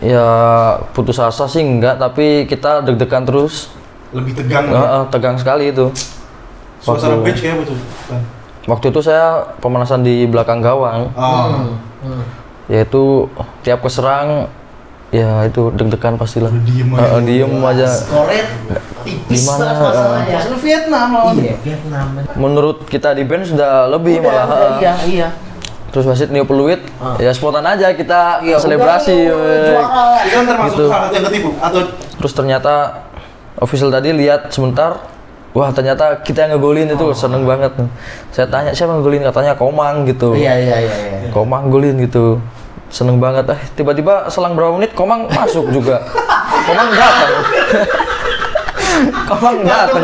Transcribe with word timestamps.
Ya 0.00 0.24
putus 0.92 1.16
asa 1.18 1.44
sih 1.44 1.60
enggak, 1.60 1.96
tapi 1.96 2.44
kita 2.44 2.80
deg-degan 2.80 3.24
terus. 3.24 3.68
Lebih 4.12 4.32
tegang. 4.34 4.64
Ya? 4.66 4.80
eh, 4.80 5.04
tegang 5.08 5.36
sekali 5.36 5.68
itu. 5.68 5.88
Suasana 6.80 7.16
waktu- 7.16 7.24
bench 7.24 7.40
kayak 7.40 7.56
betul. 7.60 7.76
Kan? 8.08 8.22
Waktu 8.64 8.86
itu 8.88 9.00
saya 9.00 9.24
pemanasan 9.56 10.00
di 10.00 10.24
belakang 10.24 10.60
gawang, 10.60 11.12
Oh. 11.12 11.76
Hmm. 12.00 12.24
yaitu 12.68 13.28
tiap 13.60 13.80
keserang 13.80 14.48
ya 15.10 15.44
itu 15.44 15.68
deg-degan 15.70 16.16
pastilah. 16.16 16.48
Diem 16.62 16.88
aja. 16.90 17.04
eh, 17.10 17.22
diem 17.22 17.52
aja. 17.62 17.88
Skoret 17.88 18.46
tipis 19.02 19.42
Gimana, 19.42 19.64
masalahnya. 19.80 20.38
Vietnam 20.56 21.06
lawan. 21.10 21.34
Iya, 21.36 21.56
Vietnam. 21.60 22.06
Menurut 22.36 22.84
kita 22.84 23.12
di 23.12 23.24
band 23.24 23.44
sudah 23.44 23.84
lebih 23.86 24.20
Udah, 24.20 24.44
malah. 24.44 24.76
Iya, 24.78 24.94
iya. 25.04 25.28
Terus 25.90 26.06
wasit 26.06 26.30
niup 26.30 26.46
peluit, 26.46 26.78
Ah. 26.96 27.18
ya 27.18 27.30
spontan 27.30 27.62
aja 27.62 27.90
kita 27.90 28.38
Iya, 28.40 28.56
selebrasi. 28.56 29.26
juara. 29.26 30.22
Itu 30.22 30.34
kan 30.36 30.44
termasuk 30.46 30.70
Gitu. 30.70 30.84
salah 30.86 31.02
satu 31.02 31.14
yang 31.14 31.26
ketipu 31.26 31.50
atau 31.58 31.80
Terus 32.16 32.32
ternyata 32.32 32.74
official 33.56 33.88
tadi 33.88 34.12
lihat 34.12 34.48
sebentar, 34.48 35.02
wah 35.50 35.68
ternyata 35.68 36.20
kita 36.20 36.44
yang 36.44 36.54
ngegolin 36.54 36.86
itu 36.86 37.06
seneng 37.10 37.42
banget. 37.42 37.74
Saya 38.30 38.46
tanya 38.46 38.70
siapa 38.70 38.92
yang 38.92 39.00
ngegolin, 39.00 39.24
katanya 39.24 39.52
Komang 39.54 40.04
gitu. 40.04 40.30
Iya, 40.32 40.52
iya, 40.54 40.76
iya, 40.78 40.94
iya. 41.18 41.30
Komang 41.30 41.68
golin 41.68 41.98
gitu. 41.98 42.38
Seneng 42.86 43.18
banget. 43.18 43.46
Eh 43.48 43.60
tiba-tiba 43.72 44.26
selang 44.26 44.52
berapa 44.52 44.74
menit 44.74 44.92
Komang 44.92 45.26
masuk 45.26 45.70
juga. 45.70 46.02
Komang 46.66 46.86
datang. 46.90 47.32
Komang 49.28 49.64
datang. 49.64 50.02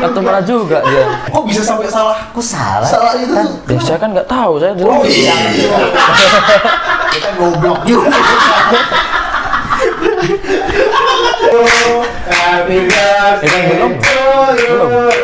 Kartu 0.00 0.20
merah 0.20 0.42
juga 0.42 0.78
dia. 0.82 1.04
kok 1.30 1.44
bisa 1.46 1.62
sampai 1.62 1.86
salah? 1.88 2.16
Kok 2.34 2.44
salah? 2.44 2.88
Salah 2.88 3.12
itu 3.14 3.32
tuh. 3.32 3.50
Ya 3.70 3.78
saya 3.80 3.98
kan 4.00 4.10
nggak 4.10 4.26
tahu, 4.26 4.58
saya 4.58 4.72
di 4.74 4.82
Oh 4.82 5.00
lobi. 5.00 5.12
iya. 5.12 5.36
Kita 7.12 7.30
goblok 7.38 7.80
juga. 7.84 8.08
Happy 12.32 12.78
birthday. 12.86 13.48
Kan 13.48 13.62
belum? 13.68 13.92
to 14.00 14.16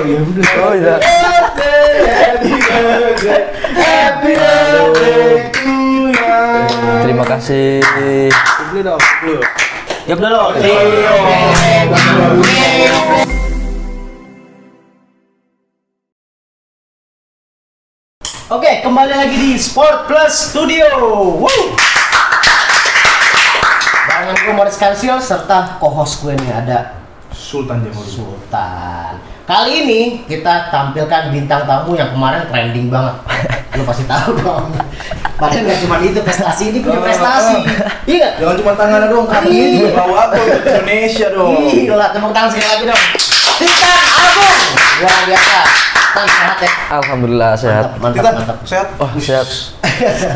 you. 0.05 0.21
Belum. 0.35 0.61
Oh 0.61 0.73
iya. 0.75 0.97
Happy 0.99 2.53
birthday. 2.59 3.43
Happy 3.79 4.33
birthday 4.35 5.31
to 5.55 5.71
you. 6.13 6.27
Terima 7.07 7.25
kasih. 7.25 7.81
Dulu 8.71 8.81
dong, 8.85 9.03
dulu. 9.25 9.43
Ya 10.09 10.17
udah 10.17 10.31
loh. 10.33 10.49
Oke, 18.49 18.81
kembali 18.81 19.13
lagi 19.13 19.37
di 19.37 19.53
Sport 19.61 20.09
Plus 20.09 20.33
Studio. 20.33 20.89
Woo! 21.45 21.77
Barengan 24.09 24.37
gue 24.49 24.55
Morris 24.57 24.81
Kansil 24.81 25.21
serta 25.21 25.77
co-host 25.77 26.25
gue 26.25 26.33
nih 26.41 26.57
ada 26.57 27.05
Sultan 27.37 27.85
Jamur. 27.85 28.09
Sultan. 28.09 29.38
Kali 29.49 29.73
ini 29.81 30.01
kita 30.29 30.69
tampilkan 30.69 31.33
bintang 31.33 31.65
tamu 31.65 31.97
yang 31.97 32.13
kemarin 32.13 32.45
trending 32.53 32.93
banget. 32.93 33.17
Lu 33.81 33.83
pasti 33.89 34.05
tahu 34.05 34.37
dong. 34.37 34.77
Padahal 35.41 35.65
nggak 35.65 35.79
cuma 35.89 35.97
itu 36.05 36.21
prestasi 36.21 36.69
ini 36.69 36.85
punya 36.85 37.01
prestasi. 37.01 37.65
Iya? 38.05 38.37
Jangan 38.37 38.57
cuma 38.61 38.73
tangan 38.77 39.09
dong, 39.09 39.25
kaki 39.25 39.49
Iya. 39.49 39.67
juga 39.73 39.91
bawa 40.05 40.29
aku 40.29 40.43
Indonesia 40.53 41.27
dong. 41.33 41.65
Gila, 41.65 42.07
tepuk 42.13 42.33
tangan 42.37 42.51
sekali 42.53 42.69
lagi 42.69 42.85
dong. 42.93 43.03
Titan 43.57 44.01
Agung. 44.21 44.57
Luar 45.01 45.21
biasa. 45.25 45.57
Tan 46.09 46.27
sehat 46.29 46.59
ya. 46.61 46.71
Alhamdulillah 47.01 47.53
sehat. 47.57 47.85
Mantap, 47.97 48.17
Kita 48.21 48.29
mantap, 48.29 48.45
mantap. 48.53 48.59
sehat. 48.69 48.87
Wah 49.01 49.11
sehat. 49.17 49.49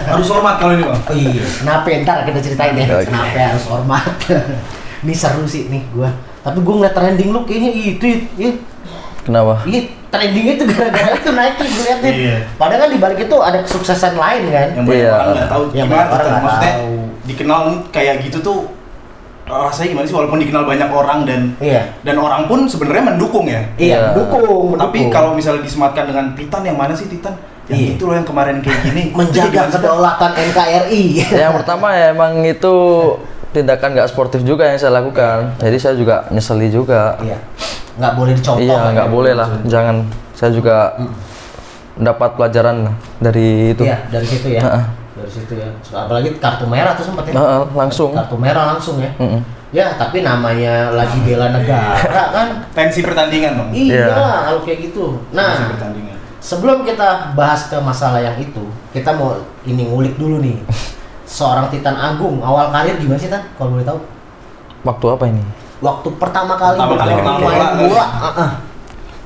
Harus 0.08 0.27
hormat 0.33 0.55
kalau 0.56 0.72
ini 0.72 0.84
bang. 0.88 1.00
Oh 1.05 1.16
iya, 1.16 1.44
kenapa 1.60 1.88
ntar 2.00 2.18
kita 2.24 2.38
ceritain 2.40 2.72
deh. 2.80 2.86
Oke. 2.88 3.12
Kenapa 3.12 3.38
harus 3.44 3.64
hormat. 3.68 4.05
ini 5.05 5.12
seru 5.12 5.44
sih 5.44 5.68
nih 5.68 5.84
gua. 5.92 6.08
Tapi 6.40 6.64
gua 6.64 6.74
ngeliat 6.80 6.94
trending 6.96 7.28
lu 7.28 7.44
kayaknya 7.44 7.70
itu, 7.77 8.06
itu, 8.40 8.48
Kenapa? 9.22 9.62
Iya, 9.62 9.80
trendingnya 10.08 10.52
itu 10.56 10.64
gara-gara 10.66 11.14
itu 11.14 11.30
naik 11.30 11.54
nih 11.56 11.68
gue 11.68 11.84
liatin. 11.84 12.12
Iya. 12.12 12.36
Padahal 12.55 12.80
kan 12.80 12.90
di 12.90 12.98
balik 12.98 13.18
itu 13.20 13.36
ada 13.38 13.58
kesuksesan 13.60 14.14
lain 14.14 14.42
kan. 14.48 14.68
Yang 14.72 14.84
banyak 14.84 14.98
Iya. 14.98 15.12
orang 15.12 15.30
nggak 15.30 15.48
tahu 15.48 15.62
Yang 15.62 15.72
gimana 15.78 15.90
banyak 15.94 16.10
orang 16.12 16.27
nggak 16.27 16.42
Maksudnya 16.42 16.72
tahu. 16.74 16.94
dikenal 17.22 17.61
kayak 17.88 18.14
gitu 18.20 18.38
tuh 18.38 18.58
rasanya 19.44 19.88
gimana 19.90 20.06
sih 20.06 20.14
walaupun 20.14 20.38
dikenal 20.38 20.64
banyak 20.64 20.88
orang 20.88 21.18
dan 21.22 21.40
Iya. 21.58 21.82
dan 22.00 22.16
orang 22.16 22.46
pun 22.46 22.64
sebenarnya 22.64 23.05
mendukung 23.05 23.46
ya. 23.46 23.62
Iya, 23.74 23.86
Iya. 23.86 23.98
mendukung, 24.08 24.74
Tapi 24.74 24.98
mendukung. 24.98 25.12
kalau 25.12 25.30
misalnya 25.32 25.62
disematkan 25.62 26.05
dengan 26.05 26.24
Titan 26.32 26.62
yang 26.64 26.74
mana 26.74 26.92
sih 26.92 27.06
Titan? 27.06 27.34
Yang 27.64 27.78
Iya. 27.78 27.90
itu 27.92 28.02
loh 28.02 28.14
yang 28.16 28.24
kemarin 28.24 28.56
kayak 28.58 28.80
gini. 28.82 29.02
menjaga 29.18 29.62
kedaulatan 29.68 30.30
NKRI. 30.34 31.02
Yang 31.30 31.52
pertama 31.55 31.86
ya 31.92 32.11
emang 32.11 32.42
itu 32.42 32.74
tindakan 33.52 33.92
nggak 33.92 34.08
sportif 34.08 34.42
juga 34.42 34.64
yang 34.64 34.74
saya 34.77 34.94
lakukan. 34.94 35.55
Jadi 35.58 35.77
saya 35.77 35.94
juga 35.94 36.27
nyeseli 36.28 36.66
juga. 36.68 37.14
Iya. 37.20 37.38
Nggak 37.92 38.13
boleh 38.14 38.33
dicontoh. 38.33 38.63
Iya 38.63 38.77
kan 38.79 38.91
nggak 38.92 39.08
ya? 39.08 39.13
boleh 39.13 39.33
lah, 39.35 39.48
jangan. 39.64 39.97
Saya 40.33 40.51
juga 40.51 40.77
dapat 41.92 42.30
pelajaran 42.35 42.89
dari 43.19 43.77
itu. 43.77 43.85
Iya, 43.85 43.98
dari 44.08 44.27
situ 44.27 44.48
ya. 44.48 44.61
Heeh. 44.64 44.85
Dari 45.13 45.30
situ 45.30 45.53
ya. 45.55 45.69
Apalagi 45.92 46.29
kartu 46.41 46.64
merah 46.64 46.97
tuh 46.97 47.05
sempat 47.05 47.29
ya. 47.29 47.36
Heeh, 47.36 47.63
langsung. 47.73 48.11
Kartu 48.17 48.36
merah 48.41 48.64
langsung 48.73 48.97
ya. 48.98 49.13
Mm-mm. 49.20 49.41
Ya, 49.73 49.97
tapi 49.97 50.20
namanya 50.20 50.92
lagi 50.92 51.17
bela 51.20 51.48
negara 51.48 51.97
kan. 52.36 52.48
Tensi 52.73 53.01
pertandingan 53.01 53.57
dong. 53.57 53.70
Iya, 53.73 54.09
Iya. 54.09 54.17
kalau 54.45 54.61
kayak 54.64 54.79
gitu. 54.85 55.20
Tensi 55.29 55.36
Nah, 55.36 55.69
pertandingan. 55.77 56.17
sebelum 56.41 56.85
kita 56.85 57.33
bahas 57.33 57.69
ke 57.69 57.77
masalah 57.77 58.20
yang 58.20 58.36
itu, 58.36 58.64
kita 58.92 59.13
mau 59.13 59.36
ini 59.64 59.85
ngulik 59.85 60.17
dulu 60.17 60.41
nih. 60.41 60.61
Seorang 61.29 61.73
Titan 61.73 61.97
Agung, 61.97 62.45
awal 62.45 62.69
karir 62.69 63.01
gimana 63.01 63.17
sih 63.17 63.33
Tan? 63.33 63.41
Kalau 63.57 63.73
boleh 63.73 63.85
tahu? 63.85 63.97
Waktu 64.85 65.07
apa 65.09 65.24
ini? 65.29 65.41
Waktu 65.82 66.08
pertama 66.14 66.54
kali 66.54 66.78
Pertama 66.78 66.94
kali 66.96 67.12
kenal 67.12 67.36
main 67.36 67.42
bola, 67.42 67.58
kan? 67.58 67.72
bola. 67.76 68.06
ah, 68.06 68.28
ah. 68.38 68.50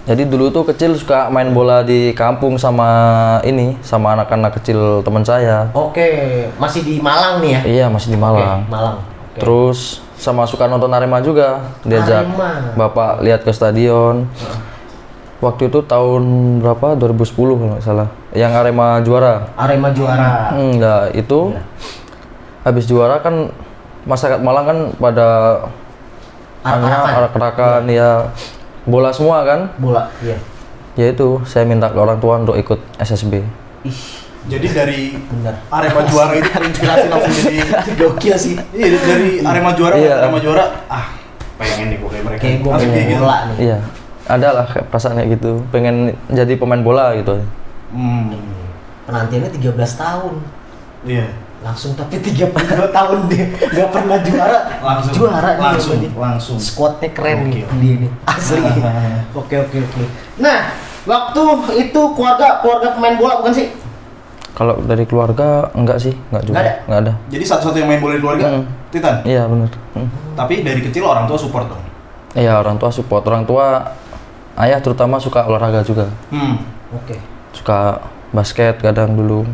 Jadi 0.07 0.23
dulu 0.25 0.49
tuh 0.49 0.65
kecil 0.65 0.95
suka 0.95 1.27
main 1.29 1.51
bola 1.51 1.83
di 1.83 2.15
kampung 2.15 2.55
sama 2.57 2.89
ini, 3.43 3.75
sama 3.83 4.15
anak-anak 4.15 4.55
kecil 4.57 5.03
teman 5.03 5.21
saya. 5.21 5.67
Oke, 5.73 6.07
masih 6.57 6.81
di 6.81 6.97
Malang 6.97 7.43
nih 7.43 7.51
ya? 7.51 7.61
Iya 7.67 7.87
masih 7.87 8.09
di 8.09 8.19
Malang. 8.19 8.63
Oke, 8.63 8.71
Malang. 8.71 8.97
Oke. 9.03 9.39
Terus 9.39 9.79
sama 10.15 10.47
suka 10.47 10.65
nonton 10.65 10.89
Arema 10.89 11.19
juga, 11.19 11.59
diajak 11.83 12.23
Arema. 12.25 12.73
bapak 12.79 13.21
lihat 13.21 13.43
ke 13.43 13.51
stadion. 13.51 14.31
Waktu 15.37 15.69
itu 15.69 15.83
tahun 15.83 16.23
berapa? 16.59 16.97
2010 16.97 17.27
kalau 17.37 17.69
nggak 17.69 17.85
salah. 17.85 18.09
Yang 18.31 18.53
Arema 18.57 19.03
juara. 19.03 19.35
Arema 19.53 19.91
juara. 19.91 20.55
Enggak, 20.55 21.13
itu 21.13 21.51
Iya. 21.51 21.63
habis 22.63 22.85
juara 22.87 23.19
kan 23.19 23.51
masyarakat 24.03 24.39
Malang 24.39 24.65
kan 24.65 24.79
pada 24.97 25.27
Arak-arakan. 26.67 27.13
arak-arakan 27.15 27.83
ya 27.87 28.11
bola 28.83 29.11
semua 29.11 29.43
kan. 29.43 29.71
Bola, 29.77 30.11
iya. 30.19 30.37
Ya 30.95 31.07
itu 31.09 31.45
saya 31.45 31.63
minta 31.63 31.87
ke 31.87 31.97
orang 31.97 32.17
tua 32.17 32.37
untuk 32.37 32.55
ikut 32.55 32.81
SSB. 32.97 33.45
Ih, 33.85 34.01
Jadi 34.47 34.67
dari 34.71 35.01
bener. 35.13 35.59
Arema 35.69 36.03
juara 36.03 36.33
itu 36.33 36.47
terinspirasi 36.47 37.07
langsung 37.07 37.35
jadi 37.37 37.57
gokil 38.01 38.37
sih. 38.37 38.55
Iya 38.71 38.95
dari 38.97 39.29
Arema 39.41 39.71
juara, 39.73 39.95
Iya. 39.95 40.15
Arema 40.21 40.39
juara, 40.39 40.65
ah 40.87 41.11
pengen 41.57 41.91
nih 41.91 41.99
gue 41.99 42.09
kayak 42.09 42.25
mereka. 42.25 42.41
Kayak 42.41 42.59
gue 42.59 42.71
main 42.71 42.89
kayak 42.89 43.07
gitu. 43.07 43.21
bola 43.21 43.37
nih. 43.45 43.57
Iya. 43.61 43.79
Ada 44.27 44.49
lah 44.53 44.67
perasaan 44.87 45.15
kayak 45.17 45.31
gitu. 45.35 45.53
Pengen 45.69 45.97
jadi 46.29 46.53
pemain 46.55 46.79
bola 46.81 47.15
gitu. 47.15 47.43
Hmm, 47.89 48.35
Penantiannya 49.05 49.51
13 49.51 49.71
tahun. 49.97 50.35
iya. 51.05 51.27
Langsung 51.57 51.97
tapi 51.97 52.21
32 52.21 52.53
tahun 52.89 53.19
dia 53.27 53.45
nggak 53.51 53.89
pernah 53.91 54.19
juara. 54.21 54.59
Langsung, 54.79 55.13
juara 55.13 55.51
nih 55.51 55.65
langsung, 55.65 55.97
jawabannya. 55.99 56.11
langsung. 56.21 56.57
Squadnya 56.59 57.09
keren 57.11 57.39
nih 57.45 57.65
Gokil. 57.65 57.79
dia 57.81 57.95
nih. 58.01 58.11
Asli. 58.25 58.63
Oke 59.41 59.55
oke 59.59 59.77
oke. 59.79 60.03
Nah, 60.37 60.59
waktu 61.05 61.43
itu 61.81 62.01
keluarga 62.13 62.61
keluarga 62.61 62.89
pemain 62.93 63.17
bola 63.17 63.41
bukan 63.41 63.53
sih? 63.53 63.69
Kalau 64.53 64.81
dari 64.81 65.05
keluarga 65.05 65.69
enggak 65.73 66.01
sih, 66.01 66.17
enggak 66.31 66.43
juga. 66.43 66.55
Nggak 66.55 66.65
ada? 66.65 66.75
Nggak 66.87 67.01
ada. 67.03 67.13
Jadi 67.29 67.45
satu-satu 67.45 67.77
yang 67.77 67.89
main 67.89 68.01
bola 68.01 68.15
di 68.15 68.21
keluarga, 68.21 68.45
Hmm. 68.49 68.65
Titan. 68.89 69.17
Iya 69.23 69.43
benar. 69.45 69.71
Hmm. 69.93 70.09
Tapi 70.33 70.55
dari 70.63 70.81
kecil 70.81 71.05
orang 71.05 71.25
tua 71.25 71.37
support 71.37 71.67
dong. 71.67 71.83
Iya 72.33 72.57
orang 72.57 72.77
tua 72.77 72.89
support. 72.89 73.21
Orang 73.23 73.45
tua 73.45 73.85
ayah 74.57 74.79
terutama 74.79 75.17
suka 75.17 75.45
olahraga 75.45 75.81
juga. 75.83 76.09
Hmm. 76.29 76.57
Oke. 76.95 77.21
Suka 77.53 78.01
basket 78.31 78.79
kadang 78.79 79.13
dulu. 79.13 79.45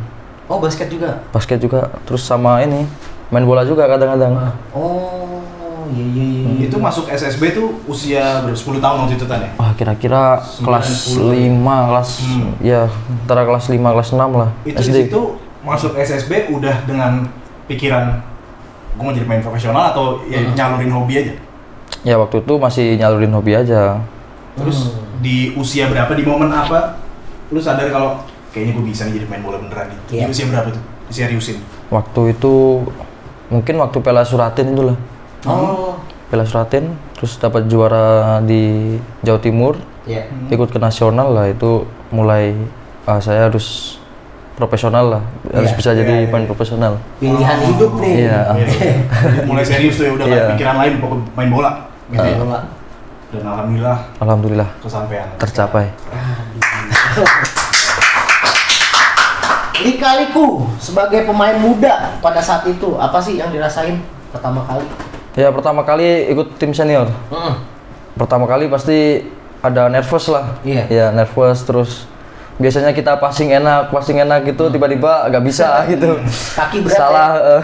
Oh 0.52 0.60
basket 0.60 0.87
juga. 0.87 1.25
Basket 1.32 1.56
juga. 1.56 1.88
Terus 2.04 2.20
sama 2.20 2.60
ini 2.60 2.84
main 3.28 3.44
bola 3.44 3.64
juga 3.64 3.88
kadang-kadang. 3.88 4.37
Oh 4.76 5.40
iya 5.88 6.04
iya 6.04 6.25
iya. 6.28 6.49
iya. 6.52 6.64
Itu 6.69 6.76
masuk 6.76 7.08
SSB 7.08 7.56
tuh 7.56 7.81
usia 7.87 8.44
berapa? 8.44 8.52
10 8.52 8.76
tahun 8.78 8.96
waktu 9.02 9.16
itu 9.16 9.25
ya? 9.40 9.52
Wah 9.56 9.72
kira-kira 9.72 10.22
Sembilan 10.38 10.64
kelas 10.84 10.88
puluh. 11.10 11.32
5, 11.32 11.88
kelas 11.88 12.10
Hmm. 12.20 12.50
ya 12.60 12.81
antara 13.25 13.43
kelas 13.43 13.64
5 13.66 13.88
kelas 13.90 14.08
6 14.10 14.31
lah. 14.31 14.50
Itu 14.62 14.76
di 14.76 14.84
SD. 14.84 14.96
situ 15.08 15.20
masuk 15.62 15.93
SSB 15.96 16.52
udah 16.52 16.84
dengan 16.84 17.25
pikiran 17.64 18.20
gue 18.93 19.00
mau 19.00 19.08
jadi 19.10 19.25
main 19.25 19.40
profesional 19.40 19.88
atau 19.88 20.20
ya 20.28 20.37
Hmm. 20.38 20.52
nyalurin 20.52 20.93
hobi 20.93 21.14
aja. 21.16 21.32
Ya 22.02 22.20
waktu 22.20 22.44
itu 22.44 22.52
masih 22.55 23.00
nyalurin 23.00 23.32
hobi 23.32 23.56
aja. 23.56 24.05
Terus 24.52 24.93
Hmm. 24.93 25.25
di 25.25 25.56
usia 25.56 25.88
berapa 25.88 26.12
di 26.12 26.22
momen 26.22 26.52
apa 26.52 27.00
lu 27.48 27.56
sadar 27.56 27.88
kalau 27.88 28.20
kayaknya 28.52 28.72
gue 28.76 28.84
bisa 28.87 29.02
nih 29.04 29.14
jadi 29.16 29.26
main 29.26 29.43
bola 29.43 29.56
beneran 29.58 29.88
nih. 29.88 29.99
Iya. 30.12 30.25
Di 30.25 30.31
usia 30.31 30.46
berapa 30.46 30.69
tuh? 30.70 30.82
Diseriusin. 31.08 31.58
Waktu 31.88 32.20
itu 32.31 32.52
mungkin 33.49 33.75
waktu 33.76 33.99
Piala 33.99 34.22
Suratin 34.22 34.72
itu 34.72 34.82
lah. 34.87 34.96
Oh. 35.44 35.96
Piala 36.28 36.44
Suratin, 36.44 36.88
terus 37.12 37.37
dapat 37.37 37.66
juara 37.66 38.40
di 38.40 38.96
Jawa 39.20 39.37
Timur, 39.38 39.76
Ya. 40.02 40.25
ikut 40.49 40.69
ke 40.69 40.78
nasional 40.78 41.31
lah 41.31 41.46
itu 41.46 41.84
mulai 42.08 42.56
ah, 43.04 43.20
saya 43.20 43.46
harus 43.46 43.96
profesional 44.52 45.05
lah, 45.10 45.22
harus 45.48 45.70
Iya, 45.70 45.76
bisa 45.76 45.90
jadi 45.93 46.14
pemain 46.26 46.44
profesional. 46.44 46.96
Pilihan 47.19 47.58
hidup 47.66 47.93
nih. 47.98 48.12
Iya. 48.25 48.38
Iya. 48.52 48.64
Jadi 48.64 48.78
mulai 49.48 49.64
serius 49.64 49.94
tuh 49.96 50.08
ya 50.08 50.12
udah 50.12 50.26
Iya. 50.26 50.44
pikiran 50.52 50.76
lain 50.81 50.93
pokok 50.98 51.19
main 51.32 51.50
bola. 51.50 51.70
Gitu 52.08 52.25
ya, 52.25 52.37
Pak. 52.40 52.62
Dan 53.32 53.44
alhamdulillah 53.48 53.98
Alhamdulillah 54.20 54.69
kesampaian. 54.81 55.28
tercapai. 55.37 55.87
Lika-liku 59.82 60.67
sebagai 60.79 61.26
pemain 61.26 61.58
muda 61.58 62.14
pada 62.23 62.38
saat 62.38 62.62
itu 62.70 62.94
apa 62.96 63.19
sih 63.19 63.43
yang 63.43 63.50
dirasain 63.50 63.99
pertama 64.31 64.62
kali? 64.62 64.87
Ya 65.34 65.49
pertama 65.50 65.82
kali 65.82 66.31
ikut 66.31 66.56
tim 66.56 66.70
senior. 66.70 67.11
Heeh. 67.11 67.55
Pertama 68.14 68.46
kali 68.46 68.70
pasti 68.70 69.26
ada 69.58 69.90
nervous 69.90 70.31
lah. 70.31 70.56
Iya. 70.62 70.84
Ya 70.87 71.06
nervous 71.11 71.67
terus 71.67 71.90
biasanya 72.61 72.94
kita 72.94 73.19
passing 73.19 73.50
enak, 73.50 73.90
passing 73.90 74.23
enak 74.23 74.46
gitu 74.46 74.70
tiba-tiba 74.70 75.26
nggak 75.29 75.44
bisa 75.44 75.82
gitu. 75.93 76.20
Kaki 76.55 76.87
berat 76.87 76.99
Salah 76.99 77.31
eh. 77.58 77.62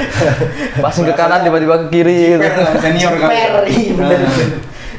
passing 0.84 1.04
ke 1.04 1.12
kanan 1.12 1.44
tiba-tiba 1.44 1.84
ke 1.84 1.86
kiri 1.92 2.40
gitu. 2.40 2.46
Senior 2.80 3.12
kan. 3.20 3.28
Jiper, 3.28 3.64
iya 3.68 3.92
bener 3.92 4.20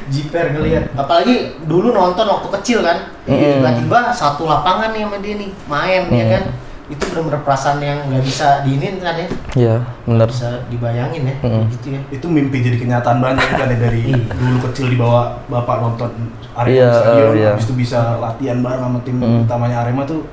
Jiper 0.06 0.54
ngeliat. 0.54 0.94
Apalagi 0.94 1.34
dulu 1.64 1.90
nonton 1.90 2.24
waktu 2.24 2.48
kecil 2.60 2.78
kan, 2.80 3.10
tiba-tiba 3.24 4.10
satu 4.10 4.44
lapangan 4.44 4.90
nih 4.90 5.02
sama 5.04 5.16
dia 5.18 5.34
nih 5.36 5.50
main 5.66 6.02
ya 6.08 6.26
kan. 6.38 6.44
Itu 6.86 7.02
bener-bener 7.10 7.42
perasaan 7.42 7.82
yang 7.82 7.98
nggak 8.06 8.22
bisa 8.22 8.62
diinin 8.62 9.02
kan 9.02 9.18
ya, 9.18 9.26
Iya, 9.58 9.76
bener. 10.06 10.30
bisa 10.30 10.62
dibayangin 10.70 11.26
ya, 11.26 11.34
Mm-mm. 11.42 11.66
gitu 11.74 11.86
ya. 11.90 12.00
Itu 12.14 12.30
mimpi 12.30 12.62
jadi 12.62 12.78
kenyataan 12.78 13.18
banget 13.18 13.42
kan 13.58 13.66
ya 13.66 13.74
dari 13.74 14.14
dulu 14.14 14.70
kecil 14.70 14.94
dibawa 14.94 15.34
bapak 15.50 15.82
nonton 15.82 16.30
Arema 16.54 16.70
Iya, 16.70 16.86
di 16.86 16.98
stadion, 17.02 17.26
eh, 17.26 17.38
iya. 17.42 17.50
habis 17.58 17.66
itu 17.66 17.74
bisa 17.74 18.22
latihan 18.22 18.62
bareng 18.62 18.86
sama 18.86 18.98
tim 19.02 19.18
Mm. 19.18 19.50
utamanya 19.50 19.82
Arema 19.82 20.06
tuh 20.06 20.30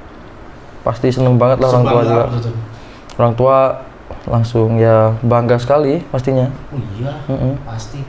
Pasti 0.85 1.09
seneng 1.09 1.41
banget 1.41 1.57
lah 1.57 1.69
orang 1.73 1.85
tua 1.87 2.01
juga. 2.05 2.23
Orang 3.17 3.33
tua 3.33 3.57
langsung 4.29 4.77
ya 4.77 5.09
bangga 5.25 5.57
sekali 5.57 6.05
pastinya. 6.05 6.53
Oh 6.69 6.77
iya, 6.93 7.17
Mm-mm. 7.33 7.65
pasti. 7.65 8.05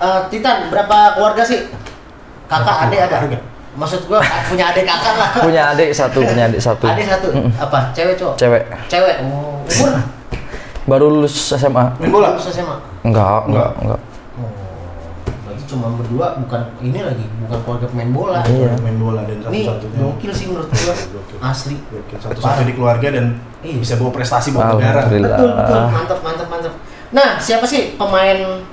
Eh, 0.00 0.20
Titan, 0.32 0.72
berapa 0.72 0.96
keluarga 1.12 1.44
sih? 1.44 1.68
Kakak, 2.48 2.88
adik 2.88 3.00
ada? 3.04 3.16
Keluarga. 3.20 3.38
Maksud 3.70 4.00
gua 4.10 4.18
punya 4.50 4.74
adik 4.74 4.82
kakak 4.82 5.14
lah. 5.14 5.30
Punya 5.38 5.62
adik 5.70 5.94
satu, 5.94 6.18
punya 6.24 6.50
adik 6.50 6.58
satu. 6.58 6.88
Adik 6.88 7.06
satu. 7.06 7.28
Apa? 7.54 7.94
Cewek 7.94 8.18
cowok? 8.18 8.34
Cewek. 8.34 8.62
Cewek. 8.90 9.16
Oh, 9.22 9.62
umur? 9.62 9.90
Baru 10.90 11.06
lulus 11.06 11.54
SMA. 11.54 11.94
Main 12.02 12.10
bola? 12.10 12.34
Lulus 12.34 12.50
SMA. 12.50 12.76
Enggak, 13.06 13.46
enggak, 13.46 13.70
enggak. 13.78 14.00
Oh, 14.40 14.50
berarti 15.46 15.62
cuma 15.70 15.86
berdua 15.94 16.26
bukan 16.42 16.60
ini 16.82 16.98
lagi, 16.98 17.24
bukan 17.46 17.58
keluarga 17.62 17.86
pemain 17.94 18.10
bola. 18.10 18.40
Iya. 18.42 18.72
main 18.82 18.96
bola 18.98 19.20
dan 19.22 19.38
Ini 19.38 19.60
satu-satunya 19.70 20.02
gokil 20.02 20.32
sih 20.34 20.46
menurut 20.50 20.66
gua. 20.66 20.94
Asli. 21.54 21.76
Satu-satu 22.18 22.60
di 22.66 22.72
keluarga 22.74 23.08
dan 23.14 23.38
Iya. 23.62 23.76
bisa 23.78 23.94
bawa 24.00 24.10
prestasi 24.10 24.50
buat 24.50 24.80
negara. 24.80 25.06
Betul, 25.06 25.28
betul. 25.54 25.80
Mantap, 25.94 26.18
mantap, 26.26 26.48
mantap. 26.50 26.72
Nah, 27.14 27.38
siapa 27.38 27.62
sih 27.68 27.94
pemain 27.94 28.64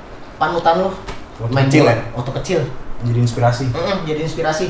panutan 0.41 0.81
lu? 0.81 0.89
Waktu 1.37 1.53
Main 1.53 1.65
kecil 1.67 1.83
bola? 1.83 1.91
ya? 1.91 1.97
Waktu 2.13 2.31
kecil. 2.41 2.59
Jadi 3.03 3.19
inspirasi. 3.19 3.65
Mm-mm, 3.69 3.97
jadi 4.03 4.19
inspirasi. 4.23 4.65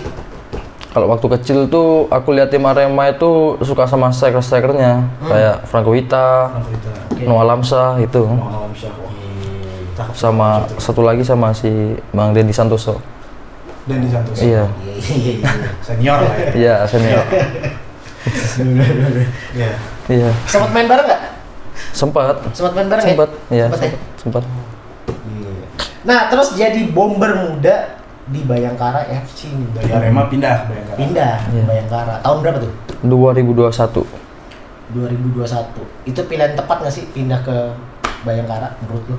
Kalau 0.88 1.08
waktu 1.08 1.28
kecil 1.32 1.58
tuh 1.68 1.88
aku 2.10 2.34
lihat 2.34 2.50
tim 2.50 2.64
Arema 2.64 3.08
itu 3.08 3.30
suka 3.62 3.86
sama 3.86 4.10
striker-strikernya 4.10 5.06
kayak 5.22 5.56
Franco 5.64 5.94
Wita, 5.94 6.50
Franco 6.50 6.70
Wita. 6.70 6.92
Oke. 7.08 7.24
Noah 7.24 7.46
Lamsa 7.46 7.84
itu. 7.98 8.24
Cakep. 9.94 10.14
Sama 10.14 10.48
satu 10.76 11.02
lagi 11.02 11.22
sama 11.22 11.54
si 11.54 11.70
Bang 12.12 12.32
Dendi 12.32 12.52
Santoso. 12.52 12.98
dan 13.86 14.04
di 14.04 14.12
Santos. 14.12 14.36
Iya. 14.38 14.68
Iya, 14.84 14.94
iya, 15.00 15.34
iya. 15.40 15.50
Senior 15.80 16.20
lah 16.20 16.36
ya. 16.36 16.48
Iya, 16.60 16.74
senior. 16.86 17.24
Iya. 19.56 19.72
Iya. 20.08 20.30
Sempat 20.44 20.70
main 20.72 20.88
bareng 20.88 21.06
nggak? 21.08 21.22
Sempat. 21.94 22.36
Sempat 22.52 22.74
main 22.74 22.88
bareng 22.90 23.06
Sempat. 23.06 23.30
ya? 23.48 23.56
Iya, 23.56 23.66
Sempat 23.70 23.80
ya? 23.82 23.92
sempat. 24.18 24.44
Nah, 26.08 26.32
terus 26.32 26.56
jadi 26.56 26.88
bomber 26.88 27.36
muda 27.36 28.00
di 28.26 28.40
Bayangkara 28.42 29.08
FC 29.08 29.52
nih. 29.52 29.68
Dari 29.76 29.92
Arema 29.92 30.28
pindah 30.28 30.64
Bayangkara. 30.66 30.96
Pindah 30.96 31.34
ke 31.38 31.52
Iya. 31.52 31.64
Bayangkara. 31.68 32.14
Tahun 32.24 32.38
berapa 32.40 32.58
tuh? 32.60 32.72
2021. 33.04 34.08
2021. 34.88 35.84
Itu 36.08 36.22
pilihan 36.24 36.56
tepat 36.56 36.78
nggak 36.80 36.94
sih 36.94 37.04
pindah 37.12 37.44
ke 37.44 37.56
Bayangkara 38.24 38.80
menurut 38.80 39.04
lu? 39.06 39.16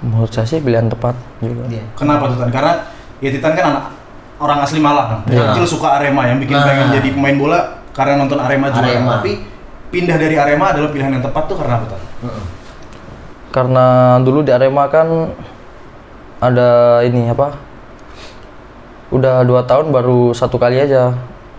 Menurut 0.00 0.30
saya 0.30 0.46
sih 0.46 0.62
pilihan 0.62 0.86
tepat 0.86 1.18
juga. 1.38 1.66
Iya. 1.66 1.82
Kenapa 1.92 2.30
tuh 2.30 2.38
Tan? 2.38 2.50
Karena 2.50 2.72
ya 3.18 3.28
Titan 3.28 3.52
kan 3.52 3.64
anak 3.74 3.84
orang 4.38 4.58
asli 4.62 4.78
Malang. 4.78 5.26
Iya. 5.26 5.50
kecil 5.52 5.66
suka 5.68 5.98
Arema 5.98 6.24
yang 6.24 6.38
bikin 6.38 6.54
Nah. 6.54 6.64
pengen 6.64 6.86
jadi 6.94 7.08
pemain 7.10 7.36
bola 7.36 7.60
karena 7.90 8.14
nonton 8.16 8.38
Arema 8.38 8.70
juara. 8.70 8.86
Arema. 8.86 9.18
Tapi 9.18 9.32
pindah 9.90 10.14
dari 10.14 10.38
Arema 10.38 10.70
adalah 10.70 10.88
pilihan 10.88 11.10
yang 11.10 11.24
tepat 11.26 11.42
tuh 11.50 11.58
karena 11.58 11.74
apa 11.76 11.86
Tan? 11.90 12.00
Heeh. 12.22 12.44
Karena 13.50 13.86
dulu 14.22 14.40
di 14.40 14.54
Arema 14.54 14.86
kan 14.86 15.34
ada 16.40 16.68
ini 17.04 17.28
apa? 17.28 17.52
Udah 19.10 19.42
dua 19.42 19.66
tahun 19.66 19.90
baru 19.90 20.32
satu 20.32 20.56
kali 20.56 20.80
aja 20.80 21.12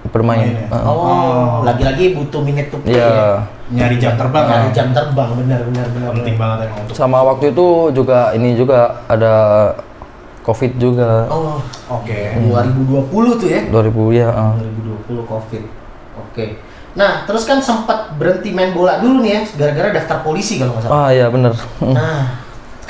bermain. 0.09 0.49
Main 0.49 0.57
ya? 0.57 0.67
Heeh. 0.71 0.83
Oh, 0.89 1.61
lagi-lagi 1.61 2.17
butuh 2.17 2.41
minute 2.41 2.67
to 2.67 2.77
play 2.81 2.97
Iya. 2.97 3.05
ya. 3.05 3.29
Nyari 3.71 3.95
jam 3.95 4.13
terbang 4.17 4.43
Nyari 4.43 4.67
kan? 4.67 4.73
jam 4.73 4.87
terbang 4.91 5.29
benar 5.37 5.61
benar 5.63 5.85
benar. 5.89 6.09
Penting 6.11 6.35
benar. 6.35 6.47
banget 6.57 6.57
emang 6.67 6.79
untuk. 6.83 6.95
Sama 6.97 7.19
waktu 7.23 7.45
itu 7.53 7.67
juga 7.93 8.19
ini 8.33 8.49
juga 8.53 8.79
ada 9.05 9.33
COVID 10.41 10.71
juga. 10.75 11.29
Oh, 11.29 11.61
Oke. 11.87 12.33
2020 12.41 13.39
tuh 13.39 13.47
ya. 13.47 13.61
2000 13.69 14.09
ya. 14.11 14.27
heeh. 14.33 14.51
2020 15.07 15.23
Covid. 15.29 15.63
Oke. 16.17 16.45
Nah, 16.91 17.23
terus 17.23 17.47
kan 17.47 17.63
sempat 17.63 18.19
berhenti 18.19 18.51
main 18.51 18.75
bola 18.75 18.99
dulu 18.99 19.23
nih 19.23 19.31
ya, 19.31 19.41
gara-gara 19.55 19.95
daftar 19.95 20.19
polisi 20.25 20.59
kalau 20.59 20.75
nggak 20.75 20.89
salah. 20.89 21.07
Ah 21.07 21.09
iya 21.13 21.31
bener. 21.31 21.55
Nah, 21.79 22.35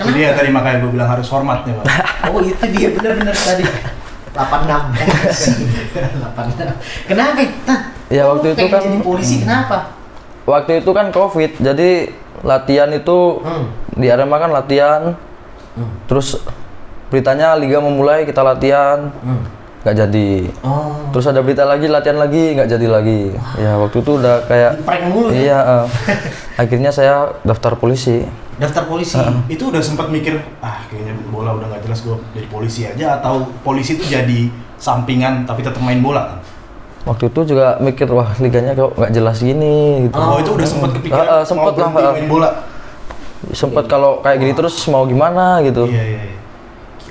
Jadi 0.03 0.19
ya 0.19 0.31
tadi 0.31 0.49
makanya 0.49 0.77
gue 0.79 0.91
bilang 0.91 1.09
harus 1.09 1.27
hormat 1.27 1.63
nih 1.63 1.73
Pak. 1.73 1.85
Oh 2.29 2.39
itu 2.39 2.65
dia 2.69 2.89
benar-benar 2.91 3.33
tadi 3.33 3.65
86 4.31 4.37
86 5.91 7.07
Kenapa? 7.07 7.41
Nah, 7.65 7.79
Ya, 8.07 8.27
waktu 8.27 8.53
itu 8.53 8.65
kan- 8.67 8.83
jadi 8.83 8.99
polisi 8.99 9.35
kenapa? 9.39 9.95
Waktu 10.43 10.79
itu 10.79 10.91
kan 10.91 11.09
COVID, 11.09 11.51
jadi 11.59 12.11
latihan 12.41 12.89
itu 12.89 13.39
Hmm. 13.39 13.71
di 13.93 14.07
Arema 14.07 14.35
kan 14.35 14.51
latihan. 14.51 15.15
Hmm. 15.73 15.91
Terus 16.05 16.35
beritanya 17.07 17.55
liga 17.55 17.79
memulai 17.79 18.23
kita 18.23 18.41
latihan, 18.41 19.15
Hmm. 19.17 19.47
nggak 19.81 19.95
jadi. 19.97 20.31
Oh, 20.61 21.07
Terus 21.09 21.25
ada 21.25 21.39
berita 21.39 21.63
lagi 21.63 21.87
latihan 21.87 22.17
lagi 22.17 22.51
nggak 22.53 22.67
jadi 22.69 22.87
lagi. 22.89 23.21
Ya 23.57 23.75
waktu 23.77 23.97
itu 23.97 24.11
udah 24.13 24.43
kayak 24.43 24.71
prank 24.81 25.03
mulu 25.07 25.27
ya? 25.29 25.35
iya. 25.37 25.59
eh, 25.63 25.85
akhirnya 26.61 26.91
saya 26.91 27.13
daftar 27.41 27.75
polisi. 27.75 28.27
Daftar 28.61 28.85
polisi. 28.85 29.17
itu 29.49 29.73
udah 29.73 29.81
sempat 29.81 30.13
mikir 30.13 30.37
ah 30.61 30.85
kayaknya 30.85 31.17
bola 31.33 31.57
udah 31.57 31.65
nggak 31.65 31.81
jelas 31.81 32.05
gue 32.05 32.13
jadi 32.37 32.45
polisi 32.45 32.85
aja 32.85 33.17
atau 33.17 33.49
polisi 33.65 33.97
itu 33.97 34.05
jadi 34.05 34.53
sampingan 34.77 35.49
tapi 35.49 35.65
tetap 35.65 35.81
main 35.81 35.97
bola 35.97 36.29
kan? 36.29 36.39
Waktu 37.01 37.33
itu 37.33 37.57
juga 37.57 37.81
mikir 37.81 38.05
wah 38.13 38.29
liganya 38.37 38.77
kok 38.77 38.93
nggak 38.93 39.13
jelas 39.17 39.41
gini 39.41 40.05
gitu. 40.05 40.13
Oh, 40.21 40.37
itu 40.37 40.53
udah 40.53 40.67
sempat 40.69 40.89
kepikiran 40.93 41.25
ah, 41.25 41.41
sempet 41.41 41.73
mau 41.73 41.89
lah, 41.89 41.89
ah. 41.89 42.13
main 42.13 42.29
bola. 42.29 42.49
Sempet 43.49 43.85
kalau 43.89 44.21
kayak 44.21 44.37
gini 44.37 44.53
terus 44.53 44.77
mau 44.93 45.09
gimana 45.09 45.65
gitu. 45.65 45.89
Iya 45.89 46.03
iya 46.05 46.21
iya. 46.29 46.37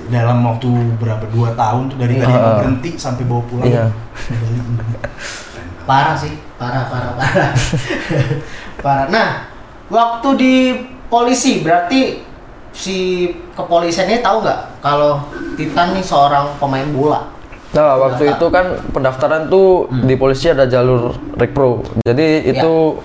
Dalam 0.07 0.47
waktu 0.47 0.71
berapa 0.95 1.27
dua 1.35 1.51
tahun 1.59 1.91
tuh 1.91 1.97
dari 1.99 2.15
tadi 2.15 2.31
mau 2.31 2.63
berhenti 2.63 2.95
sampai 2.95 3.23
bawa 3.27 3.43
pulang. 3.51 3.67
Iya. 3.67 3.85
Parah 5.83 6.15
sih, 6.15 6.39
parah 6.55 6.87
parah 6.87 7.11
parah. 7.19 7.51
parah. 8.85 9.05
Nah, 9.11 9.27
waktu 9.91 10.29
di 10.39 10.53
polisi 11.11 11.59
berarti 11.59 12.23
si 12.71 13.27
kepolisiannya 13.51 14.23
tahu 14.23 14.37
nggak 14.41 14.59
kalau 14.79 15.19
Titan 15.59 15.91
nih 15.91 16.01
seorang 16.01 16.55
pemain 16.55 16.87
bola? 16.87 17.27
Nah, 17.71 17.95
waktu 17.99 18.31
itu 18.31 18.45
kan 18.47 18.79
pendaftaran 18.91 19.47
tuh 19.47 19.87
Hmm. 19.87 20.07
di 20.07 20.15
polisi 20.15 20.47
ada 20.47 20.63
jalur 20.63 21.11
rekpro. 21.35 21.83
Jadi 22.03 22.47
Ya. 22.47 22.51
itu 22.55 22.99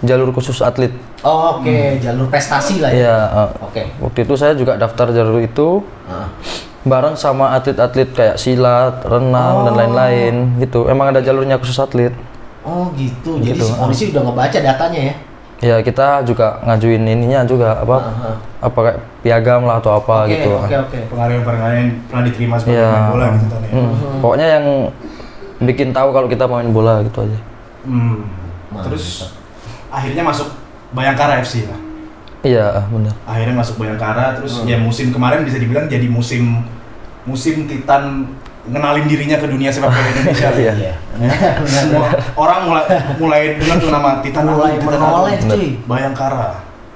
jalur 0.00 0.32
khusus 0.32 0.60
atlet. 0.60 0.92
Oh, 1.20 1.60
Oke, 1.60 2.00
jalur 2.00 2.28
prestasi 2.28 2.80
lah 2.80 2.88
ya. 2.88 2.96
Iya, 2.96 3.16
eh, 3.28 3.48
Oke. 3.60 3.82
waktu 4.00 4.18
itu 4.24 4.34
saya 4.36 4.56
juga 4.56 4.76
daftar 4.76 5.12
jalur 5.12 5.40
itu 5.40 5.84
Ah. 6.04 6.32
bareng 6.80 7.12
sama 7.12 7.52
atlet-atlet 7.52 8.08
kayak 8.12 8.36
silat, 8.40 9.04
renang 9.04 9.68
dan 9.68 9.72
Oh. 9.72 9.78
lain-lain 9.84 10.34
gitu. 10.56 10.88
Emang 10.88 11.12
ada 11.12 11.20
jalurnya 11.20 11.60
khusus 11.60 11.76
atlet. 11.76 12.12
Oh 12.60 12.88
gitu. 12.96 13.40
Jadi 13.40 13.56
Gitu, 13.56 13.68
si 13.68 13.72
polisi 13.72 14.04
udah 14.12 14.22
ngebaca 14.24 14.58
datanya 14.58 15.00
ya. 15.12 15.14
Ya 15.60 15.76
kita 15.78 16.24
juga 16.24 16.56
ngajuin 16.64 17.04
ininya 17.04 17.44
juga 17.44 17.76
apa 17.76 17.96
Aha. 18.00 18.32
apa 18.62 18.78
kayak 18.80 18.98
piagam 19.20 19.60
lah 19.62 19.76
atau 19.76 19.92
apa 19.94 20.24
Oke, 20.24 20.32
gitu. 20.34 20.56
oke, 20.56 20.76
oke. 20.80 20.98
Pengalaman-pengalaman 21.12 21.76
yang 21.76 21.90
pernah 22.08 22.24
diterima 22.24 22.54
sebagai 22.56 22.80
Iya. 22.80 22.88
pemain 22.88 23.10
bola 23.12 23.26
gitu 23.30 23.46
kan 23.46 23.60
ya. 23.60 23.70
Hmm, 23.70 23.92
Pokoknya 24.24 24.46
yang 24.50 24.64
bikin 25.60 25.88
tahu 25.92 26.08
kalau 26.10 26.26
kita 26.26 26.44
main 26.44 26.70
bola 26.70 27.04
gitu 27.04 27.18
aja. 27.20 27.38
Hmm. 27.84 28.24
Mantap. 28.72 28.84
Terus 28.88 29.04
akhirnya 29.88 30.24
masuk 30.24 30.48
Bayangkara 30.90 31.38
FC 31.38 31.68
lah. 31.68 31.76
Iya, 32.40 32.88
bener. 32.88 33.12
Akhirnya 33.22 33.52
masuk 33.54 33.76
Bayangkara, 33.76 34.32
terus 34.34 34.52
Hmm. 34.56 34.66
ya 34.66 34.80
musim 34.80 35.12
kemarin 35.12 35.44
bisa 35.44 35.60
dibilang 35.60 35.84
jadi 35.86 36.08
musim 36.08 36.64
musim 37.22 37.68
Titan 37.68 38.32
ngenalin 38.70 39.06
dirinya 39.10 39.36
ke 39.36 39.46
dunia 39.50 39.68
sepak 39.68 39.90
bola 39.90 40.08
Indonesia. 40.14 40.48
Iya. 40.60 40.72
Iya. 40.78 40.94
Semua 41.66 42.08
orang 42.38 42.60
mulai 42.70 42.84
mulai 43.18 43.42
dengar 43.58 43.76
tuh 43.82 43.90
nama 43.90 44.10
Titan 44.22 44.46
Agung, 44.46 44.56
Mulai 44.56 44.74
Titan 44.78 45.00
menoleh 45.02 45.34
Agung. 45.36 45.50
cuy. 45.50 45.68
Bayangkara. 45.84 46.48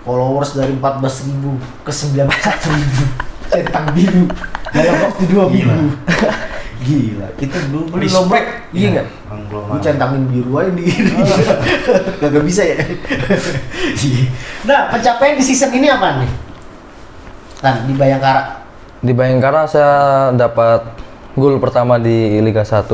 Followers 0.05 0.51
dari 0.53 0.77
14.000 0.77 1.81
ke 1.81 1.93
91.000 1.93 2.29
centang 3.55 3.87
biru 3.97 4.29
dalam 4.69 4.97
waktu 5.01 5.23
dua 5.31 5.45
minggu. 5.49 5.97
Gila, 6.85 7.29
kita 7.41 7.57
belum 7.73 7.89
belum 7.89 8.09
lomba. 8.13 8.37
Respect. 8.37 8.49
Iya 8.77 8.87
nggak? 8.93 9.07
Bang, 9.25 9.41
belum 9.49 9.63
Gue 9.73 9.81
centangin 9.81 10.23
biru 10.29 10.53
aja 10.61 10.71
nih. 10.77 10.87
Kagak 12.21 12.45
bisa 12.45 12.63
ya. 12.69 12.77
Nah, 14.69 14.93
pencapaian 14.93 15.41
di 15.41 15.45
season 15.45 15.73
ini 15.73 15.89
apa 15.89 16.21
nih? 16.21 16.31
Tan 17.65 17.89
di 17.89 17.97
Bayangkara. 17.97 18.61
Di 19.01 19.13
Bayangkara 19.17 19.65
saya 19.65 19.93
dapat 20.37 20.85
gol 21.35 21.59
pertama 21.59 21.99
di 21.99 22.39
Liga 22.39 22.63
1. 22.63 22.87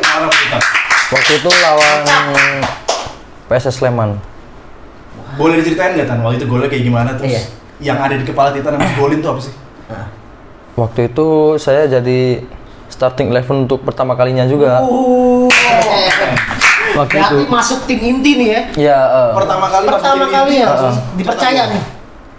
Harap 0.00 0.30
kita. 0.30 0.58
Waktu 1.08 1.32
itu 1.36 1.50
lawan 1.56 2.00
PSS 3.46 3.78
Sleman. 3.78 4.18
Boleh 5.34 5.62
diceritain 5.62 5.94
nggak 5.94 6.08
Tan? 6.08 6.18
Waktu 6.20 6.42
itu 6.42 6.46
golnya 6.46 6.68
kayak 6.68 6.84
gimana 6.84 7.10
terus? 7.14 7.30
Iya. 7.30 7.42
Yang 7.78 7.98
ada 8.00 8.14
di 8.16 8.24
kepala 8.26 8.48
Titan 8.50 8.74
yang 8.74 8.94
golin 8.94 9.18
tuh 9.18 9.30
apa 9.30 9.40
sih? 9.40 9.54
Nah. 9.86 10.06
Waktu 10.74 11.00
itu 11.08 11.26
saya 11.56 11.86
jadi 11.86 12.42
starting 12.88 13.30
eleven 13.30 13.64
untuk 13.64 13.82
pertama 13.82 14.14
kalinya 14.14 14.42
juga. 14.44 14.82
Oh. 14.82 15.46
Waktu 16.90 17.14
Berarti 17.14 17.36
itu. 17.36 17.46
masuk 17.46 17.78
tim 17.86 18.00
inti 18.00 18.32
nih 18.34 18.48
ya. 18.48 18.60
Ya, 18.74 18.98
eh, 18.98 19.30
Pertama 19.36 19.66
kali 19.68 19.84
masuk 19.86 19.94
Pertama 19.94 20.18
tim 20.18 20.34
kali 20.34 20.50
inti, 20.50 20.58
ya, 20.58 20.66
langsung 20.66 20.94
dipercaya 21.14 21.62
nih. 21.70 21.82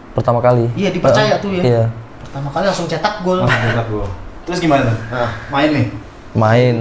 pertama 0.09 0.39
kali. 0.41 0.65
Iya, 0.75 0.89
dipercaya 0.91 1.33
Eh, 1.33 1.39
tuh 1.39 1.49
ya. 1.53 1.61
Iya, 1.63 1.83
Pertama 2.19 2.49
kali 2.51 2.63
langsung 2.67 2.87
cetak 2.87 3.23
gol. 3.23 3.39
gol. 3.39 3.47
Langsung 3.47 3.71
cetak 3.71 3.87
gol. 3.87 4.07
Terus 4.49 4.65
gimana? 4.65 4.89
Nah. 5.13 5.29
Main 5.53 5.69
nih. 5.69 5.85
main. 6.33 6.75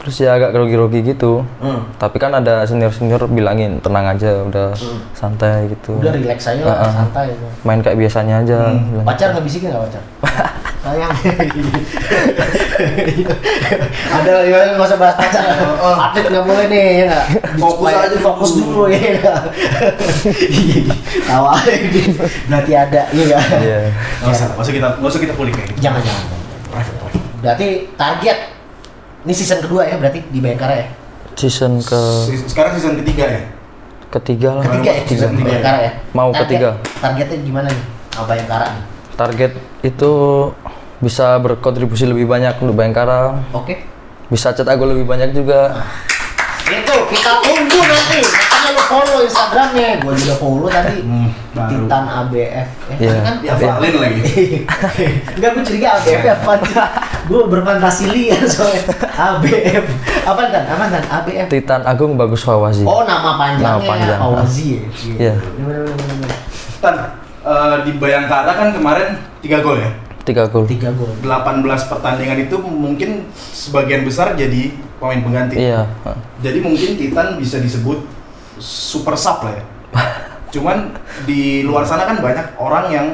Terus 0.00 0.16
ya 0.16 0.36
agak 0.36 0.52
grogi-grogi 0.52 1.12
gitu. 1.12 1.44
Hmm. 1.60 1.84
Tapi 1.96 2.16
kan 2.16 2.32
ada 2.32 2.64
senior-senior 2.64 3.28
bilangin 3.28 3.80
tenang 3.80 4.08
aja, 4.08 4.44
udah 4.44 4.72
santai 5.12 5.68
gitu. 5.68 5.96
Udah 5.96 6.12
relax 6.12 6.48
aja 6.48 6.62
lah, 6.64 6.76
Heeh. 6.76 6.92
santai. 6.92 7.26
ya. 7.32 7.48
Main 7.64 7.80
kayak 7.80 7.98
biasanya 8.00 8.34
aja. 8.40 8.58
Hmm. 8.72 8.84
bilang. 8.96 9.04
Pacar 9.04 9.28
nggak 9.36 9.44
bisikin 9.44 9.68
nggak 9.72 9.84
pacar? 9.88 10.02
Sayang. 10.80 11.12
Ada 14.16 14.32
ya 14.48 14.72
nggak 14.72 14.88
usah 14.88 14.96
bahas 14.96 15.16
pacar. 15.20 15.44
Atlet 15.76 16.24
nggak 16.32 16.44
boleh 16.48 16.64
nih 16.72 16.84
ya 16.84 17.04
nggak. 17.12 17.24
Fokus 17.60 17.92
aja 17.92 18.16
fokus 18.24 18.50
dulu. 18.56 18.88
dulu 18.88 18.88
ya. 18.88 19.12
Tawa 21.28 21.60
aja. 21.60 22.02
Berarti 22.48 22.72
ada 22.72 23.02
ya 23.12 23.22
nggak? 23.28 23.44
Iya. 23.60 23.78
Nggak 24.24 24.32
usah, 24.32 24.48
nggak 24.56 24.64
usah 24.64 24.72
kita, 24.72 24.88
nggak 24.96 25.10
usah 25.12 25.20
kita 25.20 25.34
kulik 25.36 25.52
kayak 25.60 25.68
gitu. 25.76 25.80
Jangan 25.84 26.00
jangan. 26.00 26.39
Berarti 27.40 27.68
target 27.94 28.38
ini 29.20 29.32
season 29.32 29.60
kedua 29.60 29.84
ya 29.84 29.96
berarti 29.96 30.24
di 30.24 30.38
Bayangkara 30.38 30.74
ya? 30.74 30.86
Season 31.34 31.80
ke 31.80 32.00
Se- 32.26 32.46
Sekarang 32.46 32.72
season 32.74 33.00
ketiga 33.00 33.24
ya. 33.26 33.42
ketiga 34.10 34.48
lah. 34.54 34.64
Ketiga 34.66 34.90
ya 34.90 35.02
season 35.04 35.30
ketiga 35.32 35.40
ya? 35.40 35.52
Bayangkara 35.54 35.78
ya? 35.80 35.92
Mau 36.10 36.28
Target- 36.30 36.40
ketiga. 36.46 36.70
Targetnya 36.98 37.38
gimana 37.40 37.68
nih? 37.68 37.84
Sama 38.10 38.24
Bayangkara 38.26 38.66
nih? 38.70 38.84
Target 39.14 39.52
itu 39.82 40.12
bisa 40.98 41.26
berkontribusi 41.38 42.04
lebih 42.04 42.26
banyak 42.26 42.56
untuk 42.58 42.74
Bayangkara. 42.74 43.40
Oke. 43.52 43.84
Bisa 44.28 44.52
cetak 44.52 44.76
gol 44.76 44.92
lebih 44.92 45.04
banyak 45.04 45.32
juga. 45.32 45.80
Itu 46.62 46.94
kita 47.08 47.32
tunggu 47.40 47.80
nanti. 47.80 48.20
Follow 48.90 49.22
Instagramnya. 49.22 50.02
Gua 50.02 50.12
juga 50.12 50.34
follow 50.34 50.66
tadi. 50.66 50.98
Hmm, 51.06 51.30
baru. 51.54 51.86
Titan 51.86 52.04
ABF. 52.10 52.68
Eh, 52.90 52.96
Iya. 52.98 53.12
kan? 53.22 53.34
Ya, 53.38 53.54
Valen 53.54 53.94
lagi. 54.02 54.20
Enggak, 55.38 55.50
gue 55.54 55.62
curiga 55.62 55.88
ABF 55.94 56.24
apa 56.42 56.52
Gue 57.30 57.46
berfantasi 57.46 58.10
liar 58.10 58.42
soalnya 58.42 58.82
ABF 59.06 59.86
Apa 60.26 60.42
dan? 60.50 60.64
Apa 60.66 60.84
dan? 60.90 61.04
ABF 61.06 61.46
Titan 61.46 61.86
Agung 61.86 62.18
Bagus 62.18 62.42
Fawazi. 62.42 62.82
Oh 62.82 63.06
nama 63.06 63.38
panjangnya 63.38 63.78
Nama 63.78 63.86
panjang. 63.86 64.18
Awazi 64.18 64.66
ya? 64.74 64.82
Iya. 65.14 65.34
Tan, 66.82 66.94
eh, 67.40 67.76
di 67.86 67.92
Bayangkara 67.94 68.50
kan 68.50 68.68
kemarin 68.74 69.14
3 69.38 69.62
gol 69.62 69.78
ya. 69.78 69.90
Tiga 70.20 70.44
gol. 70.46 70.66
Tiga 70.68 70.90
gol 70.92 71.10
18 71.22 71.64
pertandingan 71.86 72.38
itu 72.44 72.56
mungkin 72.60 73.30
sebagian 73.32 74.02
besar 74.02 74.34
jadi 74.34 74.74
pemain 74.98 75.22
pengganti. 75.22 75.56
Iya. 75.56 75.86
Jadi 76.42 76.58
mungkin 76.60 76.90
Titan 76.94 77.38
bisa 77.38 77.56
disebut 77.56 78.04
super 78.60 79.16
sub 79.16 79.42
lah 79.42 79.56
ya. 79.56 79.64
Cuman 80.50 80.92
di 81.24 81.62
luar 81.62 81.82
sana 81.82 82.04
kan 82.04 82.20
banyak 82.20 82.54
orang 82.56 82.84
yang 82.90 83.06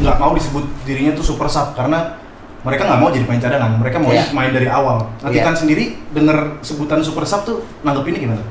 nggak 0.00 0.16
mau 0.16 0.32
disebut 0.32 0.64
dirinya 0.86 1.12
tuh 1.12 1.26
super 1.26 1.44
sub 1.46 1.74
karena 1.74 2.16
mereka 2.60 2.84
nggak 2.84 3.00
mau 3.00 3.08
jadi 3.08 3.24
pemain 3.24 3.42
cadangan. 3.42 3.70
Mereka 3.76 3.96
mau 3.98 4.12
Iya. 4.12 4.24
main 4.30 4.52
dari 4.52 4.68
awal. 4.68 5.04
Nah, 5.20 5.28
Iya. 5.28 5.42
Titan 5.42 5.56
sendiri 5.56 5.84
denger 6.12 6.60
sebutan 6.60 7.00
super 7.00 7.24
sub 7.24 7.42
tuh 7.42 7.64
nanggepinnya 7.80 8.20
gimana? 8.20 8.44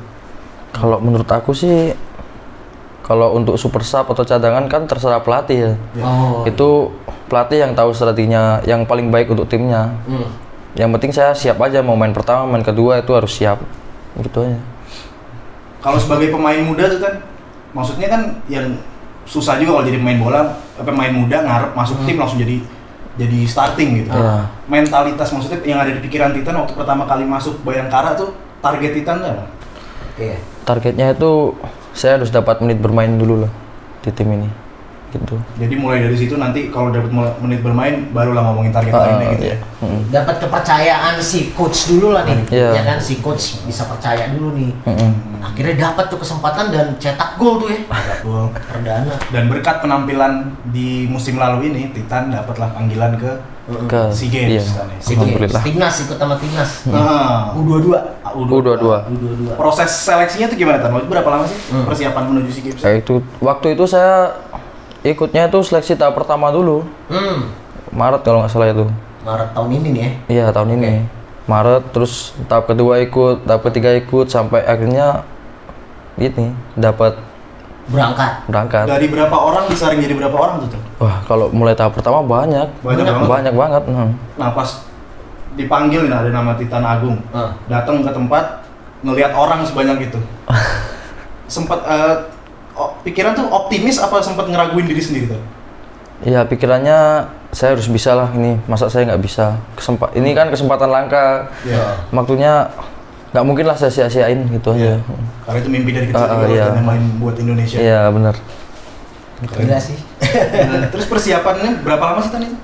Kalau 0.69 0.97
menurut 0.99 1.25
aku 1.25 1.53
sih 1.53 1.93
kalau 3.01 3.33
untuk 3.33 3.57
super 3.57 3.81
sub 3.81 4.05
atau 4.05 4.21
cadangan 4.21 4.69
kan 4.69 4.85
terserah 4.85 5.21
pelatih 5.21 5.57
ya. 5.57 5.71
Oh 6.01 6.45
Itu 6.45 6.93
pelatih 7.25 7.61
yang 7.61 7.73
tahu 7.73 7.93
strateginya 7.93 8.61
yang 8.63 8.85
paling 8.85 9.09
baik 9.09 9.29
untuk 9.29 9.45
timnya. 9.45 9.93
hmm. 10.05 10.29
Yang 10.77 10.89
penting 10.97 11.11
saya 11.13 11.31
siap 11.33 11.57
aja 11.59 11.81
mau 11.81 11.97
main 11.97 12.13
pertama, 12.13 12.45
main 12.45 12.61
kedua 12.61 13.01
itu 13.01 13.09
harus 13.13 13.33
siap. 13.33 13.61
Gitu 14.17 14.45
aja. 14.45 14.57
Kalau 15.79 16.00
sebagai 16.00 16.31
pemain 16.31 16.59
muda 16.59 16.91
tuh 16.91 17.00
kan, 17.00 17.13
maksudnya 17.71 18.07
kan 18.12 18.21
yang 18.51 18.75
susah 19.24 19.62
juga 19.62 19.79
kalau 19.79 19.86
jadi 19.88 19.98
pemain 20.01 20.19
bola, 20.19 20.41
eh, 20.75 20.83
pemain 20.83 21.13
muda 21.13 21.38
ngarep 21.45 21.71
masuk 21.77 22.03
tim 22.03 22.17
langsung 22.19 22.41
jadi 22.41 22.59
jadi 23.19 23.39
starting 23.43 23.89
gitu. 24.03 24.15
Iya. 24.15 24.48
Mentalitas 24.71 25.29
maksudnya 25.36 25.59
yang 25.67 25.79
ada 25.83 25.91
di 25.91 26.00
pikiran 26.00 26.31
Titan 26.31 26.55
waktu 26.55 26.71
pertama 26.71 27.03
kali 27.03 27.27
masuk 27.27 27.59
Bayangkara 27.67 28.15
tuh 28.15 28.31
target 28.63 28.95
Titan 28.95 29.19
tuh 29.19 29.29
apa? 29.36 29.45
Iya 30.19 30.39
Targetnya 30.63 31.15
itu 31.15 31.55
saya 31.98 32.21
harus 32.21 32.31
dapat 32.31 32.62
menit 32.63 32.79
bermain 32.79 33.09
dulu 33.09 33.43
lah 33.48 33.51
di 34.05 34.09
tim 34.13 34.29
ini. 34.31 34.68
Gitu. 35.09 35.35
Jadi 35.57 35.73
mulai 35.73 35.99
dari 35.99 36.13
situ 36.13 36.35
nanti 36.35 36.69
kalau 36.69 36.89
dapat 36.89 37.09
menit 37.39 37.59
bermain 37.59 38.09
barulah 38.09 38.45
ngomongin 38.45 38.69
target 38.69 38.91
Ah, 38.91 39.01
lainnya 39.03 39.27
gitu 39.31 39.43
iya. 39.43 39.53
ya. 39.53 39.57
Mm-mm. 39.79 40.01
Dapat 40.07 40.35
kepercayaan 40.39 41.13
si 41.17 41.39
coach 41.51 41.89
dulu 41.89 42.11
lah 42.11 42.23
nih 42.23 42.45
Iya. 42.47 42.69
Ya 42.75 42.81
kan 42.83 42.97
si 42.97 43.17
coach 43.17 43.63
bisa 43.63 43.85
percaya 43.85 44.29
dulu 44.29 44.53
nih 44.53 44.69
Mm-mm. 44.83 45.11
Akhirnya 45.39 45.75
dapat 45.81 46.05
tuh 46.07 46.19
kesempatan 46.19 46.69
dan 46.69 46.93
cetak 46.95 47.35
gol 47.35 47.57
tuh 47.57 47.69
ya 47.69 47.79
Agak 47.87 48.17
gol. 48.21 48.51
Perdana 48.53 49.13
Dan 49.29 49.47
berkat 49.47 49.79
penampilan 49.79 50.33
di 50.65 51.05
musim 51.05 51.35
lalu 51.35 51.69
ini 51.69 51.89
Titan 51.89 52.29
dapatlah 52.29 52.69
panggilan 52.69 53.15
ke 53.15 53.31
Ke 53.85 54.09
SEA 54.09 54.29
Games 54.29 54.65
iya. 54.65 54.73
kan 54.75 54.87
ya. 54.87 54.97
Si 54.99 55.13
Alhamdulillah. 55.13 55.61
Timnas 55.63 55.95
ikut 56.01 56.17
sama 56.17 56.35
Timnas 56.35 56.71
Ah, 56.87 57.53
U22 57.53 57.87
U22. 58.27 58.85
U22 59.07 59.43
Proses 59.55 59.89
seleksinya 59.89 60.45
tuh 60.45 60.57
gimana 60.57 60.77
Tan? 60.77 60.91
Berapa 61.01 61.29
lama 61.31 61.45
sih 61.45 61.57
Hmm. 61.69 61.85
persiapan 61.85 62.23
menuju 62.27 62.49
SEA 62.51 62.63
Games? 62.67 62.81
Kayak 62.81 62.97
itu 62.99 63.15
waktu 63.39 63.67
itu 63.71 63.83
saya 63.85 64.33
ikutnya 65.01 65.47
itu 65.47 65.59
seleksi 65.61 65.93
tahap 65.93 66.15
pertama 66.15 66.49
dulu. 66.49 66.83
Hmm 67.07 67.49
Maret 67.89 68.21
kalau 68.21 68.39
nggak 68.39 68.51
salah 68.51 68.69
itu. 68.69 68.85
Maret 69.19 69.49
tahun 69.51 69.69
ini 69.73 69.87
nih 69.89 70.01
ya 70.01 70.11
Iya 70.29 70.45
tahun 70.49 70.69
ini. 70.75 70.91
Maret 71.45 71.89
terus 71.89 72.13
tahap 72.45 72.69
kedua 72.69 73.01
ikut, 73.01 73.41
tahap 73.43 73.65
ketiga 73.65 73.89
ikut 73.91 74.29
sampai 74.29 74.61
akhirnya 74.61 75.25
ini 76.15 76.49
dapat 76.75 77.17
Berangkat 77.89 78.45
berangkat. 78.45 78.85
Dari 78.85 79.09
berapa 79.09 79.33
orang 79.33 79.65
disaring 79.65 79.97
jadi 79.97 80.13
berapa 80.13 80.37
orang 80.37 80.61
tuh? 80.61 80.77
Wah 81.01 81.25
kalau 81.25 81.49
mulai 81.49 81.73
tahap 81.73 81.97
pertama 81.97 82.21
banyak, 82.21 82.69
Banyak 82.85 83.01
banget. 83.01 83.25
banyak 83.25 83.53
banget. 83.57 83.83
hmm. 83.89 84.09
Nah 84.37 84.53
pas 84.53 84.69
dipanggil 85.57 86.05
nih 86.05 86.13
ada 86.13 86.29
nama 86.29 86.53
Titan 86.53 86.85
Agung, 86.85 87.17
Ah. 87.33 87.49
datang 87.65 88.05
ke 88.05 88.11
tempat 88.13 88.61
ngelihat 89.01 89.33
orang 89.33 89.65
sebanyak 89.65 90.05
itu, 90.05 90.19
sempat 91.49 91.81
eh, 91.81 92.13
o- 92.13 92.21
pikiran 93.01 93.33
tuh 93.33 93.45
optimis 93.48 93.98
apa 93.98 94.19
sempat 94.19 94.48
ngeraguin 94.48 94.88
diri 94.88 95.01
sendiri 95.01 95.25
tuh? 95.36 95.41
Iya 96.19 96.43
pikirannya 96.43 97.27
saya 97.50 97.74
harus 97.74 97.88
bisa 97.88 98.12
lah 98.12 98.27
ini, 98.36 98.59
masa 98.67 98.91
saya 98.91 99.07
nggak 99.07 99.24
bisa. 99.24 99.55
Kesempat 99.74 100.13
ini 100.13 100.36
kan 100.36 100.51
kesempatan 100.51 100.91
langka. 100.91 101.48
Ya. 101.63 101.95
Waktunya 102.12 102.67
nggak 103.31 103.45
mungkin 103.45 103.65
lah 103.69 103.77
saya 103.77 103.93
sia-siain 103.93 104.43
gitu 104.51 104.75
aja. 104.75 105.00
Karena 105.48 105.57
itu 105.62 105.69
mimpi 105.71 105.91
dari 105.95 106.05
kecil 106.12 106.19
Ah, 106.19 106.27
ah, 106.27 106.38
juga 106.43 106.48
iya. 106.51 106.65
waktu 106.67 106.83
main 106.83 107.03
buat 107.24 107.36
Indonesia. 107.39 107.77
Iya 107.79 108.01
benar. 108.12 108.36
Gila 109.39 109.79
sih 109.79 109.95
terus 110.91 111.07
persiapannya 111.07 111.79
berapa 111.79 112.03
lama 112.12 112.19
sih 112.19 112.27
Tan 112.27 112.43
itu? 112.43 112.57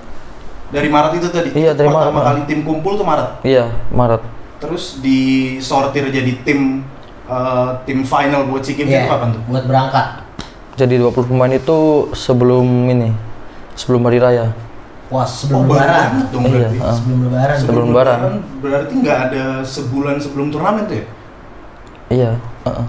Dari 0.76 0.90
Maret 0.92 1.12
itu 1.24 1.28
tadi? 1.32 1.50
Iya, 1.56 1.72
dari 1.72 1.88
Pertama 1.88 2.20
Maret. 2.20 2.26
kali 2.28 2.42
tim 2.52 2.60
kumpul 2.68 3.00
tuh 3.00 3.08
Maret. 3.08 3.40
Iya 3.48 3.72
Maret. 3.96 4.20
Terus 4.60 5.00
disortir 5.00 6.12
jadi 6.12 6.36
tim 6.44 6.84
eh, 7.28 7.70
tim 7.84 8.00
final 8.02 8.46
buat 8.46 8.62
SEA 8.62 8.76
Games 8.76 8.90
Iya, 8.90 9.02
itu 9.02 9.10
kapan 9.10 9.30
tuh? 9.32 9.42
Buat 9.48 9.64
berangkat 9.66 10.08
Jadi 10.76 11.00
20 11.00 11.16
pemain 11.26 11.50
itu 11.50 11.78
sebelum 12.12 12.68
ini, 12.86 13.08
sebelum 13.74 14.04
hari 14.04 14.20
raya. 14.20 14.52
Wah 15.08 15.24
sebelum 15.24 15.66
baru 15.66 15.80
lebaran 15.80 16.12
dong 16.28 16.44
Iya, 16.44 16.52
berarti. 16.52 16.78
ah. 16.78 16.92
Sebelum 16.92 17.18
lebaran 17.24 17.56
Sebelum 17.56 17.86
lebaran. 17.90 18.20
Berarti 18.60 18.94
nggak 18.98 19.20
ada 19.26 19.44
sebulan 19.62 20.16
sebelum 20.18 20.48
turnamen 20.50 20.84
tuh 20.86 20.98
ya? 20.98 21.06
Iya. 22.06 22.32
heeh. 22.64 22.88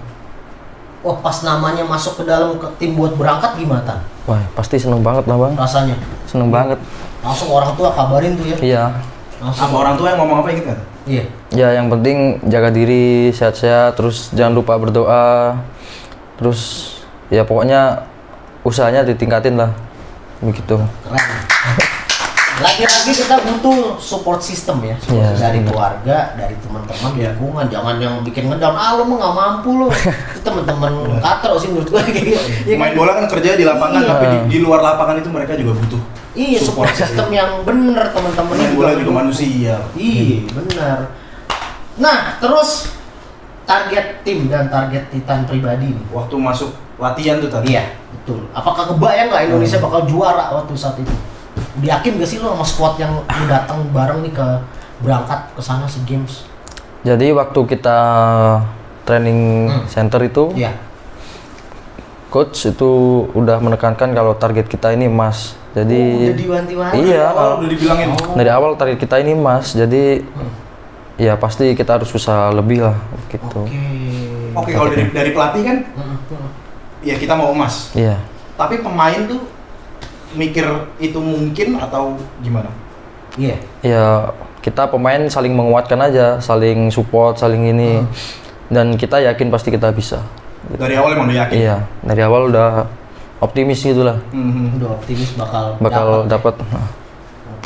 wah 0.99 1.17
pas 1.17 1.37
namanya 1.41 1.81
masuk 1.81 2.19
ke 2.19 2.23
dalam 2.25 2.57
ke 2.57 2.67
tim 2.75 2.91
buat 2.93 3.15
berangkat 3.15 3.55
gimana 3.55 3.79
Tan? 3.81 3.99
Wah, 4.25 4.43
pasti 4.51 4.75
seneng 4.75 4.99
banget 4.99 5.23
lah 5.23 5.39
bang. 5.39 5.53
rasanya? 5.55 5.95
Seneng 6.27 6.51
banget. 6.51 6.75
Langsung 7.23 7.47
orang 7.47 7.71
tua 7.73 7.95
kabarin 7.95 8.35
tuh 8.35 8.43
ya. 8.43 8.57
Iya. 8.59 8.83
Langsung. 9.39 9.63
Sama 9.63 9.75
orang 9.79 9.95
tua 9.95 10.11
yang 10.11 10.19
ngomong 10.19 10.43
apa 10.43 10.51
gitu 10.51 10.67
kan? 10.67 10.79
Iya. 11.07 11.23
Ya 11.55 11.67
yang 11.79 11.87
penting 11.87 12.43
jaga 12.51 12.69
diri 12.69 13.31
sehat-sehat. 13.31 13.95
Terus 13.95 14.29
jangan 14.35 14.53
lupa 14.59 14.75
berdoa. 14.75 15.55
Terus 16.37 16.93
ya 17.31 17.47
pokoknya 17.47 18.05
usahanya 18.67 19.07
ditingkatin 19.07 19.55
lah. 19.55 19.71
Begitu. 20.43 20.75
Keren. 20.77 21.56
Lagi-lagi 22.57 23.13
kita 23.13 23.37
butuh 23.37 24.01
support 24.01 24.41
system 24.41 24.81
ya, 24.81 24.97
Iya, 25.13 25.29
dari 25.37 25.61
bener. 25.61 25.69
keluarga, 25.69 26.17
dari 26.33 26.57
teman-teman, 26.57 27.11
Iya. 27.13 27.37
lingkungan. 27.37 27.65
Jangan 27.69 27.95
yang 28.01 28.15
bikin 28.25 28.49
ngedown, 28.49 28.73
ah 28.73 28.97
lu 28.97 29.05
mah 29.05 29.17
nggak 29.21 29.35
mampu 29.37 29.69
lu. 29.77 29.87
Itu 29.93 30.41
teman-teman 30.47 31.21
katro 31.21 31.53
sih 31.61 31.69
menurut 31.69 31.85
gue 31.87 32.01
kayak 32.01 32.25
gitu. 32.25 32.41
Kan? 32.41 32.77
Main 32.81 32.93
bola 32.97 33.11
kan 33.13 33.25
kerja 33.29 33.53
di 33.53 33.61
lapangan, 33.61 34.01
Iya. 34.01 34.09
tapi 34.09 34.25
di, 34.25 34.37
di 34.49 34.57
luar 34.57 34.81
lapangan 34.81 35.21
itu 35.21 35.29
mereka 35.29 35.53
juga 35.53 35.77
butuh. 35.77 36.01
Iya, 36.33 36.59
support 36.59 36.89
system 36.93 37.29
yang 37.29 37.61
bener 37.61 38.09
teman-teman 38.09 38.55
Main 38.57 38.73
bola 38.73 38.91
juga 38.97 39.11
manusia. 39.13 39.77
Iya, 39.93 40.49
benar. 40.49 40.97
Nah, 42.01 42.41
terus 42.41 42.89
target 43.69 44.25
tim 44.25 44.49
dan 44.49 44.65
target 44.65 45.13
Titan 45.13 45.45
pribadi 45.45 45.93
nih. 45.93 46.05
Waktu 46.09 46.33
masuk 46.33 46.73
latihan 46.97 47.37
tuh 47.37 47.53
tadi. 47.53 47.77
Iya, 47.77 47.85
betul. 48.09 48.49
Apakah 48.49 48.89
kebayang 48.89 49.29
nggak 49.29 49.45
Indonesia 49.45 49.77
bakal 49.77 50.09
juara 50.09 50.57
waktu 50.57 50.73
saat 50.73 50.97
itu? 50.97 51.13
Yakin 51.79 52.17
gak 52.17 52.25
sih 52.25 52.37
lo 52.37 52.51
sama 52.51 52.65
squad 52.65 52.93
yang 52.97 53.13
lu 53.15 53.45
datang 53.45 53.85
bareng 53.89 54.21
nih 54.21 54.33
ke 54.33 54.47
berangkat 54.99 55.53
ke 55.53 55.61
sana 55.61 55.85
si 55.85 56.01
games? 56.03 56.49
Jadi 57.01 57.29
waktu 57.31 57.59
kita 57.67 57.97
training 59.03 59.39
Hmm. 59.67 59.85
center 59.85 60.19
itu, 60.21 60.51
Iya. 60.53 60.73
coach 62.27 62.65
itu 62.65 62.89
udah 63.31 63.57
menekankan 63.57 64.11
kalau 64.11 64.33
target 64.33 64.65
kita 64.65 64.91
ini 64.91 65.05
emas. 65.05 65.55
Jadi 65.71 66.01
Oh, 66.01 66.25
udah 66.25 66.35
diwanti-wanti. 66.35 66.97
Iya. 67.05 67.23
Awal 67.29 67.49
udah 67.55 67.69
dibilangin. 67.69 68.07
dari 68.33 68.49
awal 68.49 68.71
target 68.75 68.97
kita 68.97 69.15
ini 69.17 69.31
emas. 69.31 69.71
Jadi 69.71 70.25
Hmm. 70.25 70.51
ya 71.15 71.33
pasti 71.35 71.71
kita 71.71 71.95
harus 71.95 72.09
usaha 72.09 72.49
lebih 72.49 72.81
lah 72.81 72.97
gitu. 73.27 73.61
Oke. 73.63 73.79
Oke, 74.57 74.71
kalau 74.73 74.89
dari 74.89 75.05
dari 75.07 75.29
pelatih 75.31 75.61
kan, 75.61 75.77
Hmm, 75.87 76.17
hmm. 76.25 76.49
ya 77.01 77.15
kita 77.15 77.37
mau 77.37 77.53
emas. 77.53 77.93
Iya. 77.93 78.17
Tapi 78.57 78.81
pemain 78.81 79.21
tuh 79.23 79.45
mikir 80.33 80.65
itu 80.97 81.15
mungkin 81.15 81.77
atau 81.77 82.15
gimana? 82.39 82.67
Iya. 83.35 83.55
Ya 83.79 84.05
kita 84.59 84.87
pemain 84.87 85.21
saling 85.27 85.53
menguatkan 85.53 86.01
aja, 86.01 86.39
saling 86.39 86.89
support, 86.89 87.37
saling 87.37 87.69
ini. 87.69 88.01
Hmm. 88.01 88.09
Dan 88.67 88.87
kita 88.95 89.23
yakin 89.23 89.47
pasti 89.47 89.69
kita 89.69 89.87
bisa. 89.91 90.19
Dari 90.67 90.99
awal 90.99 91.15
emang 91.15 91.31
udah 91.31 91.47
yakin. 91.47 91.55
Iya, 91.55 91.77
dari 92.03 92.19
awal 92.19 92.51
udah 92.51 92.83
optimis 93.39 93.79
gitu 93.79 94.03
lah. 94.03 94.19
Mhm. 94.29 94.75
Udah 94.75 94.89
optimis 94.93 95.31
bakal 95.33 95.79
Bakal 95.79 96.27
dapet. 96.27 96.55
dapat. 96.59 96.83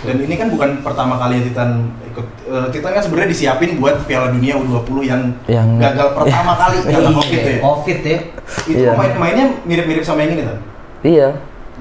Dan 0.02 0.18
ini 0.20 0.34
kan 0.34 0.50
bukan 0.50 0.82
pertama 0.82 1.18
kali 1.18 1.42
Titan 1.42 1.90
ikut. 2.04 2.26
eh, 2.46 2.68
Titan 2.70 2.92
kan 2.92 3.02
sebenarnya 3.02 3.30
disiapin 3.30 3.78
buat 3.78 4.02
Piala 4.06 4.30
Dunia 4.30 4.58
U20 4.58 4.98
yang, 5.02 5.22
Yang- 5.46 5.72
gagal 5.80 6.08
pertama 6.18 6.54
kali 6.56 6.78
karena 6.84 7.10
Covid 7.12 7.40
ya. 7.40 7.46
Iya, 7.48 7.58
Covid 7.60 8.00
ya. 8.02 8.18
Itu 8.68 8.78
Iya. 8.78 8.90
pemain-pemainnya 8.94 9.46
mirip-mirip 9.64 10.04
sama 10.04 10.22
yang 10.22 10.32
ini 10.32 10.44
kan. 10.44 10.58
Iya. 11.02 11.28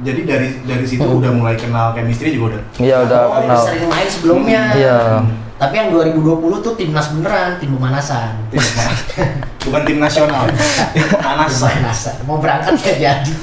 Jadi 0.01 0.21
dari 0.25 0.49
dari 0.65 0.85
situ 0.89 1.05
udah 1.05 1.31
mulai 1.33 1.57
kenal 1.61 1.93
chemistry 1.93 2.33
juga 2.33 2.57
udah. 2.57 2.63
Iya 2.81 2.97
udah 3.05 3.21
oh, 3.29 3.33
kenal. 3.37 3.61
udah 3.61 3.67
sering 3.69 3.87
main 3.89 4.09
sebelumnya. 4.09 4.63
Iya. 4.73 4.99
Tapi 5.61 5.77
yang 5.77 5.93
2020 5.93 6.65
tuh 6.65 6.73
timnas 6.73 7.13
beneran, 7.13 7.61
tim 7.61 7.77
pemanasan. 7.77 8.33
Tim- 8.49 8.65
bukan 9.69 9.83
tim 9.85 10.01
nasional, 10.01 10.49
tim 10.97 11.05
pemanasan. 11.05 11.69
Pemanasan. 11.69 12.15
Mau 12.25 12.41
berangkat 12.41 12.81
gak 12.81 12.97
jadi. 12.97 13.35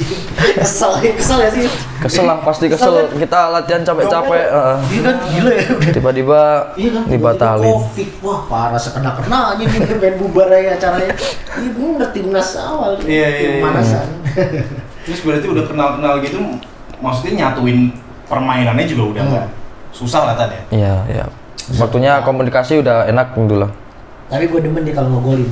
kesel, 0.57 0.97
kesel 1.13 1.37
ya 1.45 1.49
sih. 1.53 1.69
Kesel 2.01 2.25
lah 2.25 2.41
pasti 2.41 2.73
kesel. 2.73 3.05
Kita 3.21 3.53
latihan 3.53 3.85
capek-capek. 3.85 4.49
heeh. 4.49 4.77
Iya 4.89 5.01
kan 5.05 5.15
gila 5.29 5.51
ya. 5.53 5.67
Tiba-tiba 5.93 6.41
Iya 6.73 6.89
kan 6.97 7.03
dibatalin. 7.05 7.69
Covid. 7.69 8.09
Wah, 8.25 8.39
parah 8.49 8.81
sekena 8.81 9.13
kena 9.13 9.53
aja 9.53 9.61
nih 9.61 9.97
main 10.01 10.15
bubar 10.17 10.49
aja 10.49 10.73
acaranya. 10.73 11.13
Iya 11.53 11.69
bener 11.69 12.09
timnas 12.17 12.49
awal. 12.57 12.97
Iya, 13.05 13.05
iya, 13.05 13.27
tim 13.29 13.45
iya. 13.45 13.61
pemanasan. 13.61 14.07
Terus 15.07 15.23
berarti 15.23 15.47
udah 15.47 15.63
kenal-kenal 15.63 16.19
gitu, 16.19 16.35
maksudnya 16.99 17.47
nyatuin 17.47 17.95
permainannya 18.27 18.83
juga 18.83 19.03
udah 19.15 19.23
Hmm. 19.23 19.47
susah 19.95 20.27
lah 20.27 20.35
tadi. 20.35 20.51
ya? 20.51 20.63
Iya, 20.75 20.95
iya. 21.07 21.25
Waktunya 21.79 22.19
komunikasi 22.21 22.83
udah 22.83 23.07
enak 23.07 23.31
gitu 23.33 23.55
lah. 23.55 23.71
Tapi 24.27 24.51
gue 24.51 24.59
demen 24.59 24.83
dia 24.83 24.91
kalau 24.91 25.15
ngegolin. 25.15 25.47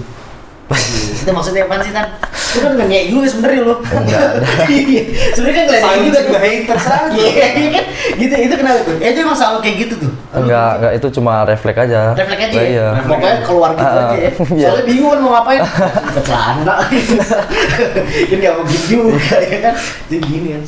Itu 0.66 1.30
maksudnya 1.30 1.62
apa 1.64 1.78
sih 1.80 1.94
Tan? 1.94 2.10
Itu 2.26 2.58
kan 2.60 2.72
nggak 2.74 2.88
ngeyek 2.90 3.06
juga 3.10 3.26
sebenarnya 3.30 3.62
lo. 3.62 3.76
Enggak. 3.82 4.30
Iya, 4.66 5.02
sebenarnya 5.32 5.58
kan 5.60 5.66
Saling 5.78 6.04
juga 6.04 6.20
juga 6.26 6.40
haters 6.42 6.86
aja. 6.88 7.06
Iya 7.14 7.46
iya 7.54 7.70
kan? 7.70 7.86
Gitu 8.16 8.34
itu 8.40 8.56
kenapa 8.56 8.80
tuh? 8.82 8.96
Eh, 8.98 9.10
itu 9.14 9.20
emang 9.22 9.38
selalu 9.38 9.58
kayak 9.62 9.76
gitu 9.86 9.94
tuh. 10.02 10.12
Enggak, 10.34 10.72
enggak 10.82 10.92
itu 10.98 11.08
cuma 11.14 11.34
refleks 11.46 11.80
aja. 11.86 12.02
Refleks 12.14 12.42
aja 12.42 12.56
Nah, 12.56 12.64
ya? 12.64 12.70
Iya. 12.72 12.88
Pokoknya 13.06 13.36
keluar 13.46 13.70
gitu 13.74 13.86
Ah, 13.86 13.94
aja 14.10 14.16
ya. 14.18 14.32
iya. 14.58 14.68
Soalnya 14.68 14.86
bingung 14.86 15.10
kan 15.12 15.20
mau 15.22 15.32
ngapain. 15.38 15.62
Celana. 16.28 16.76
Ini 18.26 18.36
gak 18.36 18.54
mau 18.56 18.64
gitu 18.66 18.86
juga 18.90 19.38
ya 19.38 19.58
kan. 19.62 19.74
Jadi 20.10 20.22
gini 20.26 20.48
kan. 20.58 20.64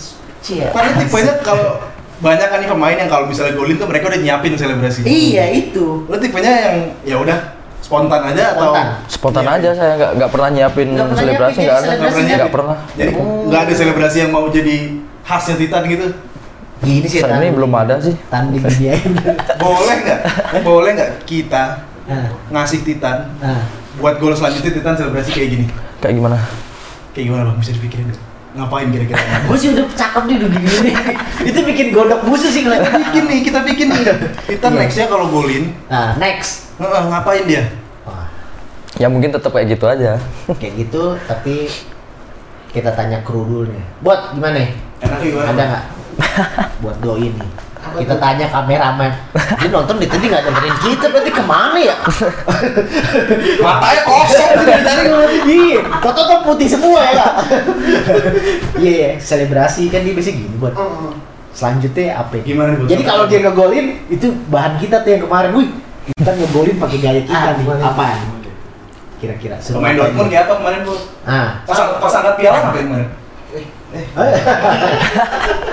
Cia. 0.46 0.68
Tapi 0.70 0.90
tipenya 1.02 1.34
kalau 1.42 1.82
banyak 2.18 2.48
kan 2.50 2.58
nih 2.62 2.70
pemain 2.70 2.98
yang 2.98 3.10
kalau 3.10 3.26
misalnya 3.26 3.54
golin 3.54 3.78
tuh 3.78 3.90
mereka 3.90 4.10
udah 4.10 4.20
nyiapin 4.22 4.54
selebrasi. 4.54 5.02
Iya 5.06 5.50
itu. 5.50 6.06
Lo 6.06 6.16
tipenya 6.18 6.54
yang 6.70 6.76
ya 7.02 7.18
udah 7.18 7.57
spontan 7.80 8.22
aja 8.26 8.44
atau 8.52 8.72
Spontan. 8.72 8.88
Spontan 9.08 9.44
Iya. 9.44 9.54
aja 9.54 9.70
saya 9.74 9.92
nggak 9.96 10.12
nggak 10.16 10.30
pernah 10.30 10.50
nyiapin 10.50 10.88
Nggak 10.90 11.06
pernah 11.06 11.20
selebrasi 11.20 11.58
nyiapin 11.58 11.88
nggak 11.88 12.12
ada. 12.12 12.36
nggak 12.36 12.52
pernah. 12.52 12.78
Jadi 12.94 13.12
Oh. 13.14 13.44
nggak 13.48 13.62
ada 13.62 13.74
selebrasi 13.74 14.18
yang 14.20 14.32
mau 14.32 14.46
jadi 14.48 14.76
khasnya 15.22 15.56
Titan 15.56 15.84
gitu. 15.86 16.08
Gini 16.78 17.06
sih. 17.06 17.20
Ini 17.20 17.48
belum 17.50 17.72
ada 17.72 17.96
sih. 17.98 18.14
Tanding 18.28 18.64
dia. 18.74 18.94
Boleh 19.58 19.96
nggak? 20.00 20.20
Boleh 20.68 20.90
nggak 20.94 21.12
kita 21.24 21.64
Nah, 22.06 22.24
ngasih 22.50 22.82
Titan 22.82 23.36
nah. 23.38 23.68
buat 23.98 24.16
gol 24.18 24.32
selanjutnya 24.32 24.72
Titan 24.72 24.96
selebrasi 24.96 25.28
kayak 25.30 25.50
gini? 25.50 25.66
Kayak 26.00 26.16
gimana? 26.16 26.38
Kayak 27.12 27.26
gimana 27.28 27.42
bang? 27.46 27.58
Bisa 27.60 27.72
dipikirin 27.74 28.08
nggak? 28.08 28.22
Ngapain 28.58 28.88
kira-kira? 28.90 29.22
Gue 29.48 29.56
sih 29.56 29.70
udah 29.70 29.86
cakep 29.94 30.24
nih 30.26 30.36
udah 30.42 30.50
gini 30.52 30.78
nih. 30.84 30.96
itu 31.54 31.60
bikin 31.62 31.88
godok 31.92 32.26
musuh 32.26 32.50
sih 32.50 32.66
ngeliatnya. 32.66 32.98
bikin 33.06 33.24
nih, 33.26 33.40
kita 33.42 33.60
bikin 33.62 33.88
nih. 33.88 34.02
Titan 34.44 34.72
Iya. 34.74 34.80
nextnya 34.82 35.06
kalau 35.06 35.30
golin, 35.30 35.78
Nah, 35.86 36.18
next. 36.18 36.74
heeh, 36.76 37.02
ngapain 37.06 37.46
dia? 37.46 37.64
Wah, 38.04 38.26
Ya 38.98 39.06
mungkin 39.08 39.30
tetap 39.30 39.54
kayak 39.54 39.72
gitu 39.72 39.86
aja. 39.86 40.18
kayak 40.50 40.74
gitu 40.76 41.14
tapi 41.24 41.70
kita 42.68 42.90
tanya 42.92 43.22
kru 43.22 43.46
dulu 43.46 43.70
nih. 43.70 43.84
Buat 44.02 44.34
gimana? 44.34 44.58
Enak 44.98 45.20
gimana? 45.22 45.48
Ada 45.54 45.64
nggak? 45.64 45.84
Buat 46.82 46.98
doi 47.00 47.30
ini. 47.30 47.46
Kita 47.96 48.16
tanya 48.16 48.46
kameramen. 48.48 49.12
Dia 49.60 49.70
nonton 49.70 49.96
di 49.96 50.06
tadi 50.06 50.26
nggak 50.26 50.44
dengerin 50.44 50.76
kita 50.82 51.06
berarti 51.08 51.32
ke 51.32 51.44
mana 51.44 51.78
ya? 51.78 51.96
Matanya 53.64 54.02
kosong 54.04 54.52
dari 54.60 54.82
tadi. 54.82 55.06
Iya, 55.48 55.80
toto 56.00 56.22
tuh 56.24 56.40
putih 56.44 56.68
semua 56.68 57.00
ya 57.02 57.14
Kak? 57.16 57.34
Iya, 58.78 58.92
iya, 58.92 59.10
selebrasi 59.18 59.88
kan 59.88 60.02
dia 60.02 60.14
biasanya 60.14 60.38
gini 60.38 60.56
buat. 60.58 60.74
Selanjutnya 61.50 62.14
apa? 62.16 62.38
Gimana, 62.40 62.78
Bu? 62.78 62.86
Jadi 62.86 63.02
kalau 63.02 63.26
dia 63.26 63.40
ngegolin 63.40 64.06
itu 64.08 64.28
bahan 64.48 64.78
kita 64.78 65.02
tuh 65.02 65.10
yang 65.10 65.24
kemarin, 65.24 65.50
wih 65.52 65.70
kita 66.14 66.32
ngegolin 66.32 66.76
pakai 66.78 66.98
gaya 67.00 67.22
kita 67.22 67.34
Ah, 67.34 67.52
nih. 67.52 67.58
gimana? 67.60 67.82
Apaan? 67.84 68.18
Kira-kira. 69.18 69.58
Pemain 69.58 69.98
Dortmund 69.98 70.30
kayak 70.30 70.46
apa 70.46 70.54
kemarin 70.56 70.80
bu? 70.86 70.94
Ah, 71.26 71.66
Pas, 71.66 71.80
pas 71.98 72.14
angkat 72.14 72.34
piala 72.38 72.58
ngapain 72.62 72.86
kemarin? 72.86 73.10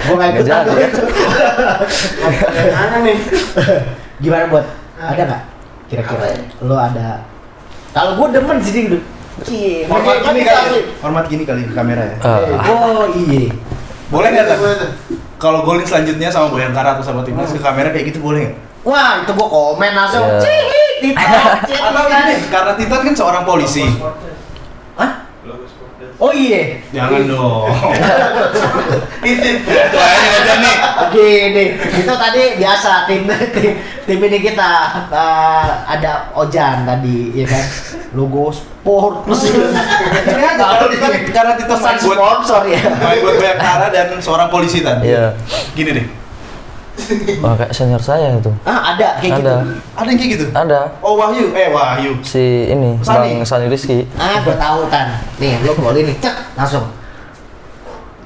Gua 0.05 0.15
nggak 0.17 0.31
ikut 0.37 0.45
jadi. 0.45 0.71
Mana 2.73 2.97
nih? 3.05 3.17
Gimana 4.21 4.45
buat? 4.49 4.65
Ada 5.01 5.23
nggak? 5.27 5.43
Kira-kira 5.91 6.27
lo 6.65 6.77
ada? 6.77 7.25
Kalau 7.93 8.17
gua 8.19 8.29
demen 8.33 8.59
sih. 8.61 8.89
Cie, 9.43 9.83
Format 9.91 10.23
kan 10.23 10.31
gini 10.31 10.47
kali. 10.47 10.81
Format 11.03 11.25
gini 11.27 11.43
kali 11.43 11.67
ke 11.67 11.75
kamera 11.75 12.07
ya. 12.07 12.17
Ah, 12.23 12.39
Oh 12.71 13.11
iya. 13.11 13.51
Boleh 14.07 14.29
nggak 14.31 14.47
Tan? 14.47 14.59
Kalau 15.43 15.67
golin 15.67 15.83
selanjutnya 15.83 16.31
sama 16.31 16.55
Bayangkara 16.55 16.95
atau 16.95 17.03
sama 17.03 17.27
timnas 17.27 17.51
ke 17.51 17.59
kamera 17.59 17.91
kayak 17.91 18.15
gitu 18.15 18.23
boleh 18.23 18.47
nggak? 18.47 18.57
Wah 18.87 19.27
itu 19.27 19.33
gua 19.35 19.49
komen 19.51 19.91
langsung. 19.91 20.23
Iya. 20.23 20.39
Cih, 20.39 20.63
tidak. 21.03 21.67
Atau 21.67 22.05
ini 22.07 22.35
karena 22.47 22.73
Titan 22.79 23.01
kan 23.11 23.15
seorang 23.19 23.43
polisi. 23.43 23.85
Oh 26.17 26.33
iya. 26.33 26.81
Jangan 26.95 27.29
dong. 27.29 27.69
Itu 29.25 29.49
itu 29.57 29.99
aja 29.99 30.29
udah 30.45 30.57
nih. 30.61 30.77
Gini, 31.15 31.65
itu 31.81 32.13
tadi 32.13 32.43
biasa 32.61 33.09
tim 33.09 33.25
tim, 33.57 33.73
tim 34.05 34.19
ini 34.21 34.39
kita 34.45 34.71
eh, 35.09 35.69
ada 35.89 36.29
Ojan 36.37 36.85
tadi, 36.85 37.33
ya 37.33 37.49
kan? 37.49 37.65
Logo 38.13 38.53
sport 38.53 39.25
aja 39.25 41.09
karena 41.33 41.53
buat 41.57 42.19
sponsor 42.21 42.63
ya. 42.69 42.85
main 43.01 43.19
buat 43.25 43.37
Bayangkara 43.41 43.89
dan 43.89 44.07
seorang 44.21 44.53
polisi 44.53 44.85
Tan. 44.85 45.01
Iya. 45.01 45.33
Gini 45.73 45.91
deh. 45.97 46.07
Wah, 47.43 47.59
kayak 47.59 47.73
senior 47.75 47.99
saya 47.99 48.39
itu. 48.39 48.53
Ah, 48.63 48.95
ada 48.95 49.19
kayak 49.19 49.43
gitu. 49.43 49.51
Ada. 49.51 49.55
Ada 49.99 50.09
yang 50.09 50.19
kayak 50.19 50.33
gitu? 50.39 50.47
Ada 50.55 50.81
Oh 51.03 51.19
Wahyu, 51.19 51.51
eh 51.51 51.69
Wahyu. 51.75 52.13
si 52.23 52.71
ini 52.71 52.97
Sani. 53.03 53.43
Bang 53.43 53.47
Sani 53.47 53.67
Rizky. 53.67 54.07
Ah, 54.15 54.41
gua 54.47 54.55
tahu 54.55 54.87
tan. 54.89 55.19
Nih, 55.43 55.59
lu 55.67 55.75
golin 55.75 56.07
nih, 56.07 56.17
cek 56.23 56.35
langsung. 56.55 56.87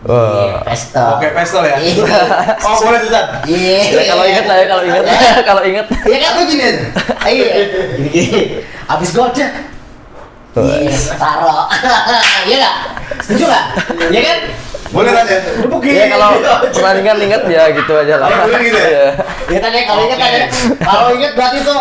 Wah. 0.07 0.63
pesta. 0.63 1.19
Oke, 1.19 1.27
pistol 1.35 1.67
ya. 1.67 1.75
Iya. 1.75 2.07
oh 2.71 2.79
boleh 2.87 2.99
tuh 3.03 3.11
Tan. 3.11 3.27
Iya. 3.51 3.79
Ya, 3.99 4.03
kalau 4.15 4.25
inget 4.31 4.45
lah 4.47 4.57
ya, 4.63 4.67
kalau 4.71 4.83
inget, 4.87 5.05
kalau 5.51 5.63
inget. 5.67 5.87
Iya 6.07 6.17
kan 6.23 6.31
tuh 6.39 6.45
gini. 6.47 6.63
aja. 6.63 6.83
Iya. 7.27 7.47
Gini 7.99 8.09
gini. 8.09 8.41
Abis 8.87 9.11
gol 9.11 9.29
cek. 9.35 9.51
Iya, 10.55 10.95
taruh. 11.19 11.67
Iya 12.47 12.57
nggak? 12.63 12.77
Setuju 13.27 13.45
nggak? 13.51 13.65
Iya 14.15 14.21
kan? 14.23 14.39
Boleh 14.89 15.11
Tan 15.11 15.25
ya. 15.25 15.39
Udah 15.59 15.69
begini. 15.71 15.95
Ya 15.95 16.07
kalau 16.09 16.29
pertandingan 16.69 17.17
inget 17.21 17.43
ya 17.45 17.63
gitu 17.71 17.93
aja 17.93 18.15
lah. 18.17 18.29
Kalau 18.29 18.47
dulu 18.47 18.61
gitu 18.63 18.79
ya? 18.79 18.89
Iya. 18.89 19.07
Iya 19.47 19.59
tadi 19.61 19.79
kalau 19.85 20.03
ingat 20.05 20.19
tadi. 20.19 20.39
Kalau 20.79 21.07
ingat 21.13 21.33
berarti 21.33 21.59
tuh 21.61 21.81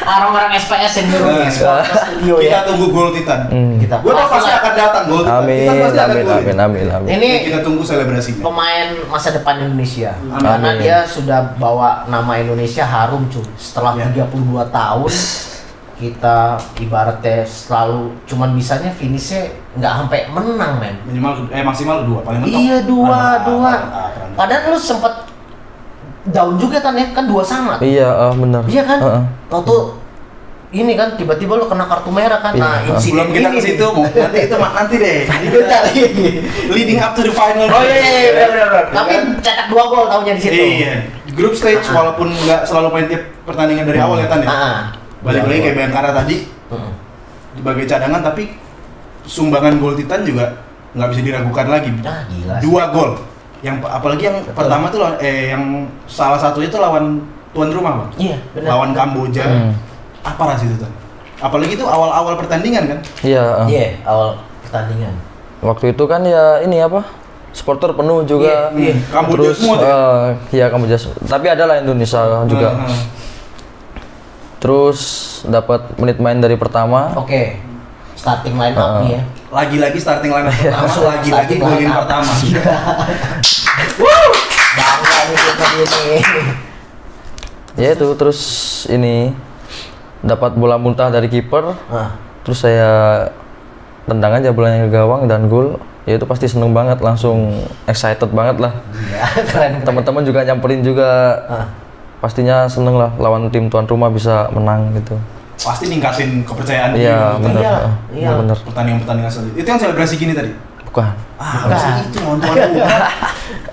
orang-orang 0.00 0.50
SPS 0.54 0.92
yang 0.96 1.06
nyuruh 1.08 1.44
ekspor 1.44 1.76
ke 1.80 1.94
studio 1.94 2.34
Kita 2.38 2.50
ya. 2.52 2.66
tunggu 2.66 2.86
gol 2.88 3.08
Titan. 3.12 3.40
Hmm. 3.46 3.76
Kita 3.76 3.94
Gue 4.00 4.12
tau 4.12 4.28
pasti 4.28 4.50
akan 4.50 4.72
datang 4.74 5.04
gol 5.06 5.22
Titan. 5.22 5.40
Amin, 5.40 5.58
Titan 5.60 5.74
pasti 5.80 5.98
akan 5.98 6.10
amin, 6.10 6.26
amin, 6.26 6.56
amin, 6.58 6.86
amin. 6.90 7.08
Ini 7.10 7.30
Kita 7.44 7.58
tunggu 7.60 7.82
selebrasinya. 7.82 8.42
pemain 8.42 8.88
masa 9.06 9.28
depan 9.30 9.54
Indonesia 9.60 10.10
karena 10.32 10.70
dia 10.76 10.96
sudah 11.04 11.54
bawa 11.56 12.04
nama 12.06 12.32
Indonesia 12.36 12.82
harum 12.82 13.28
cuy 13.28 13.44
setelah 13.54 13.92
Ya. 13.92 14.08
32 14.08 14.32
tahun 14.70 15.12
kita 16.00 16.38
ibaratnya 16.80 17.44
selalu 17.44 18.16
cuman 18.24 18.56
bisanya 18.56 18.88
finishnya 18.88 19.52
nggak 19.72 19.92
sampai 19.96 20.20
menang 20.28 20.72
men 20.76 20.94
Minimal 21.04 21.46
eh 21.48 21.62
maksimal 21.62 22.02
dua 22.02 22.20
paling 22.20 22.40
mentok. 22.40 22.58
iya 22.58 22.78
dua 22.82 23.06
Perantau, 23.06 23.46
dua 23.46 23.70
perantau, 23.70 24.06
perantau. 24.10 24.36
padahal 24.36 24.62
lu 24.66 24.78
sempet 24.78 25.14
down 26.26 26.52
juga 26.56 26.78
kan 26.78 26.92
ya 26.92 27.06
kan 27.08 27.24
dua 27.24 27.42
sama 27.42 27.74
Iya, 27.78 28.08
ah, 28.08 28.32
benar. 28.32 28.62
iya 28.66 28.82
kan 28.82 28.98
Heeh. 28.98 29.22
Tau 29.46 29.62
tuh 29.62 29.82
ini 30.70 30.94
kan 30.94 31.14
tiba-tiba 31.14 31.54
lu 31.54 31.66
kena 31.66 31.82
kartu 31.84 32.08
merah 32.08 32.38
kan 32.38 32.54
nah 32.54 32.78
Iya. 32.78 32.92
insiden 32.92 33.02
Sebelum 33.16 33.28
kita 33.32 33.48
ini 33.48 33.56
ke 33.56 33.62
situ, 33.64 33.86
nanti 34.12 34.38
itu 34.40 34.54
mah 34.56 34.70
nanti 34.72 34.94
deh. 34.96 35.18
Kita 35.48 35.78
leading 36.74 36.98
up 36.98 37.12
to 37.12 37.22
the 37.22 37.32
final. 37.32 37.66
Oh 37.66 37.82
iya 37.82 37.96
iya 37.96 38.10
iya 38.12 38.30
benar 38.32 38.46
benar. 38.46 38.68
benar. 38.68 38.84
Ya 38.84 38.92
Tapi 38.92 39.12
cetak 39.40 39.66
dua 39.66 39.82
gol 39.84 40.04
tahunya 40.06 40.32
di 40.32 40.40
situ. 40.40 40.62
Iya. 40.78 40.94
Grup 41.32 41.54
stage 41.54 41.82
Ah. 41.84 41.94
walaupun 41.96 42.28
nggak 42.28 42.60
selalu 42.64 42.88
main 42.88 43.06
tiap 43.08 43.22
pertandingan 43.42 43.84
dari 43.84 43.98
awal 43.98 44.16
ya 44.16 44.26
Tan 44.26 44.40
ya. 44.40 44.48
Ah. 44.48 44.78
Balik 45.20 45.42
lagi 45.44 45.60
kayak 45.60 45.76
Bayangkara 45.76 46.10
tadi 46.12 46.36
Heeh. 46.46 46.92
sebagai 47.52 47.84
cadangan 47.84 48.20
tapi 48.24 48.42
sumbangan 49.22 49.76
gol 49.76 49.94
Titan 49.94 50.22
juga 50.22 50.46
nggak 50.90 51.08
bisa 51.08 51.20
diragukan 51.22 51.66
lagi. 51.66 51.90
Ah 52.02 52.22
gila. 52.26 52.54
sih. 52.56 52.62
Dua 52.64 52.82
gol. 52.90 53.10
Yang 53.60 53.76
apalagi 53.84 54.22
yang 54.24 54.36
Betul. 54.40 54.56
pertama 54.56 54.84
tuh 54.88 54.98
lawan- 54.98 55.20
eh 55.20 55.52
yang 55.52 55.64
salah 56.04 56.36
satunya 56.36 56.66
tuh 56.66 56.80
lawan 56.80 57.20
tuan 57.50 57.68
rumah, 57.68 57.92
Bang. 58.00 58.10
Iya 58.16 58.36
benar. 58.52 58.68
Lawan 58.74 58.90
Kamboja. 58.90 59.44
Hmm. 59.44 59.72
Apa 60.20 60.42
ras 60.48 60.62
itu, 60.62 60.76
Tan? 60.76 60.92
Apalagi 61.40 61.72
itu 61.72 61.84
awal-awal 61.84 62.36
pertandingan 62.36 62.84
kan? 62.86 62.98
Iya. 63.20 63.44
ah. 63.56 63.66
Iya 63.66 63.96
awal 64.02 64.36
pertandingan. 64.62 65.12
Waktu 65.60 65.92
itu 65.92 66.04
kan 66.04 66.20
ya 66.22 66.60
ini 66.60 66.80
apa? 66.80 67.04
Supporter 67.50 67.90
penuh 67.92 68.22
juga. 68.24 68.70
Iya, 68.72 68.92
iya. 68.92 68.94
Kamboja 69.06 69.34
Terus 69.36 69.56
semua 69.58 69.76
tuh. 69.76 69.86
eh, 69.86 70.26
iya 70.52 70.66
Kamboja. 70.68 70.96
semua. 70.96 71.16
Tapi 71.20 71.46
ada 71.46 71.64
lah 71.64 71.76
Indonesia 71.78 72.20
juga. 72.46 72.68
Nah, 72.72 72.86
nah. 72.86 73.00
Terus 74.60 74.98
dapat 75.44 75.96
menit 75.96 76.20
main 76.20 76.36
dari 76.36 76.54
pertama. 76.54 77.16
Oke. 77.16 77.56
Starting 78.20 78.54
line 78.54 78.76
up 78.76 78.84
Ah. 78.86 79.00
nih 79.00 79.10
ya. 79.10 79.22
Lagi-lagi 79.50 79.96
starting 79.96 80.28
line 80.28 80.44
up 80.44 80.52
pertama, 80.54 80.76
Langsung 80.84 81.04
lagi-lagi 81.08 81.54
golin 81.56 81.88
up. 81.88 82.04
pertama. 82.04 82.28
Bangga 84.70 85.18
nih 85.24 85.36
kita 85.38 85.66
ini. 85.72 86.04
Ya 87.76 87.88
itu 87.90 88.06
terus 88.14 88.38
ini 88.86 89.32
dapat 90.20 90.52
bola 90.54 90.76
muntah 90.76 91.08
dari 91.08 91.26
kiper. 91.26 91.72
Nah, 91.88 92.10
Terus 92.40 92.60
saya 92.60 92.90
tendang 94.04 94.32
aja 94.34 94.50
bolanya 94.50 94.84
ke 94.84 94.90
gawang 94.90 95.24
dan 95.24 95.46
gol. 95.46 95.76
Ya 96.04 96.16
itu 96.16 96.24
pasti 96.24 96.44
seneng 96.44 96.72
banget, 96.72 96.98
langsung 96.98 97.52
excited 97.84 98.28
banget 98.30 98.56
lah. 98.58 98.72
iya 98.90 99.24
keren. 99.44 99.44
keren. 99.46 99.72
Teman-teman 99.82 100.22
juga 100.22 100.40
nyamperin 100.42 100.80
juga. 100.80 101.08
Ah. 101.46 101.66
Pastinya 102.18 102.64
seneng 102.66 102.96
lah 102.96 103.16
lawan 103.16 103.48
tim 103.48 103.68
tuan 103.68 103.84
rumah 103.84 104.08
bisa 104.08 104.48
menang 104.50 104.92
gitu. 104.94 105.16
Pasti 105.60 105.84
ningkatin 105.86 106.30
kepercayaan 106.42 106.90
Iya 106.92 107.36
untuk 107.36 107.52
benar. 107.52 107.60
Iyalah, 107.60 107.82
ah, 107.84 107.94
iyalah. 108.10 108.38
benar. 108.40 108.56
pertandingan-pertandingan 108.64 109.30
selanjutnya. 109.30 109.60
Itu 109.60 109.68
yang 109.68 109.80
selebrasi 109.80 110.14
gini 110.16 110.32
tadi. 110.32 110.50
Bukan. 110.82 111.04
Ah, 111.04 111.12
Bukan. 111.38 111.68
harusnya 111.68 111.92
itu 112.02 112.16
lawan 112.18 112.38
tuan 112.40 112.56
rumah. 112.56 112.88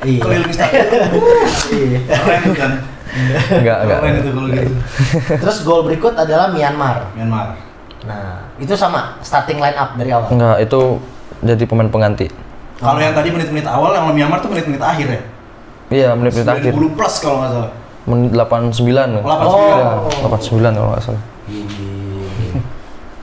Iya. 0.04 0.22
Keliling 0.22 0.54
stadion. 0.54 0.86
Iya. 1.78 2.00
Keren 2.08 2.44
kan. 2.54 2.72
Enggak, 3.50 3.78
enggak. 3.82 3.98
Keren 3.98 4.14
itu 4.16 4.30
kalau 4.30 4.48
gitu. 4.48 4.72
Terus 5.42 5.58
gol 5.64 5.82
berikut 5.84 6.14
adalah 6.14 6.48
Myanmar. 6.48 7.10
Myanmar. 7.16 7.56
Nah, 8.04 8.46
itu 8.58 8.74
sama 8.74 9.18
starting 9.20 9.58
line 9.58 9.74
up 9.74 9.96
dari 9.96 10.12
awal. 10.12 10.28
Enggak, 10.30 10.58
itu 10.62 10.80
jadi 11.42 11.64
pemain 11.66 11.88
pengganti. 11.88 12.28
Kalau 12.78 13.00
yang 13.00 13.16
tadi 13.16 13.34
menit-menit 13.34 13.66
awal, 13.66 13.96
yang 13.96 14.06
Myanmar 14.12 14.38
tuh 14.38 14.52
menit-menit 14.52 14.78
akhir 14.80 15.08
ya. 15.10 15.22
Iya, 15.88 16.10
menit-menit 16.14 16.46
akhir. 16.46 16.72
90 16.76 16.94
plus 16.94 17.16
kalau 17.18 17.38
nggak 17.42 17.52
salah. 17.54 17.72
Menit 18.06 18.32
89. 18.32 19.24
89. 19.24 19.26
Ya, 19.74 19.88
Oh. 19.98 20.30
89 20.30 20.76
kalau 20.76 20.90
nggak 20.94 21.04
salah. 21.04 21.24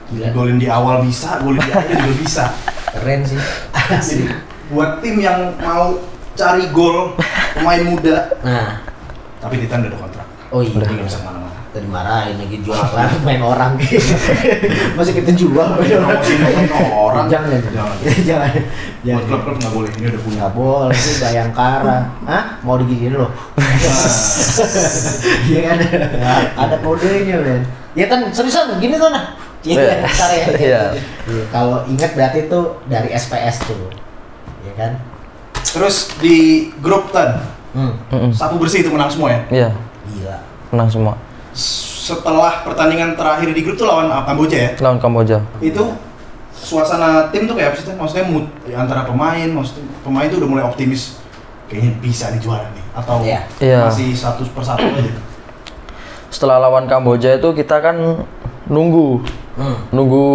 Gila. 0.05 0.27
Golin 0.31 0.57
di 0.57 0.67
awal 0.69 1.01
bisa, 1.01 1.41
golin 1.41 1.61
di 1.61 1.71
akhir 1.71 1.97
juga 1.97 2.15
bisa. 2.19 2.45
Keren 2.93 3.21
sih. 3.25 3.39
Jadi 3.75 4.25
buat 4.69 5.01
tim 5.01 5.21
yang 5.21 5.53
mau 5.61 5.97
cari 6.33 6.69
gol 6.69 7.13
pemain 7.53 7.81
muda, 7.85 8.33
Nah, 8.41 8.81
tapi 9.39 9.61
Titan 9.61 9.85
udah 9.85 9.91
ada 9.93 9.99
kontrak. 9.99 10.27
oh 10.49 10.61
iya. 10.61 10.73
Jadi 10.73 10.93
nggak 10.93 11.05
bisa 11.05 11.19
ke 11.21 11.25
mana-mana. 11.25 11.44
Tadi 11.75 11.91
marahin 11.91 12.39
lagi 12.39 12.63
jual 12.63 12.79
lah 12.79 13.11
main 13.27 13.43
orang. 13.43 13.75
Masih 14.95 15.11
kita 15.11 15.35
jual 15.35 15.75
main 15.75 15.99
orang. 15.99 16.23
Orang. 16.95 17.25
Jangan, 17.27 17.59
Jangan. 17.67 17.95
jangan. 18.23 18.51
Jangan. 19.07 19.23
klub-klub 19.27 19.55
nggak 19.59 19.73
boleh. 19.75 19.89
Ini 19.91 20.05
udah 20.07 20.21
punya. 20.23 20.37
Nggak 20.39 20.53
boleh 20.55 20.95
itu 20.95 21.11
Bayangkara. 21.19 21.97
Hah? 22.23 22.43
Mau 22.63 22.79
digigit 22.79 23.11
loh. 23.11 23.27
Iya 25.45 25.59
kan? 25.67 25.77
Ada 26.55 26.75
kodenya, 26.79 27.43
men. 27.43 27.61
Ya 27.91 28.07
kan 28.07 28.31
seriusan 28.31 28.79
gini 28.79 28.95
tuh 28.95 29.11
nah. 29.11 29.35
Iya, 29.61 29.75
Iya. 29.75 29.95
ya. 29.99 30.45
Iya. 30.55 30.81
Iya, 31.27 31.43
Kalau 31.49 31.83
ingat 31.85 32.15
berarti 32.15 32.47
itu 32.47 32.59
dari 32.87 33.09
SPS 33.11 33.67
tuh. 33.67 33.91
Iya 34.63 34.73
kan? 34.79 34.91
Terus 35.59 36.07
di 36.17 36.69
grup 36.79 37.11
Tan, 37.11 37.43
Hmm. 37.75 38.31
Sapu 38.31 38.55
bersih 38.55 38.79
itu 38.79 38.87
menang 38.87 39.11
semua 39.11 39.35
ya. 39.35 39.39
Iya, 39.51 39.69
Gila. 40.07 40.37
menang 40.71 40.87
semua. 40.87 41.13
Setelah 41.55 42.61
pertandingan 42.61 43.15
terakhir 43.15 43.49
di 43.49 43.63
grup 43.63 43.79
tuh 43.79 43.87
lawan 43.87 44.11
Kamboja 44.11 44.57
ya. 44.59 44.69
Lawan 44.77 44.99
Kamboja. 44.99 45.39
Itu 45.57 45.95
suasana 46.53 47.31
tim 47.31 47.47
tuh 47.47 47.55
kayak 47.55 47.73
apa 47.73 47.77
sih? 47.79 47.95
Maksudnya 47.95 48.25
mood 48.27 48.45
ya, 48.63 48.75
antara 48.77 49.07
pemain, 49.07 49.47
maksudnya 49.47 49.87
pemain 50.03 50.27
tuh 50.27 50.43
udah 50.43 50.49
mulai 50.51 50.63
optimis 50.63 51.17
kayaknya 51.65 51.97
bisa 51.97 52.29
nih 52.29 52.37
juara 52.37 52.67
nih 52.69 52.83
atau 52.93 53.25
Iya. 53.25 53.41
Iya. 53.57 53.79
masih 53.89 54.13
satu 54.13 54.45
per 54.51 54.61
satu 54.61 54.85
aja. 54.85 55.13
Setelah 56.29 56.59
lawan 56.61 56.85
Kamboja 56.85 57.33
itu 57.33 57.49
kita 57.51 57.79
kan 57.79 57.95
nunggu 58.67 59.23
Hmm. 59.55 59.87
nunggu 59.89 60.25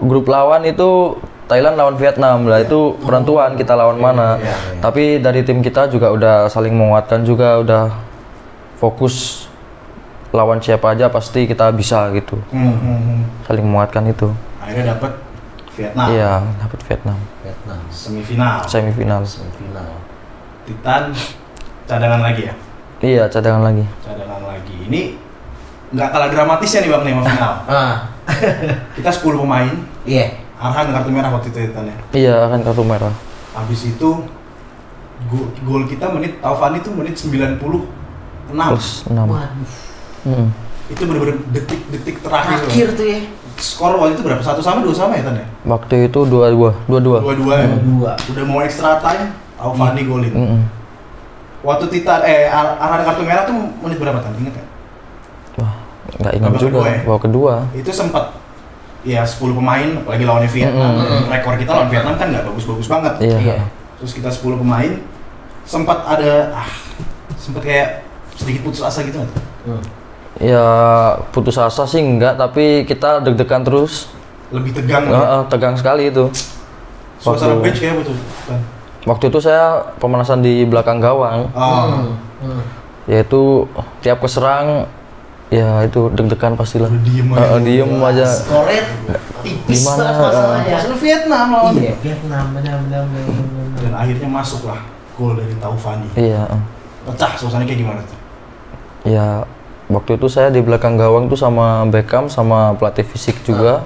grup 0.00 0.30
lawan 0.30 0.62
itu 0.62 1.18
Thailand 1.50 1.74
lawan 1.74 1.98
Vietnam 1.98 2.46
lah 2.46 2.62
itu 2.62 2.94
penentuan 3.02 3.58
kita 3.58 3.74
lawan 3.74 3.98
mana. 3.98 4.38
Iya, 4.38 4.46
iya. 4.46 4.54
Tapi 4.78 5.18
dari 5.18 5.42
tim 5.42 5.58
kita 5.58 5.90
juga 5.90 6.14
udah 6.14 6.46
saling 6.46 6.70
menguatkan 6.70 7.26
juga 7.26 7.58
udah 7.58 7.90
fokus 8.78 9.49
lawan 10.30 10.58
siapa 10.58 10.94
aja 10.94 11.08
pasti 11.08 11.44
kita 11.44 11.70
bisa 11.70 12.06
gitu. 12.12 12.38
Hmm, 12.50 12.70
hmm, 12.72 12.98
hmm. 13.00 13.20
Saling 13.44 13.66
menguatkan 13.66 14.06
itu. 14.06 14.30
Akhirnya 14.58 14.94
dapat 14.94 15.12
Vietnam 15.74 16.06
Iya, 16.06 16.32
dapat 16.60 16.78
Vietnam 16.84 17.18
Vietnam 17.40 17.80
semifinal. 17.90 18.56
semifinal. 18.64 19.22
semifinal. 19.24 19.90
Titan 20.62 21.02
cadangan 21.84 22.20
lagi 22.22 22.42
ya. 22.46 22.54
Iya, 23.00 23.22
cadangan 23.26 23.62
lagi. 23.64 23.84
Cadangan 24.04 24.42
lagi. 24.44 24.74
Ini 24.86 25.00
nggak 25.90 26.08
kalah 26.08 26.28
dramatisnya 26.30 26.86
nih 26.86 26.90
Bang 26.90 27.02
nih 27.02 27.14
final. 27.16 27.54
Ah, 27.70 27.96
Kita 28.94 29.10
10 29.10 29.34
pemain, 29.36 29.66
iya. 30.04 30.30
Arhan 30.54 30.92
kartu 30.92 31.10
merah 31.10 31.32
waktu 31.32 31.50
itu 31.50 31.58
Titan 31.66 31.88
ya. 31.88 31.96
Iya, 32.12 32.34
akan 32.46 32.60
kartu 32.62 32.84
merah. 32.86 33.10
Habis 33.50 33.90
itu 33.90 34.08
go- 35.26 35.50
gol 35.64 35.88
kita 35.88 36.06
menit 36.12 36.38
Taufani 36.38 36.78
itu 36.78 36.92
menit 36.94 37.18
96. 37.18 37.58
Plus 38.52 38.88
6. 39.08 39.26
Waduh. 39.26 39.89
Hmm. 40.22 40.48
Itu 40.90 41.02
bener-bener 41.06 41.36
detik-detik 41.48 42.20
terakhir. 42.20 42.58
Terakhir 42.60 42.88
tuh 42.94 43.06
ya. 43.06 43.20
Skor 43.60 43.92
waktu 43.94 44.16
itu 44.16 44.22
berapa? 44.24 44.40
Satu 44.40 44.58
sama 44.58 44.80
dua 44.80 44.92
sama 44.92 45.14
ya 45.14 45.22
Tan 45.22 45.36
ya? 45.36 45.46
Waktu 45.64 46.08
itu 46.08 46.20
2-2, 46.24 46.88
2-2. 46.88 47.20
Dua-dua 47.20 47.54
ya. 47.60 47.68
Dua. 47.78 48.12
Udah 48.16 48.44
mau 48.44 48.60
extra 48.60 48.96
time, 48.98 49.36
Taufani 49.54 50.02
golin. 50.04 50.32
Mm-mm. 50.32 50.60
Waktu 51.60 51.92
Titan 51.92 52.24
eh 52.24 52.48
Ar- 52.48 52.80
Arhan 52.80 53.04
kartu 53.04 53.20
merah 53.20 53.44
tuh 53.44 53.52
menit 53.84 54.00
berapa 54.00 54.16
Tan? 54.16 54.32
Ingat 54.32 54.54
ya? 54.56 54.64
Wah, 55.60 55.72
nggak 56.16 56.32
ingat 56.40 56.48
Babak 56.48 56.60
juga. 56.60 56.70
kedua 56.72 56.86
ya? 56.88 57.00
Babak 57.04 57.22
kedua. 57.28 57.52
Itu 57.76 57.90
sempat 57.92 58.24
ya 59.00 59.20
10 59.24 59.52
pemain 59.52 59.88
apalagi 60.00 60.24
lawannya 60.24 60.48
Vietnam. 60.48 60.92
Mm-mm. 60.96 61.28
Rekor 61.28 61.54
kita 61.60 61.70
lawan 61.70 61.88
Vietnam 61.92 62.14
kan 62.16 62.26
nggak 62.32 62.44
bagus-bagus 62.48 62.88
banget. 62.88 63.12
Iya. 63.20 63.38
Iya. 63.38 63.56
Terus 64.00 64.12
kita 64.16 64.32
10 64.32 64.56
pemain 64.56 64.92
sempat 65.68 65.98
ada 66.02 66.56
ah 66.56 66.68
sempat 67.36 67.60
kayak 67.60 68.08
sedikit 68.40 68.64
putus 68.64 68.80
asa 68.80 69.04
gitu? 69.04 69.20
Hmm. 69.68 69.84
Ya 70.40 70.66
putus 71.30 71.54
asa 71.54 71.84
sih 71.84 72.00
enggak, 72.00 72.34
tapi 72.34 72.82
kita 72.82 73.20
deg-degan 73.20 73.60
terus. 73.60 74.08
Lebih 74.48 74.72
tegang. 74.72 75.04
Eh, 75.04 75.12
ya? 75.12 75.20
eh, 75.36 75.42
tegang 75.46 75.76
sekali 75.76 76.08
itu. 76.08 76.32
Suasana 77.18 77.52
waktu- 77.52 77.62
bench 77.62 77.78
kayak 77.78 77.94
betul. 78.00 78.16
Kan? 78.48 78.60
Waktu 79.02 79.24
itu 79.28 79.38
saya 79.38 79.64
pemanasan 79.96 80.40
di 80.40 80.64
belakang 80.64 80.96
gawang, 80.96 81.48
Oh. 81.50 81.84
Hmm. 81.86 82.16
Hmm. 82.40 82.62
yaitu 83.04 83.68
tiap 84.00 84.20
keserang 84.20 84.88
ya 85.48 85.82
itu 85.82 86.08
deg-degan 86.10 86.54
pastilah. 86.54 86.88
Diem 87.02 87.28
aja. 87.30 87.44
eh, 87.46 87.60
diem 87.60 87.92
aja. 87.98 88.24
Skoret 88.24 88.86
tipis 89.40 89.82
Gimana, 89.82 90.04
masalahnya. 90.14 90.72
Masalah 90.74 90.98
Vietnam 90.98 91.46
lawan. 91.50 91.72
Iya, 91.76 91.94
Vietnam 91.98 92.44
benar 92.54 92.76
benar 92.80 93.02
benar. 93.04 93.24
benar. 93.28 93.66
Dan 93.76 93.92
akhirnya 93.94 94.28
masuk 94.30 94.62
lah 94.64 94.80
gol 95.14 95.36
dari 95.36 95.52
Taufani. 95.54 96.08
Iya. 96.14 96.48
Pecah 97.02 97.32
suasana 97.34 97.64
kayak 97.64 97.76
gimana 97.78 98.00
tuh? 98.00 98.18
Ya 99.02 99.44
waktu 99.90 100.14
itu 100.14 100.26
saya 100.26 100.48
di 100.48 100.62
belakang 100.62 100.94
gawang 100.94 101.26
tuh 101.26 101.34
sama 101.34 101.82
Beckham 101.84 102.26
sama 102.26 102.72
pelatih 102.72 103.04
fisik 103.04 103.42
juga. 103.42 103.82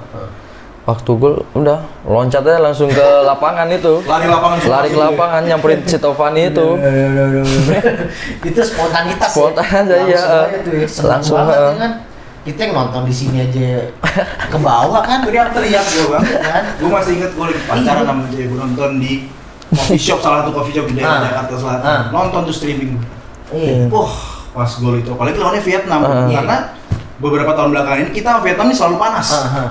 Waktu 0.85 1.11
gol 1.17 1.49
udah 1.57 1.81
loncat 2.05 2.45
aja 2.45 2.61
langsung 2.61 2.93
ke 2.93 3.01
lapangan 3.29 3.65
itu. 3.67 4.05
Lari 4.05 4.29
lapangan 4.29 4.57
Lari 4.63 4.89
ke 4.93 5.01
lapangan 5.01 5.41
nyamperin 5.43 5.81
si 5.83 5.97
Taufani 5.97 6.45
itu. 6.53 6.77
itu 8.49 8.61
spontanitas 8.61 9.31
Spontan 9.33 9.65
ya. 9.65 9.81
aja, 9.81 9.97
iya. 10.05 10.21
langsung 10.21 10.45
aja 10.45 10.59
tuh 10.61 10.73
ya 10.75 10.87
seneng 10.87 11.11
Langsung, 11.11 11.37
banget 11.41 11.57
eh. 11.57 11.65
ya 11.65 11.75
kan 11.81 11.93
kita 12.45 12.61
yang 12.61 12.75
nonton 12.77 13.03
di 13.09 13.15
sini 13.17 13.37
aja 13.41 13.89
ke 14.45 14.59
bawah 14.61 15.01
kan 15.01 15.25
Teriak-teriak 15.25 15.81
gue 15.89 16.07
bang. 16.13 16.25
kan 16.45 16.63
Gue 16.77 16.91
masih 16.93 17.13
inget 17.17 17.33
gue 17.33 17.45
lagi 17.49 17.63
pacaran 17.65 18.05
sama 18.05 18.23
dia. 18.29 18.45
Gue 18.45 18.59
nonton 18.61 18.91
di 19.01 19.13
coffee 19.73 19.97
shop 19.99 20.21
salah 20.21 20.45
satu 20.45 20.53
coffee 20.53 20.77
shop 20.77 20.85
di 20.85 21.01
daerah 21.01 21.17
Ah. 21.17 21.25
Jakarta 21.25 21.55
Selatan. 21.57 21.89
Ah. 21.89 22.03
Nonton 22.13 22.41
tuh 22.45 22.53
streaming. 22.53 23.01
iya 23.49 23.89
Wah, 23.89 24.13
pas 24.55 24.71
gol 24.73 24.95
itu. 24.97 25.11
Apalagi 25.11 25.37
lawannya 25.37 25.61
Vietnam. 25.61 26.01
Ah. 26.01 26.31
Karena 26.31 26.57
beberapa 27.17 27.53
tahun 27.53 27.69
belakangan 27.71 27.99
ini 28.01 28.11
kita 28.11 28.29
sama 28.31 28.41
Vietnam 28.41 28.67
ini 28.67 28.77
selalu 28.77 28.97
panas. 28.97 29.29
Aha. 29.35 29.65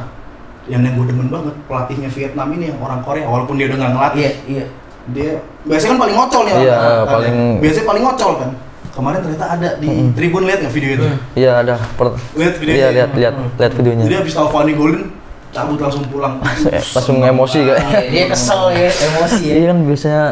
Yang 0.63 0.81
yang 0.81 0.93
gue 0.95 1.05
demen 1.07 1.27
banget 1.27 1.55
pelatihnya 1.65 2.09
Vietnam 2.09 2.47
ini 2.51 2.63
yang 2.67 2.79
orang 2.79 2.99
Korea. 2.99 3.25
Walaupun 3.25 3.55
dia 3.55 3.67
udah 3.67 3.77
nggak 3.79 3.91
ngelatih. 3.91 4.19
iya 4.19 4.31
iya 4.45 4.65
Dia 5.05 5.31
biasanya 5.63 5.89
kan 5.89 5.99
paling 5.99 6.15
ngocol 6.15 6.41
nih. 6.43 6.53
Iya, 6.57 6.75
orang. 6.75 7.07
paling- 7.09 7.57
Biasanya 7.59 7.85
paling 7.85 8.03
ngocol 8.03 8.31
kan. 8.37 8.51
Kemarin 8.93 9.19
ternyata 9.19 9.45
ada 9.49 9.69
di 9.75 9.89
Tribun 10.13 10.43
lihat 10.45 10.59
nggak 10.61 10.71
video 10.71 10.91
itu? 10.93 11.05
Hmm. 11.05 11.19
Iya 11.33 11.51
ada. 11.59 11.75
Per- 11.97 12.15
Lihat 12.37 12.53
videonya. 12.55 12.77
Iya 12.77 12.87
lihat 12.91 13.11
lihat 13.13 13.35
lihat 13.57 13.73
videonya. 13.73 14.03
Jadi 14.05 14.15
habis 14.15 14.33
Taufani 14.33 14.73
golin 14.73 15.03
cabut 15.49 15.77
langsung 15.77 16.03
pulang. 16.07 16.39
Langsung 16.95 17.17
emosi 17.19 17.59
kayak. 17.63 17.79
Iya, 17.83 17.99
dia 18.07 18.25
kesel 18.25 18.61
ya 18.71 18.89
emosi 18.89 19.43
ya 19.43 19.53
Iya 19.53 19.65
kan 19.67 19.77
biasanya 19.83 20.23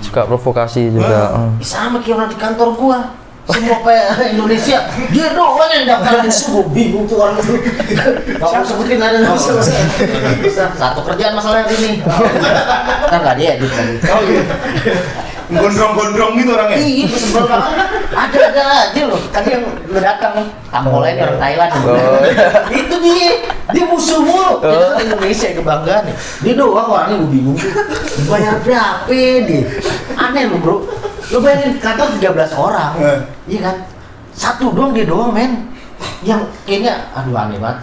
suka 0.00 0.20
provokasi 0.24 0.82
juga. 0.90 1.18
Ih, 1.56 1.64
sama 1.64 2.00
kayak 2.00 2.16
orang 2.16 2.28
di 2.28 2.38
kantor 2.38 2.68
gua 2.74 2.98
semua 3.48 3.78
kayak 3.80 4.36
Indonesia 4.36 4.78
dia 5.08 5.26
doang 5.32 5.70
yang 5.72 5.86
daftar 5.88 6.20
di 6.26 6.30
subuh 6.32 6.64
bingung 6.68 7.08
tuh 7.08 7.24
orang 7.24 7.40
itu 7.40 7.54
nggak 8.36 8.50
mau 8.52 8.64
sebutin 8.64 9.00
ada 9.00 9.18
nggak 9.24 9.34
usah 9.34 9.54
Bisa. 10.44 10.64
satu 10.76 11.00
kerjaan 11.08 11.32
masalahnya 11.32 11.72
ini 11.72 12.04
kan 13.08 13.18
nggak 13.24 13.36
dia 13.40 13.56
edit 13.56 13.72
lagi 13.72 13.96
Oh 14.08 14.20
iya. 14.24 14.42
Gondrong-gondrong 15.48 16.36
gitu 16.36 16.52
orangnya. 16.52 16.76
Iya, 16.76 17.08
sebel 17.08 17.44
banget. 17.48 17.88
Ada 18.12 18.38
ada 18.52 18.62
aja 18.84 19.02
loh. 19.08 19.20
Tadi 19.32 19.48
yang 19.56 19.64
udah 19.64 20.02
datang 20.04 20.34
tamu 20.68 21.00
lain 21.00 21.24
orang 21.24 21.40
Thailand. 21.40 21.72
Oh. 21.88 22.20
itu 22.68 22.94
dia, 23.00 23.28
dia 23.72 23.84
musuh 23.88 24.20
mulu. 24.20 24.60
Kita 24.60 24.86
kan 24.92 25.00
Indonesia 25.08 25.48
kebanggaan 25.56 26.02
nih. 26.04 26.16
Dia 26.44 26.52
doang 26.52 26.88
orangnya 26.92 27.16
gue 27.24 27.30
bingung. 27.32 27.56
Bayar 28.28 28.60
berapa 28.60 29.08
dia? 29.08 29.64
Aneh 30.20 30.42
lu 30.52 30.60
bro. 30.60 30.84
Lu 31.28 31.38
bayangin 31.44 31.76
kantor 31.76 32.08
13 32.16 32.52
orang. 32.56 32.90
Eh. 33.00 33.18
Iya 33.56 33.60
kan? 33.68 33.76
Satu 34.32 34.72
doang 34.72 34.94
dia 34.96 35.04
doang 35.04 35.34
men. 35.34 35.68
Yang 36.22 36.46
kayaknya 36.62 37.10
aduh 37.10 37.34
aneh 37.34 37.58
banget. 37.58 37.82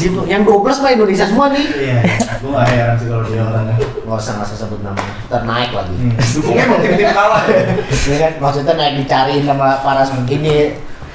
Dia 0.00 0.08
tuh- 0.08 0.24
yang 0.24 0.42
12 0.42 0.80
mah 0.80 0.90
Indonesia 0.96 1.28
semua 1.28 1.52
nih. 1.52 1.66
Iya, 1.68 2.00
gue 2.40 2.48
gak 2.48 2.64
heran 2.72 2.96
sih 2.96 3.06
kalau 3.12 3.24
dia 3.28 3.44
orangnya. 3.44 3.76
Gak 3.76 4.16
usah 4.16 4.32
nggak 4.40 4.48
usah 4.48 4.58
sebut 4.64 4.80
nama. 4.80 5.04
Ntar 5.28 5.42
naik 5.44 5.70
lagi. 5.76 5.94
Hmm. 5.94 6.16
Dukungnya 6.16 6.64
emang 6.64 6.80
tim-tim 6.80 7.10
kalah 7.12 7.42
ya. 7.44 7.62
Iya 7.92 8.16
kan 8.18 8.32
maksudnya 8.40 8.72
naik 8.72 8.94
dicariin 9.04 9.44
sama 9.44 9.68
para 9.84 10.02
ini 10.26 10.54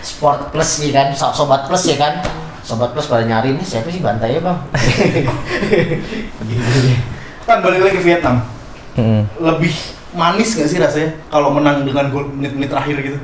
sport 0.06 0.53
plus 0.53 0.71
ya 0.86 0.91
kan 0.93 1.08
so- 1.17 1.34
sobat 1.34 1.65
plus 1.65 1.84
ya 1.89 1.97
kan 1.97 2.21
sobat 2.62 2.93
plus 2.93 3.10
pada 3.10 3.25
nyari 3.25 3.58
ini 3.58 3.63
siapa 3.65 3.89
sih 3.89 3.99
bantai 3.99 4.38
ya 4.38 4.41
bang 4.45 4.60
Kan 7.47 7.58
balik 7.63 7.80
lagi 7.82 7.95
ke 7.97 8.03
Vietnam. 8.03 8.43
Mm. 8.93 9.23
Lebih 9.39 9.73
manis 10.17 10.58
gak 10.58 10.65
sih 10.65 10.82
rasanya 10.82 11.13
kalau 11.30 11.53
menang 11.53 11.86
dengan 11.86 12.10
gol 12.10 12.25
menit-menit 12.27 12.67
terakhir 12.67 12.97
gitu? 13.06 13.19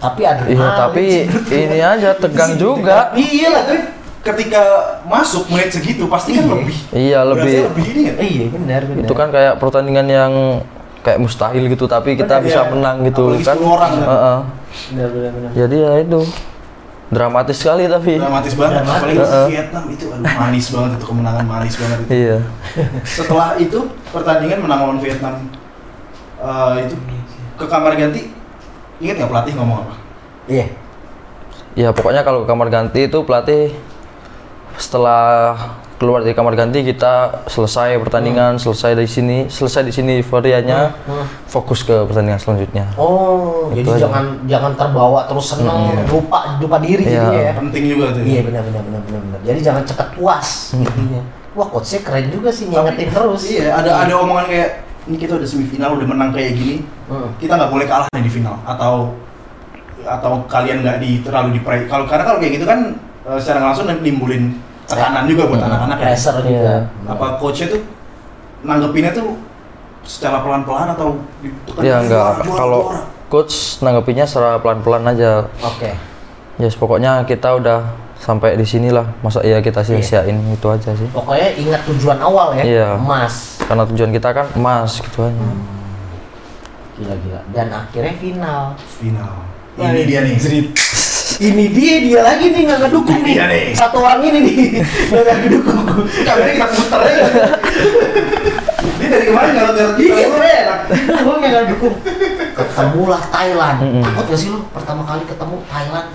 tapi 0.00 0.24
ada 0.24 0.42
Iya 0.44 0.68
tapi 0.80 1.04
ini 1.52 1.78
aja 1.78 2.16
tegang 2.16 2.56
juga. 2.62 3.12
Iya 3.12 3.48
lah, 3.52 3.62
tapi 3.68 3.80
ketika 4.20 4.62
masuk 5.04 5.44
menit 5.48 5.68
segitu 5.70 6.08
pasti 6.08 6.34
kan 6.34 6.44
Iya. 6.44 6.52
lebih. 6.52 6.76
Iya 6.90 7.20
lebih. 7.22 7.54
lebih 7.68 7.84
ini 7.86 8.02
ya. 8.02 8.14
iya 8.18 8.46
benar 8.48 8.80
benar 8.84 9.04
Itu 9.04 9.12
kan 9.12 9.28
kayak 9.28 9.54
pertandingan 9.56 10.06
yang 10.08 10.32
kayak 11.00 11.16
mustahil 11.16 11.64
gitu 11.68 11.84
tapi 11.84 12.16
kita 12.16 12.40
bisa 12.40 12.64
iya. 12.64 12.68
menang 12.68 13.04
gitu 13.04 13.28
Apalagi 13.28 13.44
kan. 13.44 13.56
10 13.60 13.76
orang 13.76 13.90
kan. 13.92 14.08
Heeh. 14.08 14.38
benar 14.88 15.08
benar 15.10 15.30
benar 15.36 15.50
Jadi 15.52 15.76
ya 15.78 15.92
itu 16.00 16.20
dramatis 17.10 17.56
sekali 17.58 17.90
tapi. 17.90 18.16
Dramatis 18.16 18.54
banget. 18.54 18.86
Dramatis. 18.86 19.02
Apalagi 19.02 19.18
Heeh. 19.20 19.46
Vietnam 19.50 19.84
itu 19.90 20.04
aduh 20.14 20.32
manis 20.38 20.66
banget 20.70 20.90
itu 20.94 21.06
kemenangan 21.10 21.44
manis 21.46 21.74
banget 21.74 21.98
itu. 22.00 22.10
Iya. 22.14 22.38
Setelah 23.02 23.48
itu 23.58 23.78
pertandingan 24.14 24.58
menang 24.62 24.80
lawan 24.86 24.98
Vietnam 25.02 25.34
eh, 26.40 26.74
itu 26.86 26.94
ke 27.58 27.66
kamar 27.68 27.92
ganti 27.98 28.32
ingat 29.02 29.14
nggak 29.20 29.30
pelatih 29.32 29.52
ngomong 29.58 29.84
apa? 29.84 29.94
iya 30.48 30.66
Ya 31.78 31.94
pokoknya 31.94 32.26
kalau 32.26 32.42
kamar 32.44 32.66
ganti 32.66 33.06
itu 33.06 33.22
pelatih 33.22 33.70
setelah 34.74 35.54
keluar 36.00 36.24
dari 36.24 36.32
kamar 36.32 36.56
ganti 36.56 36.80
kita 36.80 37.44
selesai 37.44 38.00
pertandingan, 38.00 38.56
selesai 38.56 38.96
dari 38.96 39.04
sini, 39.06 39.38
selesai 39.46 39.84
di 39.84 39.92
sini 39.92 40.16
euforianya, 40.16 40.96
Hmm. 41.04 41.28
fokus 41.44 41.84
ke 41.84 41.92
pertandingan 42.02 42.40
selanjutnya. 42.40 42.88
oh 42.96 43.68
Itu 43.68 43.84
jadi 43.84 43.90
aja. 43.92 44.00
jangan 44.08 44.24
jangan 44.48 44.72
terbawa 44.74 45.28
terus 45.28 45.52
seneng 45.52 45.92
lupa 46.08 46.56
lupa 46.56 46.80
diri 46.80 47.04
Iya. 47.04 47.20
jadinya 47.20 47.40
ya 47.42 47.52
Penting 47.54 47.84
juga 47.86 48.04
tuh. 48.10 48.20
ya. 48.20 48.26
iya 48.26 48.40
benar 48.40 48.62
benar 48.64 48.82
benar 48.82 49.00
benar 49.04 49.20
benar 49.22 49.40
jadi 49.44 49.60
jangan 49.62 49.82
cepat 49.84 50.08
puas 50.16 50.48
jadinya 50.72 51.20
wah 51.52 51.68
coachnya 51.68 52.00
keren 52.00 52.26
juga 52.30 52.48
sih 52.48 52.64
ngingetin 52.66 53.08
terus 53.10 53.42
Iya, 53.44 53.68
ada 53.74 53.90
ada 54.00 54.12
omongan 54.16 54.46
kayak 54.48 54.70
ini 55.04 55.16
kita 55.18 55.32
udah 55.36 55.44
semifinal 55.46 55.90
udah 55.94 56.06
menang 56.06 56.30
kayak 56.30 56.56
gini, 56.56 56.76
Hmm. 57.06 57.28
kita 57.36 57.52
nggak 57.54 57.68
boleh 57.68 57.84
kalah 57.84 58.08
nih 58.10 58.24
di 58.24 58.32
final 58.32 58.56
atau 58.64 59.12
atau 60.00 60.32
kalian 60.46 60.80
nggak 60.80 60.96
di 60.98 61.20
terlalu 61.20 61.48
di 61.52 61.60
kalau 61.84 62.08
karena 62.08 62.24
kalau 62.24 62.40
kayak 62.40 62.56
gitu 62.56 62.64
kan 62.64 62.96
eh, 63.22 63.36
secara 63.36 63.60
langsung 63.62 63.84
nimbulin 63.92 64.56
tekanan 64.90 65.24
juga 65.24 65.42
buat 65.46 65.56
Hmm, 65.56 65.68
anak-anak 65.68 65.96
ya. 65.96 66.04
pressure 66.04 66.36
juga 66.40 66.50
Iya. 66.50 66.76
Apa 67.06 67.26
coachnya 67.36 67.66
tuh 67.68 67.82
nanggepinnya 68.60 69.12
tuh 69.12 69.28
secara 70.02 70.40
pelan-pelan 70.40 70.88
atau 70.90 71.08
ditekan 71.38 71.82
Ya 71.82 71.96
enggak, 71.98 72.42
kalau 72.44 72.90
coach 73.26 73.54
nanggepinnya 73.80 74.24
secara 74.24 74.58
pelan-pelan 74.58 75.06
aja. 75.06 75.46
oke 75.60 75.90
Ya 76.56 76.68
pokoknya 76.68 77.24
kita 77.24 77.54
udah 77.54 77.88
sampai 78.16 78.52
di 78.52 78.64
sini 78.64 78.90
lah. 78.90 79.08
Masa 79.20 79.40
iya 79.40 79.58
kita 79.58 79.80
sia-siain 79.80 80.36
itu 80.46 80.66
aja 80.66 80.92
sih. 80.92 81.08
pokoknya 81.08 81.48
ingat 81.56 81.80
tujuan 81.86 82.18
awal 82.18 82.52
ya 82.54 82.62
Iya. 82.62 82.88
emas 82.96 83.56
Karena 83.62 83.86
tujuan 83.86 84.10
kita 84.10 84.28
kan 84.30 84.46
emas 84.52 84.98
gitu 84.98 85.22
aja. 85.22 85.46
gila 86.94 87.14
gila 87.16 87.40
dan 87.50 87.66
akhirnya 87.70 88.12
final 88.14 88.62
final. 88.76 89.32
Ini 89.78 90.00
dia 90.04 90.20
nih. 90.20 90.36
Ini 91.40 91.64
dia 91.72 91.94
dia 92.04 92.20
lagi 92.20 92.52
nih 92.52 92.68
nggak 92.68 92.78
ngedukung 92.84 93.20
nih 93.24 93.34
Iya 93.34 93.44
nih. 93.48 93.66
satu 93.72 93.96
orang 94.04 94.20
ini 94.20 94.38
nih 94.44 94.56
nggak 95.10 95.36
ngedukung 95.40 95.84
Kameranya 96.20 96.52
kita 96.52 96.66
puter 96.68 97.00
aja. 97.00 97.24
Dia 99.00 99.08
dari 99.08 99.24
kemarin 99.28 99.52
kalau 99.56 99.72
dari 99.72 99.90
iya 100.04 100.26
keren 100.28 100.68
gue 101.24 101.34
nggak 101.40 101.52
ngedukung 101.64 101.94
ketemulah 102.52 103.22
Thailand 103.32 103.78
takut 104.04 104.24
gak 104.28 104.38
sih 104.38 104.48
lu 104.52 104.60
pertama 104.68 105.02
kali 105.08 105.24
ketemu 105.24 105.56
Thailand 105.64 106.08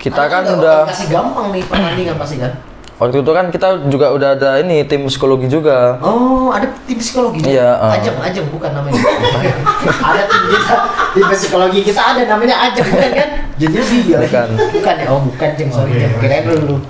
Kita 0.00 0.22
kan 0.26 0.40
nggak 0.42 0.58
udah 0.58 0.78
kasih 0.88 1.06
gampang 1.12 1.46
nih 1.52 1.62
pertandingan 1.68 2.16
pasti 2.16 2.36
kan 2.40 2.52
waktu 3.02 3.18
itu 3.18 3.32
kan 3.34 3.46
kita 3.50 3.68
juga 3.90 4.14
udah 4.14 4.38
ada 4.38 4.50
ini 4.62 4.86
tim 4.86 5.10
psikologi 5.10 5.50
juga. 5.50 5.98
Oh, 5.98 6.54
ada 6.54 6.70
tim 6.86 7.02
psikologi. 7.02 7.42
Iya, 7.42 7.74
uh. 7.74 7.98
Ajeng 7.98 8.46
bukan 8.46 8.70
namanya. 8.70 8.94
ada 10.12 10.22
tim 10.30 10.42
kita, 10.54 10.76
tim 11.12 11.26
psikologi 11.32 11.80
kita 11.84 12.00
ada 12.00 12.22
namanya 12.24 12.56
Ajeng 12.68 12.88
bukan 12.88 13.10
kan? 13.12 13.28
Jadi 13.60 13.76
dia. 14.04 14.18
Bukan. 14.24 14.48
Bukan 14.56 14.94
ya? 14.96 15.06
Oh, 15.12 15.20
bukan 15.22 15.48
Jeng, 15.54 15.70
sorry 15.70 15.92
Jeng. 16.00 16.12
oke. 16.16 16.20
Kirain 16.24 16.42
gue. 16.48 16.80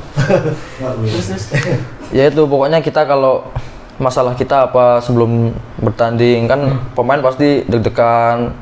terus 1.10 1.26
terus. 1.28 1.44
Ya 2.12 2.28
itu 2.28 2.42
pokoknya 2.44 2.78
kita 2.84 3.08
kalau 3.08 3.50
masalah 3.96 4.34
kita 4.34 4.68
apa 4.70 5.00
sebelum 5.00 5.54
bertanding 5.80 6.48
kan 6.48 6.80
pemain 6.92 7.20
pasti 7.20 7.62
deg-degan, 7.68 8.52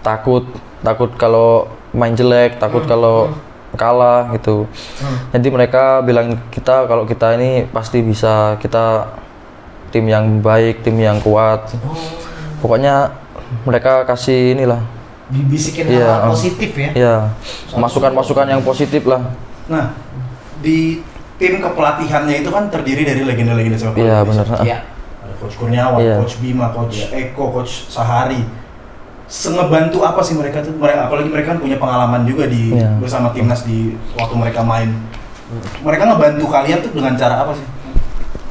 takut, 0.00 0.44
takut 0.80 1.10
kalau 1.16 1.68
main 1.92 2.12
jelek, 2.14 2.60
takut 2.60 2.84
kalau 2.84 3.32
kalah 3.76 4.32
gitu. 4.36 4.64
Hmm. 5.00 5.18
Jadi 5.36 5.48
mereka 5.52 6.00
bilang 6.00 6.36
kita 6.48 6.88
kalau 6.88 7.04
kita 7.04 7.36
ini 7.36 7.68
pasti 7.68 8.00
bisa 8.00 8.56
kita 8.58 9.08
tim 9.92 10.08
yang 10.08 10.40
baik, 10.40 10.84
tim 10.84 10.96
yang 10.96 11.20
kuat. 11.20 11.68
Oh, 11.84 11.96
Pokoknya 12.58 13.12
mereka 13.64 14.04
kasih 14.04 14.54
inilah 14.54 14.80
dibisikin 15.28 15.84
Iya, 15.88 16.08
hal 16.08 16.20
ah. 16.24 16.30
positif 16.32 16.70
ya. 16.72 16.90
ya 16.96 17.14
masukan-masukan 17.76 18.46
yang 18.48 18.62
positif 18.64 19.04
lah 19.04 19.20
Nah, 19.68 19.92
di 20.64 21.04
tim 21.36 21.60
kepelatihannya 21.60 22.40
itu 22.40 22.48
kan 22.48 22.72
terdiri 22.72 23.04
dari 23.04 23.20
legenda-legenda 23.22 23.76
sepak 23.76 23.94
bola. 23.94 24.04
iya 24.04 24.16
benar 24.24 24.46
Iya. 24.64 24.78
Ada 25.20 25.34
Coach 25.36 25.54
Kurniawan, 25.60 26.00
Iya. 26.00 26.16
Coach 26.18 26.40
Bima, 26.40 26.72
Coach 26.72 27.12
Eko, 27.12 27.52
Coach 27.52 27.92
Sahari. 27.92 28.40
Sengebantu 29.28 30.00
apa 30.00 30.24
sih 30.24 30.32
mereka 30.32 30.64
tuh? 30.64 30.72
Mereka 30.72 31.04
apalagi 31.04 31.28
mereka 31.28 31.52
kan 31.52 31.60
punya 31.60 31.76
pengalaman 31.76 32.24
juga 32.24 32.48
di 32.48 32.72
Iya. 32.72 32.96
bersama 32.96 33.28
timnas 33.30 33.60
di 33.62 33.92
waktu 34.16 34.34
mereka 34.34 34.64
main. 34.64 34.88
Mereka 35.84 36.02
ngebantu 36.08 36.44
kalian 36.48 36.78
tuh 36.80 36.92
dengan 36.92 37.12
cara 37.14 37.44
apa 37.44 37.52
sih? 37.52 37.66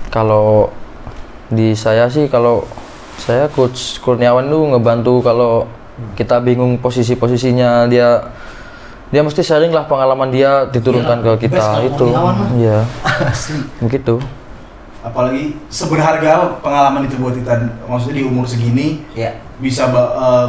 kalau 0.07 0.71
di 1.49 1.75
saya 1.75 2.07
sih 2.07 2.25
kalau 2.25 2.63
saya 3.17 3.49
coach 3.49 3.97
Kurniawan 3.99 4.45
tuh 4.45 4.63
ngebantu 4.69 5.13
kalau 5.21 5.51
kita 6.13 6.37
bingung 6.39 6.77
posisi-posisinya 6.77 7.85
dia 7.85 8.21
dia 9.07 9.21
mesti 9.21 9.39
sharing 9.39 9.71
lah 9.71 9.83
pengalaman 9.83 10.29
dia 10.29 10.67
diturunkan 10.67 11.17
Iyalah, 11.17 11.35
ke 11.35 11.47
kita 11.47 11.65
itu 11.81 12.07
iya 12.55 12.85
begitu 13.79 14.21
Apalagi 14.97 15.55
seberharga 15.71 16.59
pengalaman 16.59 17.07
itu 17.07 17.15
buat 17.15 17.31
kita? 17.31 17.55
Maksudnya 17.87 18.19
di 18.19 18.23
umur 18.27 18.43
segini 18.43 19.07
Iya. 19.15 19.39
bisa 19.55 19.87
ba- 19.87 20.11
eh, 20.11 20.47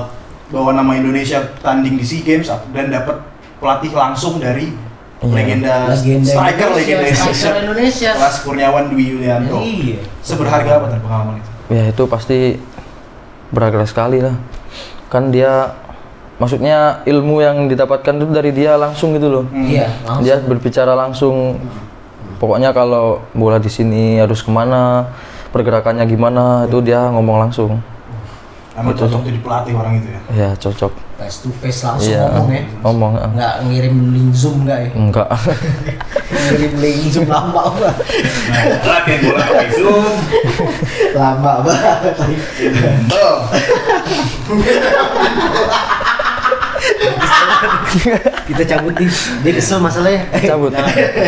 bawa 0.50 0.74
nama 0.74 0.98
Indonesia 0.98 1.38
tanding 1.62 1.94
di 1.94 2.02
SEA 2.02 2.26
Games 2.26 2.50
dan 2.74 2.90
dapat 2.90 3.22
pelatih 3.57 3.94
langsung 3.94 4.42
dari 4.42 4.74
Iya. 5.18 5.31
legenda, 5.31 5.74
Legenda 5.88 6.26
striker 6.26 6.68
Indonesia, 6.74 6.96
legenda 6.96 7.07
Indonesia, 7.07 7.50
Indonesia. 7.61 8.11
kelas 8.14 8.37
Kurniawan 8.42 8.85
Dwi 8.90 9.04
Yulianto. 9.09 9.59
Iya. 9.62 9.98
Seberharga 10.18 10.70
apa 10.76 10.87
pengalaman 10.96 11.35
itu? 11.38 11.50
Ya 11.68 11.88
itu 11.88 12.04
pasti 12.09 12.57
berharga 13.52 13.85
sekali 13.88 14.20
lah. 14.20 14.37
Kan 15.09 15.33
dia 15.33 15.72
maksudnya 16.37 17.00
ilmu 17.09 17.40
yang 17.40 17.68
didapatkan 17.68 18.14
itu 18.18 18.33
dari 18.33 18.50
dia 18.52 18.76
langsung 18.76 19.16
gitu 19.16 19.28
loh. 19.28 19.44
Hmm. 19.48 19.64
Iya, 19.64 19.88
langsung. 20.04 20.24
dia 20.24 20.37
berbicara 20.42 20.92
langsung. 20.92 21.37
Pokoknya 22.38 22.70
kalau 22.70 23.24
bola 23.35 23.59
di 23.59 23.66
sini 23.66 24.22
harus 24.22 24.46
ke 24.46 24.50
mana 24.52 25.11
pergerakannya 25.50 26.07
gimana 26.07 26.70
itu 26.70 26.78
dia 26.85 27.11
ngomong 27.11 27.48
langsung. 27.48 27.83
Emang 28.78 28.94
cocok 28.94 29.26
jadi 29.26 29.40
pelatih 29.42 29.74
orang 29.74 29.98
itu 29.98 30.09
ya. 30.14 30.20
ya 30.31 30.50
cocok 30.54 31.08
face 31.18 31.42
to 31.42 31.50
face 31.59 31.83
langsung 31.83 32.14
iya 32.14 32.31
ngomong 32.31 32.54
ya. 32.54 32.62
ngomong 32.87 33.12
ah. 33.18 33.31
Nggak 33.35 33.54
ngirim 33.66 33.96
link 34.14 34.31
zoom 34.31 34.57
nggak 34.62 34.78
ya? 34.87 34.90
enggak 34.94 35.28
ngirim 36.46 36.74
link 36.78 37.00
zoom 37.11 37.26
lama 37.26 37.74
banget. 37.74 37.94
Nah, 38.48 38.64
latihan 38.87 39.18
bola 39.26 39.44
pakai 39.50 39.68
Zoom. 39.74 40.14
lama 41.18 41.52
banget. 41.66 42.14
Tuh. 43.11 43.37
Kita 48.46 48.62
cabutin. 48.64 49.11
Dia 49.42 49.52
kesel 49.59 49.78
masalahnya. 49.83 50.22
cabut 50.38 50.70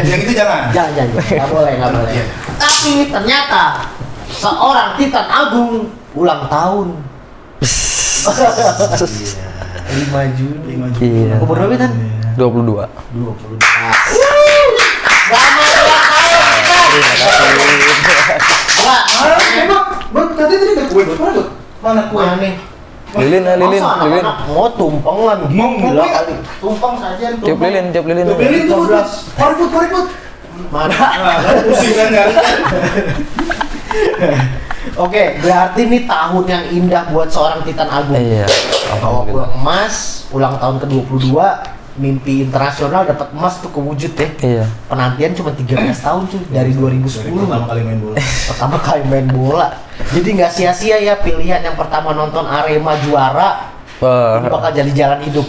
Yang 0.07 0.21
itu 0.31 0.33
jangan. 0.39 0.71
Jangan, 0.71 0.93
jangan, 0.95 1.11
jangan. 1.19 1.35
Nggak 1.35 1.51
boleh, 1.51 1.73
nggak 1.77 1.91
boleh. 1.99 2.13
Tapi 2.63 2.93
ternyata 3.11 3.63
seorang 4.31 4.89
Titan 4.95 5.27
Agung 5.27 5.91
ulang 6.15 6.47
tahun 6.47 6.89
5 9.91 10.39
Juni. 10.39 10.79
5 10.79 10.95
Juni. 10.95 11.27
Iya. 11.27 11.43
Umur 11.43 11.59
berapa 11.59 11.75
Tan? 11.75 11.91
22 12.39 12.39
20. 12.39 12.87
Selamat 15.31 15.71
ulang 15.83 16.05
tahun 16.07 16.31
Titan. 16.91 17.23
Wah, 18.81 19.05
Emang, 19.61 19.85
tadi 20.35 20.55
tadi 20.59 20.73
ada 20.79 20.85
kue, 20.91 21.03
mana 21.05 21.31
tuh? 21.35 21.47
Mana 21.83 22.03
kue? 22.11 22.23
Mana 22.23 22.37
nih? 22.39 22.55
lilin 23.11 23.43
ya 23.43 23.59
lilin 23.59 23.83
Masa 23.83 24.07
lilin 24.07 24.23
mau 24.55 24.71
tumpengan 24.79 25.51
gila 25.51 26.07
kali. 26.07 26.35
Tumpeng 26.63 26.95
saja 27.03 27.35
tiup 27.43 27.59
lilin 27.59 27.91
tiup 27.91 28.07
lilin 28.07 28.23
Tuh, 28.23 28.39
Belin 28.39 28.71
tuh, 28.71 28.87
Bos. 28.87 29.35
Pariput, 29.35 29.67
pariput. 29.75 30.07
Mana? 30.71 30.95
Nah, 30.95 31.59
pusing 31.67 31.91
kan 31.99 32.07
kan? 32.15 32.31
Oke, 34.97 35.37
berarti 35.39 35.81
ini 35.85 36.09
tahun 36.09 36.45
yang 36.45 36.65
indah 36.73 37.03
buat 37.13 37.29
seorang 37.29 37.61
Titan 37.63 37.87
Agung. 37.87 38.17
iya 38.17 38.49
Bawa 38.49 38.97
alhamdulillah 38.97 39.25
pulang 39.29 39.53
emas, 39.55 39.95
ulang 40.33 40.55
tahun 40.57 40.77
ke-22, 40.81 41.29
mimpi 42.01 42.35
internasional 42.43 43.05
dapat 43.05 43.29
emas 43.31 43.61
tuh 43.61 43.69
kewujud 43.71 44.13
ya. 44.15 44.29
iya 44.41 44.65
Penantian 44.89 45.37
cuma 45.37 45.53
13 45.53 45.77
tahun 45.93 46.23
cuy 46.27 46.43
dari 46.49 46.73
2010 46.73 47.13
Dari 47.13 47.29
pertama 47.31 47.67
kali 47.67 47.81
main 47.85 47.99
bola. 48.01 48.17
pertama 48.49 48.77
kali 48.81 49.03
main 49.05 49.29
bola. 49.29 49.69
Jadi 50.11 50.29
nggak 50.33 50.51
sia-sia 50.51 50.97
ya 50.97 51.15
pilihan 51.21 51.61
yang 51.61 51.77
pertama 51.77 52.17
nonton 52.17 52.43
Arema 52.43 52.97
juara 53.05 53.69
Wah, 54.01 54.41
ini 54.41 54.49
bakal 54.49 54.73
jadi 54.73 54.91
jalan 54.97 55.21
hidup. 55.23 55.45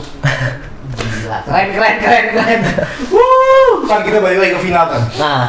Gila, 0.92 1.40
keren 1.48 1.72
keren 1.72 1.96
keren 2.04 2.26
keren. 2.36 2.60
Wuh. 3.08 3.88
Kan 3.88 4.04
kita 4.04 4.20
balik 4.20 4.44
lagi 4.44 4.54
ke 4.54 4.62
final 4.62 4.86
kan. 4.92 5.04
Nah, 5.16 5.44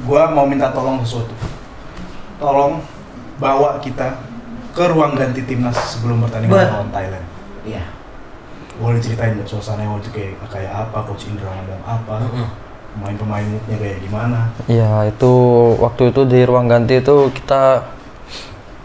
Gua 0.00 0.32
mau 0.32 0.48
minta 0.48 0.72
tolong 0.72 1.04
sesuatu. 1.04 1.36
Tolong 2.40 2.80
bawa 3.40 3.80
kita 3.80 4.20
ke 4.70 4.84
ruang 4.86 5.16
ganti 5.16 5.42
timnas 5.42 5.74
sebelum 5.74 6.22
pertandingan 6.22 6.54
Ber- 6.54 6.70
lawan 6.70 6.90
Thailand. 6.92 7.26
iya. 7.64 7.82
Boleh 8.76 8.96
ceritain 8.96 9.36
nggak 9.36 9.44
suasananya? 9.44 9.92
Waktu 9.92 10.08
kayak 10.08 10.32
kayak 10.48 10.72
apa, 10.72 11.04
Coach 11.04 11.28
Indra 11.28 11.52
ngomong 11.52 11.82
apa, 11.84 12.14
pemain-pemainnya 12.96 13.76
kayak 13.76 13.98
gimana. 14.00 14.48
ya 14.64 15.04
itu 15.04 15.32
waktu 15.76 16.08
itu 16.08 16.24
di 16.24 16.40
ruang 16.42 16.64
ganti 16.64 16.96
itu 16.96 17.28
kita 17.30 17.84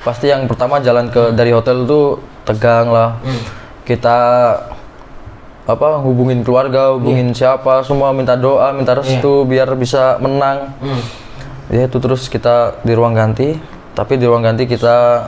pasti 0.04 0.28
yang 0.28 0.46
pertama 0.46 0.78
jalan 0.80 1.08
ke 1.08 1.32
dari 1.32 1.56
hotel 1.56 1.88
itu 1.88 2.20
tegang 2.44 2.92
lah. 2.92 3.16
Kita 3.88 4.18
apa 5.66 5.98
hubungin 5.98 6.46
keluarga 6.46 6.94
hubungin 6.94 7.34
siapa 7.34 7.82
semua 7.82 8.14
minta 8.14 8.38
doa 8.38 8.70
minta 8.70 8.94
restu 8.94 9.48
biar 9.48 9.74
bisa 9.74 10.20
menang. 10.20 10.76
Hmm. 10.78 11.02
ya 11.66 11.90
itu 11.90 11.98
terus 11.98 12.30
kita 12.30 12.78
di 12.86 12.94
ruang 12.94 13.18
ganti 13.18 13.58
tapi 13.96 14.20
di 14.20 14.28
ruang 14.28 14.44
ganti 14.44 14.68
kita 14.68 15.28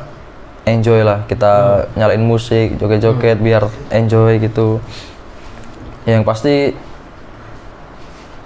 enjoy 0.64 1.00
lah 1.02 1.24
kita 1.26 1.52
nyalain 1.96 2.20
musik 2.20 2.76
joget-joget 2.76 3.40
biar 3.40 3.64
enjoy 3.90 4.36
gitu 4.38 4.84
yang 6.04 6.22
pasti 6.22 6.76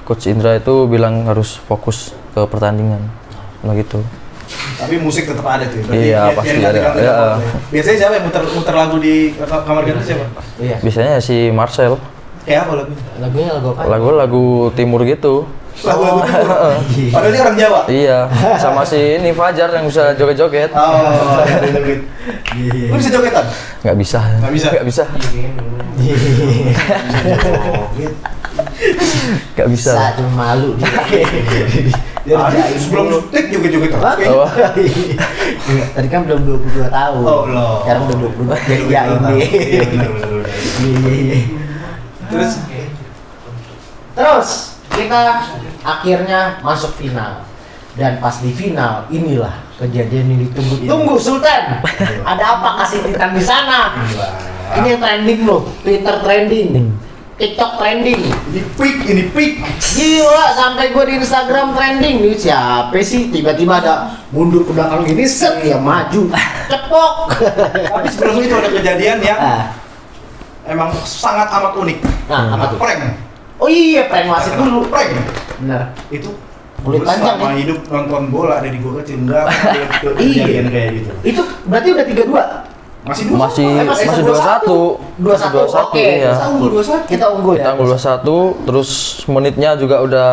coach 0.03 0.25
Indra 0.25 0.55
itu 0.55 0.86
bilang 0.86 1.25
harus 1.25 1.57
fokus 1.60 2.13
ke 2.31 2.41
pertandingan 2.45 3.01
nah 3.62 3.73
gitu 3.73 4.01
Tapi 4.51 4.99
musik 4.99 5.23
tetap 5.23 5.47
ada 5.47 5.63
tuh. 5.63 5.79
Iya, 5.88 6.27
biar- 6.27 6.36
pasti 6.36 6.55
biar 6.60 6.73
ada. 6.75 6.79
Iya. 6.91 7.13
lagu. 7.15 7.47
Biasanya 7.71 7.97
siapa 7.97 8.13
yang 8.19 8.25
muter 8.27 8.43
muter 8.51 8.75
lagu 8.75 8.95
di 8.99 9.15
kamar 9.39 9.84
ganti 9.88 10.03
siapa? 10.03 10.25
Iya. 10.60 10.75
biasanya 10.84 11.13
si 11.23 11.47
Marcel 11.49 11.95
Kayak 12.43 12.67
apa 12.67 12.73
lagu? 12.75 12.91
Lagunya 13.21 13.51
lagu 13.55 13.67
apa? 13.71 13.81
lagu-lagu 13.88 14.43
timur 14.75 15.07
gitu 15.07 15.47
Lagu-lagu 15.81 16.19
timur. 16.21 16.77
Padahal 17.10 17.31
dia 17.31 17.41
orang 17.41 17.57
Jawa. 17.57 17.79
iya 17.88 18.19
sama 18.55 18.84
si 18.84 19.17
ini 19.17 19.31
Fajar 19.31 19.71
yang 19.71 19.86
bisa 19.86 20.13
joget-joget 20.13 20.69
Oh, 20.71 21.41
iya, 21.41 21.71
joget. 21.73 21.99
Lu 22.86 22.95
bisa 22.95 23.10
jogetan? 23.10 23.45
nggak 23.81 23.97
bisa 23.97 24.19
Nggak 24.39 24.53
bisa? 24.53 24.67
nggak 24.69 24.86
bisa 24.86 25.03
nggak 29.51 29.67
bisa 29.67 29.84
Bisa 29.91 30.13
cuma 30.17 30.31
malu 30.51 30.75
dia. 30.75 30.89
Sebelum 32.77 33.05
joget-jogetan. 33.31 33.99
Hah? 33.99 34.13
Kayaknya. 34.13 34.38
Oh. 34.38 34.49
Tadi 35.91 36.07
kan 36.07 36.21
belum 36.23 36.39
22 36.62 36.86
tahun. 36.88 37.21
Oh, 37.23 37.39
belum. 37.45 37.77
Sekarang 37.81 38.01
udah 38.05 38.17
22. 38.21 38.69
Jadi 38.69 38.84
ya 38.88 39.01
ini. 39.07 39.17
Iya. 39.17 39.81
Iya, 39.81 39.81
iya, 40.86 41.12
iya. 41.17 41.39
Terus 42.29 42.51
Terus 44.12 44.49
kita 44.93 45.21
akhirnya 45.82 46.60
masuk 46.62 46.91
final. 46.99 47.47
Dan 47.91 48.23
pas 48.23 48.39
di 48.39 48.56
final, 48.56 49.04
inilah 49.12 49.51
kejadian 49.75 50.32
yang 50.32 50.39
ditunggu. 50.47 50.75
Tunggu 50.88 51.15
Sultan. 51.19 51.84
Ada 52.23 52.43
apa 52.56 52.69
kasih 52.84 53.04
Titan 53.04 53.36
di 53.36 53.43
sana? 53.43 53.99
Ini 54.80 54.95
yang 54.95 55.01
trending 55.04 55.43
loh, 55.43 55.67
Twitter 55.84 56.15
trending, 56.23 56.95
TikTok 57.36 57.82
trending. 57.82 58.21
ini 58.54 58.62
peak, 58.80 58.97
ini 59.10 59.23
peak. 59.34 59.54
Gila, 59.97 60.45
sampai 60.56 60.95
gue 60.95 61.04
di 61.10 61.13
Instagram 61.19 61.73
trending 61.73 62.23
nih 62.23 62.36
siapa 62.38 62.96
sih? 63.04 63.33
Tiba-tiba 63.33 63.81
ada 63.81 64.15
mundur 64.29 64.62
ke 64.63 64.71
belakang 64.71 65.04
gini, 65.04 65.25
set 65.25 65.60
dia 65.60 65.75
maju, 65.75 66.31
cepok. 66.69 67.15
Tapi 67.98 68.08
sebelum 68.13 68.39
itu 68.39 68.56
ada 68.56 68.69
kejadian 68.69 69.17
yang 69.19 69.39
Ah, 69.42 69.73
emang 70.69 70.94
sangat 71.02 71.50
amat 71.50 71.73
unik. 71.75 71.98
Nah, 72.29 72.56
apa 72.56 72.65
tuh? 72.71 72.77
Prank. 72.77 73.31
Oh 73.62 73.69
iya, 73.69 74.09
prank 74.09 74.25
wasit 74.27 74.53
dulu. 74.53 74.89
Prank. 74.89 75.09
Bener. 75.59 75.81
Itu 76.09 76.33
Kulit 76.81 77.05
panjang, 77.05 77.37
selama 77.37 77.45
ya? 77.47 77.62
hidup 77.62 77.79
nonton 77.85 78.23
bola 78.27 78.57
dari 78.57 78.81
gua 78.81 78.97
kecil 78.99 79.21
enggak 79.21 79.45
ke- 80.01 80.17
Iya. 80.17 80.65
kayak 80.65 80.89
gitu. 80.97 81.12
Itu 81.23 81.41
berarti 81.63 81.87
udah 81.93 82.05
32. 82.05 82.43
Masih 83.01 83.23
dua 83.27 83.37
masih 83.39 83.65
Eh, 83.67 83.81
masih 83.83 84.05
masih 84.07 84.23
21 84.23 84.77
21. 85.17 85.57
21 85.65 85.77
Oke, 85.83 86.05
iya 86.15 86.33
Unggul 86.47 86.69
dua 86.71 86.83
satu. 86.83 87.05
Kita 87.07 87.25
unggul 87.29 87.53
ya. 87.53 87.59
kita 87.59 87.69
unggul 87.71 87.87
21 87.91 88.37
terus 88.63 88.89
menitnya 89.25 89.69
juga 89.73 89.95
udah 89.99 90.29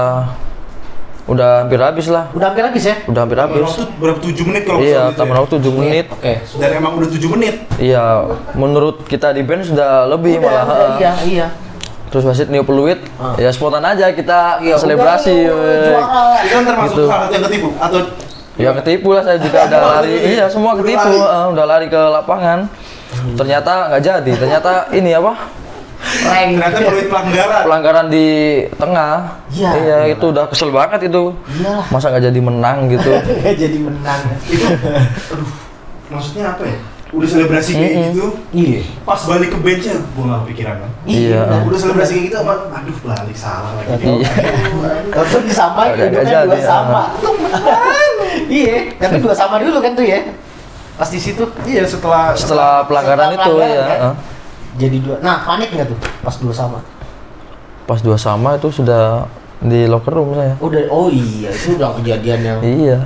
udah 1.26 1.50
hampir 1.62 1.76
habis 1.78 2.06
lah. 2.08 2.32
Udah 2.32 2.48
hampir 2.48 2.64
habis 2.64 2.82
ya? 2.82 2.96
Udah 3.04 3.20
hampir 3.22 3.36
Tambah 3.36 3.52
habis. 3.54 3.68
waktu 3.68 3.84
berapa 3.94 4.18
7 4.18 4.48
menit 4.48 4.62
kalau 4.64 4.78
Iya, 4.80 5.02
tambah 5.12 5.28
gitu 5.28 5.42
waktu 5.44 5.54
7 5.62 5.76
menit. 5.76 6.06
Oke. 6.08 6.32
ya. 6.34 6.40
Dan 6.56 6.70
emang 6.74 6.92
udah 6.94 7.08
7 7.10 7.28
menit. 7.30 7.54
Iya, 7.78 8.04
menurut 8.54 8.96
kita 9.04 9.28
di 9.30 9.42
band 9.42 9.60
sudah 9.62 9.90
lebih 10.06 10.34
Udah, 10.38 10.64
malah. 10.64 10.96
iya, 10.96 11.12
iya. 11.22 11.46
Terus 12.08 12.24
wasit 12.24 12.48
niup 12.48 12.64
peluit, 12.64 12.98
Ah. 13.14 13.36
ya 13.36 13.48
spontan 13.48 13.82
aja 13.82 14.08
kita 14.10 14.58
Iya, 14.58 14.74
selebrasi. 14.74 15.36
udah, 15.44 15.80
juara. 15.82 16.20
Itu 16.40 16.52
kan 16.52 16.64
termasuk 16.64 16.94
Gitu. 16.94 17.04
salah 17.06 17.20
satu 17.22 17.34
yang 17.34 17.44
ketipu 17.44 17.68
atau 17.78 18.00
Ya 18.58 18.70
ketipu 18.74 19.08
lah 19.12 19.22
saya 19.22 19.38
juga 19.38 19.58
udah 19.64 19.80
lari. 19.94 20.14
Iya, 20.34 20.44
semua 20.48 20.74
Udah 20.74 20.82
ketipu, 20.82 20.98
lari. 21.14 21.30
eh, 21.30 21.46
udah 21.48 21.64
lari 21.64 21.86
ke 21.86 22.00
lapangan. 22.10 22.58
Ternyata 23.34 23.72
nggak 23.88 24.02
jadi. 24.02 24.32
Ternyata 24.34 24.70
ini 24.90 25.10
apa? 25.12 25.32
Rank. 25.98 26.50
ternyata 26.56 26.78
peluit 26.80 27.06
pelanggaran. 27.06 27.62
Pelanggaran 27.62 28.06
di 28.08 28.26
tengah. 28.72 29.14
Iya. 29.48 29.70
Iya, 29.74 29.98
itu 30.10 30.24
udah 30.28 30.44
kesel 30.46 30.70
banget 30.70 31.00
itu. 31.04 31.34
Iyalah. 31.52 31.86
Masa 31.88 32.06
nggak 32.08 32.24
jadi 32.24 32.40
menang 32.40 32.78
gitu. 32.88 33.10
Nggak 33.38 33.54
jadi 33.56 33.78
menang. 33.78 34.20
Itu 34.44 34.66
aduh, 35.28 35.50
maksudnya 36.08 36.44
apa 36.50 36.62
ya? 36.64 36.78
Udah 37.08 37.24
selebrasi 37.24 37.72
kayak 37.72 37.88
Mm-mm. 37.88 38.06
gitu, 38.10 38.26
Iya. 38.52 38.80
pas 39.00 39.16
balik 39.24 39.48
ke 39.48 39.58
benchnya 39.58 39.96
gua 40.12 40.24
nggak 40.26 40.40
kepikiran 40.44 40.76
kan. 40.76 40.90
Iya. 41.04 41.40
Nah, 41.42 41.58
udah 41.64 41.78
selebrasi 41.78 42.10
kayak 42.12 42.24
gitu, 42.28 42.36
apa? 42.38 42.52
Aduh, 42.70 42.96
balik 43.00 43.32
salah 43.34 43.70
lagi. 43.72 44.04
Iya. 44.04 44.30
Tentu 45.08 45.38
disamain 45.42 45.90
itu 45.94 46.18
kan 46.18 46.44
dua 46.44 46.60
sama. 46.60 47.02
iya, 48.50 48.76
tapi 48.94 49.16
dua 49.18 49.32
sama 49.32 49.56
dulu 49.56 49.78
kan 49.78 49.92
tuh 49.92 50.04
ya. 50.04 50.20
Pas 50.94 51.08
di 51.08 51.16
situ 51.16 51.46
Iya, 51.62 51.86
setelah 51.86 52.34
Setelah 52.34 52.82
pelanggaran 52.84 53.30
Setelah 53.30 53.38
itu 53.38 53.50
pelanggaran, 53.54 53.72
ya. 53.72 53.86
kan? 53.88 53.98
eh. 54.02 54.14
jadi 54.76 54.96
dua. 54.98 55.16
Nah, 55.20 55.36
panik 55.42 55.68
nggak 55.70 55.88
tuh 55.88 55.98
pas 56.20 56.36
dua 56.36 56.52
sama? 56.52 56.78
Pas 57.84 58.00
dua 58.00 58.16
sama 58.16 58.50
itu 58.54 58.68
sudah 58.68 59.24
di 59.58 59.86
locker 59.86 60.12
room 60.12 60.36
saya. 60.36 60.54
Udah, 60.60 60.82
oh 60.88 61.08
iya, 61.08 61.48
itu 61.48 61.74
udah 61.74 61.96
kejadian 61.96 62.40
yang. 62.42 62.58
Iya. 62.60 62.96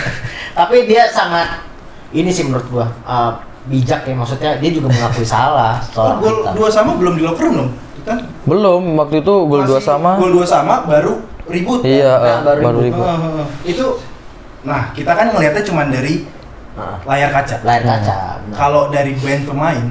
tapi 0.58 0.84
dia 0.84 1.08
sangat 1.08 1.64
ini 2.10 2.28
sih 2.28 2.42
menurut 2.42 2.66
gua 2.68 2.86
uh, 3.02 3.32
bijak 3.66 4.02
ya 4.02 4.14
maksudnya 4.14 4.56
dia 4.56 4.70
juga 4.70 4.88
mengakui 4.88 5.26
salah 5.36 5.76
Oh, 5.90 5.92
seorang 5.94 6.18
gol 6.18 6.36
dua 6.54 6.68
sama 6.68 6.94
belum 6.94 7.14
di 7.14 7.22
locker 7.22 7.44
room 7.44 7.56
dong? 7.58 7.70
Kan 8.02 8.18
Belum, 8.42 8.96
waktu 8.96 9.20
itu 9.20 9.34
gol 9.44 9.62
dua 9.62 9.76
sama. 9.78 10.16
Gol 10.16 10.32
dua 10.32 10.46
sama 10.46 10.80
baru 10.82 11.20
ribut. 11.44 11.80
Iya, 11.82 12.08
Nah, 12.10 12.24
eh, 12.24 12.38
baru 12.42 12.60
baru 12.62 12.78
ribut. 12.80 12.84
ribut. 12.88 13.04
Heeh, 13.04 13.18
heeh. 13.20 13.46
itu 13.66 13.86
nah 14.58 14.90
kita 14.90 15.12
kan 15.12 15.26
ngelihatnya 15.30 15.62
cuma 15.62 15.84
dari 15.86 16.24
Nah, 16.72 16.94
layar 17.04 17.28
kaca. 17.28 17.58
layar 17.60 17.82
kaca. 17.82 18.14
Nah. 18.40 18.54
Kalau 18.54 18.82
dari 18.88 19.12
band 19.14 19.44
pemain 19.44 19.84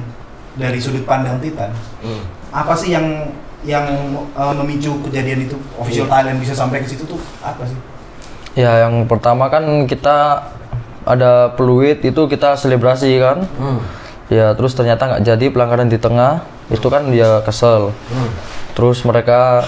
dari 0.54 0.76
sudut 0.76 1.04
pandang 1.04 1.36
Titan, 1.38 1.68
Hmm. 2.00 2.24
apa 2.50 2.72
sih 2.72 2.90
yang 2.90 3.28
yang 3.60 3.84
eh, 4.32 4.54
memicu 4.56 4.96
kejadian 5.02 5.44
itu 5.44 5.54
official 5.74 6.06
Iya. 6.06 6.12
Thailand 6.16 6.38
bisa 6.38 6.50
sampai 6.52 6.80
ke 6.80 6.88
situ 6.88 7.04
tuh 7.04 7.20
apa 7.38 7.62
sih? 7.62 7.78
Ya, 8.56 8.82
yang 8.82 9.04
pertama 9.04 9.46
kan 9.46 9.62
kita 9.84 10.42
ada 11.08 11.32
peluit 11.50 11.98
itu 12.00 12.22
kita 12.24 12.54
selebrasi 12.54 13.16
kan. 13.16 13.48
Hmm. 13.56 13.80
Ya, 14.28 14.52
terus 14.52 14.76
ternyata 14.76 15.08
nggak 15.08 15.22
jadi 15.24 15.46
pelanggaran 15.48 15.88
di 15.88 15.96
tengah. 15.96 16.44
Itu 16.68 16.86
kan 16.86 17.08
dia 17.08 17.40
kesel. 17.40 17.96
Hmm. 18.12 18.30
Terus 18.76 19.00
mereka 19.02 19.64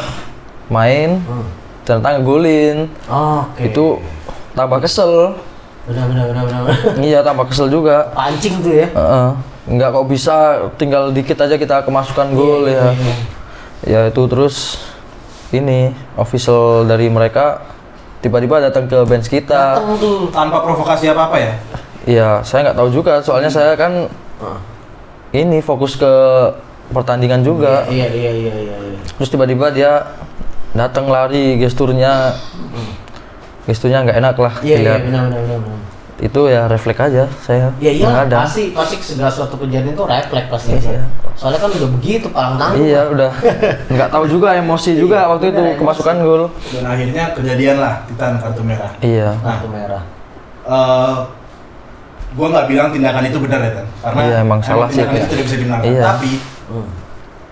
main, 0.68 1.24
Hmm. 1.24 1.48
ternyata 1.82 2.20
ngegolin. 2.20 2.92
Oke. 3.08 3.66
Itu 3.66 4.04
tambah 4.52 4.78
kesel. 4.78 5.34
benar 5.80 6.06
benar 6.06 6.24
benar 6.28 6.44
benar. 6.44 6.76
iya, 7.02 7.18
tambah 7.18 7.48
kesel 7.48 7.66
juga. 7.66 8.12
Pancing 8.12 8.60
tuh 8.60 8.74
ya. 8.76 8.86
Heeh. 8.92 9.28
Nggak 9.70 9.88
kok 9.90 10.06
bisa 10.06 10.36
tinggal 10.76 11.08
dikit 11.08 11.34
aja 11.36 11.56
kita 11.56 11.82
kemasukan 11.82 12.30
gol 12.30 12.68
Iya, 12.68 12.70
ya. 12.70 12.84
iya, 12.84 12.92
iya. 12.94 13.14
Ya 13.80 14.00
itu 14.06 14.22
terus 14.28 14.76
ini 15.50 15.90
official 16.14 16.84
dari 16.84 17.08
mereka 17.08 17.64
tiba-tiba 18.20 18.60
datang 18.60 18.84
ke 18.86 18.98
bench 19.04 19.28
kita. 19.28 19.80
Dateng 19.80 19.96
tuh. 19.96 20.28
Tanpa 20.30 20.60
provokasi 20.60 21.08
apa 21.10 21.28
apa 21.28 21.36
ya? 21.40 21.52
Iya, 22.04 22.28
saya 22.40 22.70
nggak 22.70 22.78
tahu 22.80 22.88
juga 22.92 23.20
soalnya 23.20 23.52
saya 23.52 23.76
kan 23.76 24.08
Ah. 24.40 24.56
ini 25.36 25.60
fokus 25.60 26.00
ke 26.00 26.12
pertandingan 26.90 27.44
juga. 27.44 27.84
Iya 27.92 28.08
iya 28.08 28.32
iya 28.32 28.54
iya. 28.56 28.76
iya. 28.88 29.00
Terus 29.20 29.28
tiba-tiba 29.28 29.68
dia 29.68 30.16
datang 30.72 31.12
lari 31.12 31.60
gesturnya 31.60 32.32
gesturnya 33.66 34.06
nggak 34.06 34.18
enak 34.18 34.36
lah 34.38 34.54
Iya 34.62 34.76
iya 34.80 34.94
benar 35.02 35.22
benar 35.28 35.42
benar. 35.44 35.59
Itu 36.20 36.46
ya 36.46 36.68
refleks 36.68 37.00
aja 37.00 37.24
saya. 37.40 37.72
Ya 37.78 37.88
iya 37.88 38.04
menghadang. 38.04 38.44
pasti 38.44 38.70
pasti 38.70 38.94
segala 39.00 39.32
suatu 39.32 39.56
kejadian 39.56 39.92
itu 39.92 40.02
refleks 40.02 40.46
pasti. 40.46 40.76
Iya. 40.76 41.08
Soalnya 41.32 41.58
kan 41.58 41.70
udah 41.72 41.90
begitu 41.96 42.26
palang 42.28 42.54
tanggung. 42.54 42.84
Iya 42.84 43.00
udah 43.12 43.30
nggak 43.88 44.08
tahu 44.10 44.24
juga 44.26 44.48
emosi 44.54 44.90
juga 44.94 45.24
waktu 45.26 45.48
itu 45.48 45.60
emosi. 45.62 45.78
kemasukan 45.78 46.14
gol. 46.20 46.42
Dan 46.70 46.84
akhirnya 46.84 47.24
kejadian 47.32 47.76
lah 47.78 47.94
Titan 48.04 48.36
kartu 48.36 48.60
merah. 48.60 48.92
Iya. 49.00 49.32
Kartu 49.40 49.68
merah. 49.68 50.02
eh 50.62 51.16
gua 52.30 52.46
nggak 52.48 52.66
bilang 52.68 52.88
tindakan 52.90 53.24
itu 53.24 53.38
benar 53.40 53.58
ya 53.58 53.72
Tan. 53.72 53.86
karena 54.02 54.20
Iya, 54.22 54.36
emang 54.40 54.60
salah 54.60 54.86
sih, 54.86 55.02
itu 55.02 55.26
tidak 55.26 55.44
bisa 55.46 55.56
dibenarkan 55.56 55.88
Iya. 55.88 56.04
tapi 56.06 56.32
Hmm. 56.68 56.86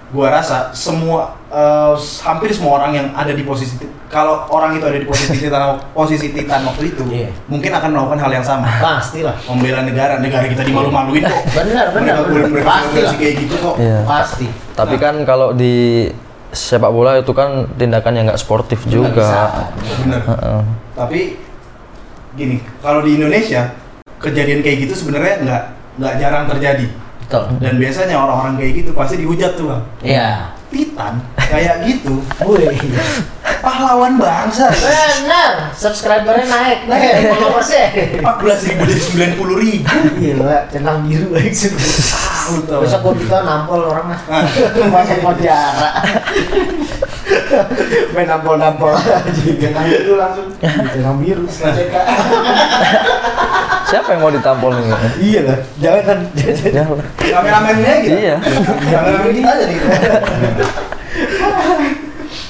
gua 0.09 0.27
rasa 0.31 0.71
semua 0.71 1.38
eh, 1.49 1.93
hampir 2.21 2.51
semua 2.51 2.77
orang 2.77 2.93
yang 2.93 3.07
ada 3.13 3.31
di 3.31 3.41
posisi 3.41 3.77
kalau 4.07 4.49
orang 4.49 4.75
itu 4.75 4.85
ada 4.85 4.97
di 4.97 5.05
posisi 5.05 5.37
titan 5.43 5.77
posisi 5.91 6.27
titan 6.31 6.61
waktu 6.63 6.91
itu 6.91 7.03
Iya. 7.05 7.29
mungkin 7.45 7.71
akan 7.71 7.89
melakukan 7.91 8.19
hal 8.19 8.31
yang 8.33 8.45
sama 8.45 8.69
Pastilah. 8.79 9.37
membela 9.45 9.81
negara 9.81 10.17
negara 10.19 10.45
kita 10.45 10.63
dimalu-maluin 10.63 11.23
kok 11.23 11.43
Benar 11.59 11.87
benar. 11.91 12.17
benar. 12.25 12.63
Pasti 12.63 13.01
kayak 13.15 13.35
gitu 13.43 13.55
kok 13.59 13.77
Iya. 13.77 14.05
Pasti. 14.05 14.47
Tapi 14.73 14.95
kan 14.97 15.23
kalau 15.23 15.51
di 15.51 16.09
sepak 16.49 16.89
bola 16.89 17.17
itu 17.17 17.29
kan 17.31 17.69
tindakan 17.75 18.13
yang 18.15 18.25
nggak 18.27 18.39
sportif 18.39 18.81
Nggak 18.81 18.93
juga. 18.95 19.21
bisa. 19.21 19.43
bener 20.01 20.21
Heeh. 20.25 20.61
tapi 20.95 21.21
gini 22.35 22.57
kalau 22.79 23.03
di 23.03 23.15
Indonesia 23.15 23.69
kejadian 24.17 24.61
kayak 24.61 24.89
gitu 24.89 24.95
sebenarnya 24.97 25.45
nggak 25.45 25.63
nggak 25.97 26.15
jarang 26.17 26.45
terjadi 26.47 26.87
Betul. 27.21 27.45
dan 27.59 27.75
biasanya 27.77 28.17
orang-orang 28.17 28.55
kayak 28.57 28.73
gitu 28.77 28.91
pasti 28.93 29.15
dihujat 29.19 29.53
tuh 29.55 29.67
bang 29.69 29.83
Iya. 30.01 30.31
Titan 30.69 31.15
kayak 31.37 31.77
gitu 31.89 32.21
Wih. 32.45 32.77
pahlawan 33.59 34.15
bangsa 34.21 34.71
Benar. 34.71 35.75
Subscribernya 35.75 36.47
naik. 36.47 36.79
Naik. 36.87 37.35
Followersnya. 37.35 37.87
14 38.23 38.67
ribu 38.71 38.83
dari 38.87 39.03
90 39.35 39.63
ribu 39.63 39.97
Gila, 40.19 40.59
centang 40.71 41.03
biru 41.05 41.35
lagi 41.35 41.51
tau. 42.65 42.81
Besok 42.81 43.01
gua 43.05 43.13
kita 43.13 43.45
nampol 43.45 43.93
orang 43.93 44.09
lah. 44.15 44.21
Nah. 44.25 44.49
Masuk 44.89 45.21
penjara. 45.21 45.89
Main 48.17 48.25
nampol-nampol 48.25 48.97
aja. 48.97 49.21
Centang 49.29 49.85
biru 49.85 50.17
langsung 50.17 50.49
Centang 50.61 51.17
biru. 51.21 51.45
Siapa 53.89 54.09
yang 54.11 54.21
mau 54.21 54.29
ditampol 54.29 54.71
ini? 54.75 54.93
Iya 55.19 55.41
lah. 55.43 55.59
Jangan 55.79 56.03
kan. 56.05 56.19
Ya, 56.69 56.85
kameramennya 57.33 57.95
gitu 57.99 58.17
Iya. 58.19 58.37
kameramen 58.85 59.31
kita 59.33 59.49
aja 59.51 59.65
gitu 59.67 59.87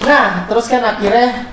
Nah, 0.00 0.26
terus 0.46 0.66
kan 0.66 0.82
akhirnya 0.82 1.46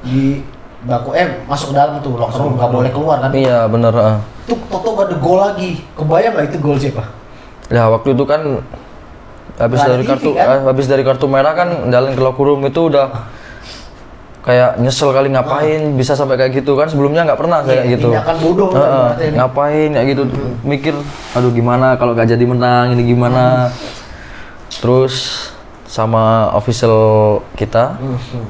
di 0.00 0.42
baku 0.82 1.12
eh 1.12 1.44
masuk 1.44 1.70
ke 1.70 1.76
dalam 1.76 2.00
tuh 2.00 2.16
locker 2.16 2.40
room 2.40 2.56
nggak 2.56 2.70
boleh 2.70 2.90
keluar 2.90 3.16
kan 3.20 3.30
Iya 3.30 3.68
bener. 3.68 3.92
heeh. 3.92 4.16
tuh 4.46 4.58
Toto 4.66 4.88
gak 4.94 5.06
ada 5.06 5.16
gol 5.18 5.38
lagi 5.38 5.84
kebayang 5.92 6.32
nggak 6.34 6.46
itu 6.46 6.58
gol 6.58 6.76
siapa 6.76 7.04
Ya 7.68 7.86
waktu 7.86 8.12
itu 8.12 8.24
kan 8.24 8.64
habis 9.54 9.78
dari 9.78 10.02
TV, 10.02 10.08
kartu 10.10 10.30
kan? 10.32 10.46
eh, 10.48 10.60
habis 10.64 10.86
dari 10.86 11.02
kartu 11.02 11.26
merah 11.26 11.52
kan 11.52 11.68
jalan 11.86 12.10
ke 12.10 12.22
locker 12.22 12.42
room 12.42 12.64
itu 12.64 12.80
udah 12.82 13.06
kayak 14.40 14.80
nyesel 14.80 15.12
kali 15.12 15.28
ngapain 15.28 15.92
bisa 15.94 16.16
sampai 16.16 16.34
kayak 16.34 16.52
gitu 16.56 16.72
kan 16.72 16.88
sebelumnya 16.88 17.28
nggak 17.28 17.36
pernah 17.36 17.60
kayak 17.60 17.84
Iya, 17.84 17.92
gitu. 17.94 18.08
tindakan 18.08 18.36
bodoh 18.40 18.68
kan 18.68 18.80
berarti 18.80 19.24
ini. 19.28 19.36
ngapain 19.36 19.88
kayak 19.92 20.06
gitu 20.08 20.22
mikir 20.62 20.94
aduh 21.32 21.52
gimana 21.52 21.94
kalau 21.94 22.12
gak 22.12 22.24
jadi 22.26 22.44
menang 22.44 22.92
ini 22.92 23.04
gimana. 23.06 23.68
Terus 24.70 25.48
sama 25.84 26.48
official 26.54 26.98
kita 27.52 27.98
Hmm, 27.98 28.16
hmm. 28.16 28.46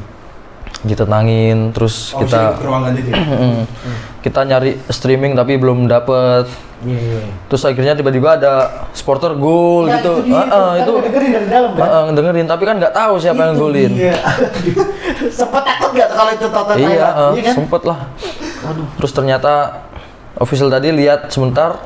Ditenangin 0.80 1.70
terus 1.70 2.12
oh, 2.12 2.24
kita 2.24 2.56
Mm. 3.20 3.64
kita 4.20 4.40
nyari 4.42 4.76
streaming 4.86 5.32
tapi 5.32 5.56
belum 5.56 5.84
dapet. 5.84 6.48
Iya, 6.80 6.96
iya. 6.96 7.20
terus 7.44 7.60
akhirnya 7.62 7.92
tiba-tiba 7.92 8.34
ada 8.34 8.52
supporter 8.90 9.32
gol 9.34 9.84
Nah, 9.84 10.00
gitu. 10.00 10.12
itu 10.18 10.26
dia, 10.26 10.40
kan 10.40 10.48
itu. 10.78 10.92
dengerin 10.98 11.30
dari 11.30 11.46
dalam 11.46 11.70
kan? 11.70 11.84
Heeh, 11.84 12.04
dengerin 12.14 12.46
tapi 12.46 12.62
kan 12.64 12.74
nggak 12.76 12.94
tahu 12.94 13.14
siapa 13.16 13.40
yang 13.42 13.52
Itu 13.52 13.62
golin. 13.62 13.90
dia. 13.92 14.16
sempet 15.30 15.62
takut 15.62 15.90
gak 15.92 16.08
kalau 16.10 16.30
itu 16.30 16.46
Toto 16.48 16.72
iya 16.74 16.88
iya 16.88 17.08
kan? 17.42 17.54
sempet 17.54 17.82
lah. 17.84 17.98
Aduh. 18.62 18.86
terus 18.96 19.12
ternyata 19.12 19.52
official 20.34 20.68
tadi 20.68 20.88
lihat 20.90 21.28
sebentar 21.28 21.76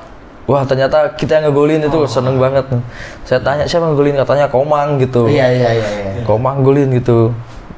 wah 0.44 0.62
ternyata 0.62 1.10
kita 1.12 1.38
yang 1.38 1.50
ngegolin 1.50 1.82
itu 1.82 1.96
Oh. 1.96 2.06
seneng 2.06 2.38
banget. 2.38 2.62
Saya 3.22 3.40
tanya 3.40 3.66
siapa 3.66 3.84
yang 3.84 3.94
ngegolin? 3.94 4.14
Katanya 4.16 4.46
Komang 4.46 4.98
gitu. 4.98 5.26
Iya 5.26 5.46
iya 5.50 5.70
iya 5.72 5.88
iya. 5.90 6.22
Komang 6.22 6.62
golin 6.62 6.90
gitu 6.92 7.34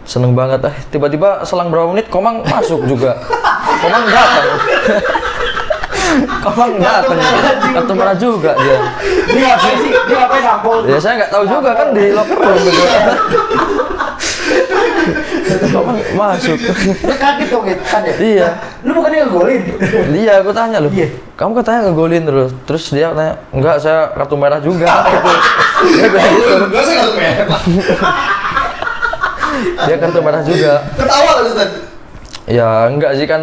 seneng 0.07 0.39
banget 0.39 0.63
eh 0.71 0.77
tiba-tiba 0.89 1.43
selang 1.43 1.69
berapa 1.69 1.91
menit 1.91 2.07
Komang 2.07 2.47
masuk 2.47 2.87
juga. 2.87 3.19
Komang 3.83 4.05
datang. 4.07 4.47
Komang 6.47 6.73
datang. 6.79 7.19
kartu 7.75 7.93
merah 7.93 8.17
juga 8.17 8.55
dia. 8.57 8.79
Dia 9.27 9.45
ngapain 9.53 9.77
sih? 9.83 9.93
Dia 9.93 10.17
ngapain 10.23 10.43
nampol? 10.47 10.79
Ya 10.87 10.99
saya 11.03 11.19
nggak 11.21 11.31
tahu 11.35 11.45
juga 11.45 11.71
kan 11.75 11.91
di 11.93 12.15
locker 12.15 12.39
room 12.39 12.57
gitu 12.63 12.83
kok 15.47 15.83
ma- 15.87 16.35
masuk. 16.35 16.59
Lu 17.07 17.15
kaget 17.15 17.49
dong 17.51 17.65
kan 17.87 18.03
ya? 18.03 18.15
iya. 18.19 18.49
Lu 18.83 18.91
bukannya 18.95 19.27
ngegolin? 19.27 19.63
iya 20.15 20.43
aku 20.43 20.51
tanya 20.51 20.79
loh. 20.83 20.91
Iya. 20.91 21.09
kamu 21.37 21.53
katanya 21.63 21.81
ngegolin 21.91 22.23
terus. 22.27 22.51
Terus 22.67 22.85
dia 22.95 23.13
tanya 23.13 23.35
enggak 23.51 23.77
saya 23.83 24.11
kartu 24.15 24.35
merah 24.39 24.61
juga. 24.63 24.87
Gitu 24.87 25.31
dia 26.01 26.09
bilang 26.11 26.33
gitu. 26.35 26.55
Enggak 26.71 26.83
saya 26.87 26.97
nggak 27.03 27.15
merah. 27.19 27.61
Dia 29.87 29.97
kartu 29.97 30.21
merah 30.21 30.43
juga 30.43 30.73
Ketawa 30.95 31.31
lah 31.37 31.45
Titan. 31.47 31.71
ya 32.47 32.71
enggak 32.87 33.13
sih 33.19 33.27
kan 33.27 33.43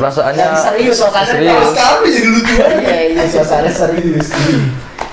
perasaannya 0.00 0.46
serius 0.56 0.96
suasana. 0.96 1.28
serius 1.28 1.68
Sekarang 1.76 2.00
jadi 2.08 2.28
lucu. 2.32 2.54
Iya, 2.56 2.98
iya, 3.12 3.24
suasana 3.28 3.68
serius. 3.68 4.28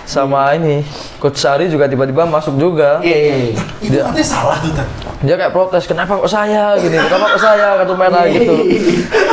Sama 0.03 0.51
ini 0.53 0.83
coach 1.17 1.39
Sari 1.39 1.67
juga 1.67 1.87
tiba-tiba 1.87 2.23
masuk 2.23 2.55
juga 2.55 2.99
Iya, 2.99 3.17
iya, 3.17 3.35
iya. 3.39 3.53
Itu 3.79 3.95
katanya 3.97 4.25
salah 4.25 4.57
tuh 4.59 4.71
Tan. 4.71 4.87
dia 5.23 5.35
kayak 5.35 5.51
protes 5.51 5.83
kenapa 5.83 6.19
kok 6.19 6.27
saya 6.27 6.75
gini 6.75 6.99
kenapa 6.99 7.25
kok 7.31 7.41
saya 7.41 7.67
kartu 7.79 7.95
merah 7.95 8.27
gitu 8.27 8.55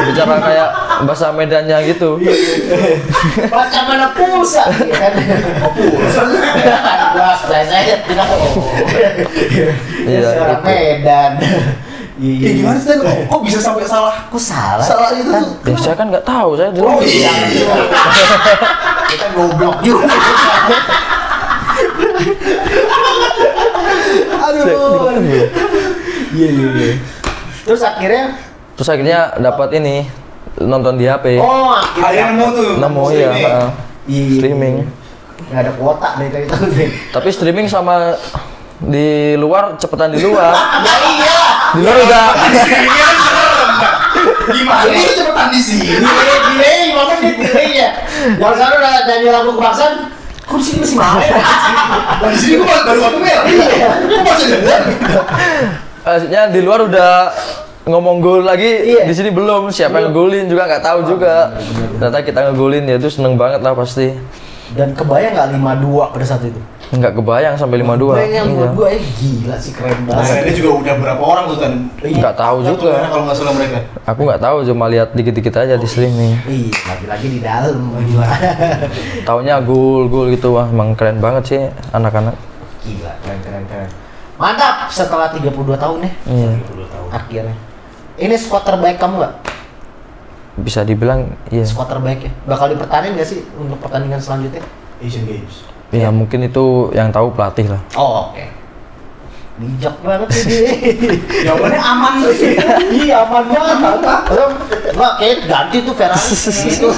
bicara 0.06 0.38
kayak 0.38 0.68
bahasa 1.02 1.26
medannya 1.30 1.78
gitu 1.84 2.14
Macam 3.50 3.82
mana 3.84 4.06
pulsa? 4.14 4.62
Iya 4.70 4.96
kan? 4.96 5.12
Oh, 5.66 5.72
pulsa. 5.74 6.22
Spleset 7.36 8.00
tidak. 8.06 8.26
Iya, 10.06 10.20
Seorang 10.24 10.60
itu. 10.60 10.66
Medan. 10.66 11.32
Iya, 12.20 12.36
Ya 12.36 12.50
gimana 12.52 12.76
sih? 12.76 12.92
Kok, 12.92 13.16
kok 13.26 13.40
bisa 13.42 13.58
sampai 13.58 13.84
salah? 13.84 14.12
Kok 14.28 14.36
salah? 14.38 14.84
Salah 14.84 15.08
itu 15.10 15.24
Kan- 15.26 15.40
tuh. 15.56 15.72
ya 15.72 15.76
saya 15.80 15.94
kan 15.94 16.06
nggak 16.06 16.20
tahu 16.22 16.50
saya 16.52 16.68
di 16.68 16.78
Oh 16.78 17.00
iya. 17.00 17.32
Kita 19.10 19.26
goblok 19.32 19.80
juga. 19.80 20.04
Aduh. 24.40 24.66
Iya, 26.30 26.48
iya, 26.48 26.68
iya. 26.70 26.92
Terus 27.62 27.80
akhirnya 27.80 28.24
terus 28.74 28.88
akhirnya 28.88 29.18
dapat 29.36 29.76
ini 29.76 30.08
nonton 30.56 30.96
di 30.96 31.04
HP 31.04 31.36
oh, 31.36 31.76
akhirnya 31.76 32.32
nemu 32.32 32.46
tuh. 32.50 32.70
nemu 32.80 33.04
ya. 33.12 33.30
Iya. 34.08 34.40
streaming 34.40 34.76
Nggak 35.50 35.60
ada 35.60 35.72
kuota 35.74 36.08
dari 36.16 36.30
tadi 36.30 36.46
tuh. 36.48 36.88
tapi 37.12 37.28
streaming 37.28 37.66
sama 37.66 38.16
di 38.80 39.36
luar 39.36 39.76
cepetan 39.76 40.08
di 40.10 40.20
luar 40.20 40.56
Ya 40.86 40.96
iya. 41.12 41.39
Di 41.70 41.80
luar 41.80 41.96
udah 42.00 42.24
Ini 42.50 42.90
kan 42.90 43.16
serem. 43.16 43.70
Gimana 44.50 44.90
sih 44.90 45.14
cepetan 45.14 45.46
di 45.48 45.60
sini? 45.60 45.86
Delay, 45.94 46.38
delay, 46.44 46.80
makanya 46.90 47.20
dia 47.20 47.34
delay 47.38 47.68
ya. 47.72 47.88
Yang 48.36 48.54
sana 48.56 48.74
udah 48.74 48.92
nyanyi 49.06 49.28
lagu 49.30 49.50
kebangsaan, 49.54 49.94
kok 50.42 50.56
di 50.56 50.64
sini 50.64 50.78
masih 50.82 50.96
main? 50.98 51.30
Nah, 52.20 52.28
di 52.28 52.38
sini 52.38 52.54
gua 52.58 52.78
baru 52.82 52.98
kartu 53.00 53.18
merah. 53.18 53.44
Gua 54.02 54.20
masih 54.24 54.46
dengar. 54.52 54.80
maksudnya 56.00 56.42
di 56.48 56.60
luar 56.60 56.80
udah 56.82 57.12
ngomong 57.82 58.18
gol 58.18 58.40
lagi 58.40 58.66
Iya. 58.88 59.04
di 59.04 59.12
sini 59.12 59.30
belum 59.30 59.68
siapa 59.68 60.00
yang 60.00 60.10
ngegolin 60.10 60.48
juga 60.48 60.64
nggak 60.64 60.80
tahu 60.80 61.00
juga 61.06 61.52
ternyata 61.96 62.18
kita 62.20 62.40
ngegolin 62.50 62.84
ya 62.84 62.96
itu 62.96 63.08
seneng 63.08 63.36
banget 63.36 63.60
lah 63.60 63.72
pasti 63.72 64.16
Dan 64.70 64.94
kebayang 64.94 65.34
nggak 65.34 65.48
52 65.56 66.14
pada 66.14 66.24
saat 66.24 66.42
itu? 66.42 66.60
Nggak 66.90 67.12
kebayang 67.14 67.54
sampai 67.54 67.86
52 67.86 68.18
Kebayang 68.18 68.46
iya. 68.46 68.58
buat 68.58 68.72
gue, 68.74 68.88
eh 68.90 69.02
gila 69.14 69.56
sih 69.62 69.70
keren 69.70 69.94
Nah, 70.10 70.18
banget. 70.18 70.42
ini 70.42 70.52
juga 70.58 70.70
udah 70.74 70.94
berapa 70.98 71.22
orang 71.22 71.44
tuh 71.46 71.58
Tan? 71.62 71.74
nggak 72.02 72.34
tahu 72.34 72.56
juga 72.66 72.90
kalau 73.06 73.24
nggak 73.30 73.38
salah 73.38 73.54
mereka. 73.54 73.78
aku 74.02 74.20
nggak 74.26 74.42
tahu 74.42 74.56
cuma 74.66 74.84
lihat 74.90 75.08
dikit-dikit 75.14 75.54
aja 75.54 75.74
di 75.78 75.86
streaming 75.86 76.34
Iya, 76.42 76.74
lagi-lagi 76.90 77.26
di 77.30 77.40
dalam. 77.40 77.78
Taunya 79.28 79.62
gol 79.62 80.10
gol 80.10 80.34
gitu 80.34 80.58
wah 80.58 80.66
emang 80.66 80.98
keren 80.98 81.22
banget 81.22 81.42
sih 81.46 81.60
anak-anak 81.90 82.34
Gila, 82.82 83.12
keren, 83.22 83.38
keren, 83.38 83.64
keren. 83.70 83.90
Mantap, 84.34 84.88
setelah 84.90 85.30
32 85.30 85.52
tahun 85.76 85.98
ya, 86.00 86.10
iya 86.26 86.50
akhirnya. 87.12 87.54
Ini 88.16 88.34
squad 88.34 88.66
terbaik 88.66 88.98
kamu 88.98 89.20
nggak? 89.20 89.34
bisa 90.60 90.84
dibilang 90.84 91.30
iya 91.48 91.64
Squad 91.64 91.88
terbaik 91.88 92.20
ya? 92.20 92.32
Bakal 92.44 92.74
dipertanin 92.74 93.16
nggak 93.16 93.24
sih 93.24 93.40
untuk 93.54 93.80
pertandingan 93.80 94.20
selanjutnya? 94.20 94.60
Asian 95.00 95.24
Games. 95.24 95.64
Ya 95.90 96.08
mungkin 96.08 96.40
itu 96.42 96.64
yang 96.90 97.10
tahu 97.10 97.30
pelatih 97.30 97.66
lah 97.68 97.82
Oh, 97.94 98.30
oke. 98.30 98.44
Bijak 99.60 99.92
banget 100.00 100.28
sih 100.32 100.44
dia. 100.48 100.72
Jawabannya 101.44 101.76
aman 101.78 102.12
sih. 102.32 102.56
iya, 102.96 103.20
aman 103.20 103.44
banget. 103.44 103.76
Enggak, 104.88 105.12
kayak 105.18 105.36
ganti 105.44 105.76
tuh 105.82 105.92
Ferrari 105.92 106.32
gitu. 106.64 106.88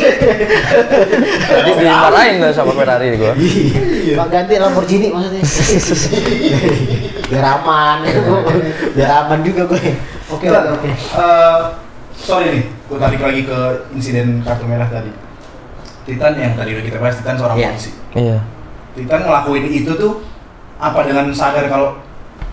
jadi 1.43 1.71
dimarahin 1.75 2.39
lah 2.39 2.55
sama 2.55 2.71
Ferrari 2.73 3.19
gua 3.19 3.35
Iya. 3.35 4.15
Pak 4.15 4.29
ganti 4.31 4.55
Lamborghini 4.57 5.11
maksudnya. 5.11 5.43
Biar 7.27 7.47
aman. 7.57 7.97
Biar 8.95 9.11
aman 9.21 9.39
juga 9.41 9.63
gue. 9.67 9.83
Oke, 10.29 10.47
oke, 10.47 10.71
oke. 10.73 10.91
Eh, 10.93 11.61
sorry 12.15 12.47
nih, 12.53 12.65
gue 12.87 12.97
tarik 12.97 13.21
lagi 13.21 13.43
ke 13.43 13.59
insiden 13.91 14.39
kartu 14.41 14.65
merah 14.65 14.87
tadi. 14.87 15.11
Titan 16.03 16.35
yang 16.35 16.55
tadi 16.55 16.73
udah 16.73 16.85
kita 16.85 16.99
bahas, 16.99 17.15
Titan 17.17 17.35
seorang 17.35 17.57
Iya. 17.57 17.69
polisi. 17.71 17.91
iya 18.15 18.39
Titan 18.93 19.21
ngelakuin 19.23 19.65
itu 19.67 19.93
tuh 19.93 20.21
apa 20.77 21.01
dengan 21.03 21.31
sadar 21.31 21.65
kalau 21.67 21.97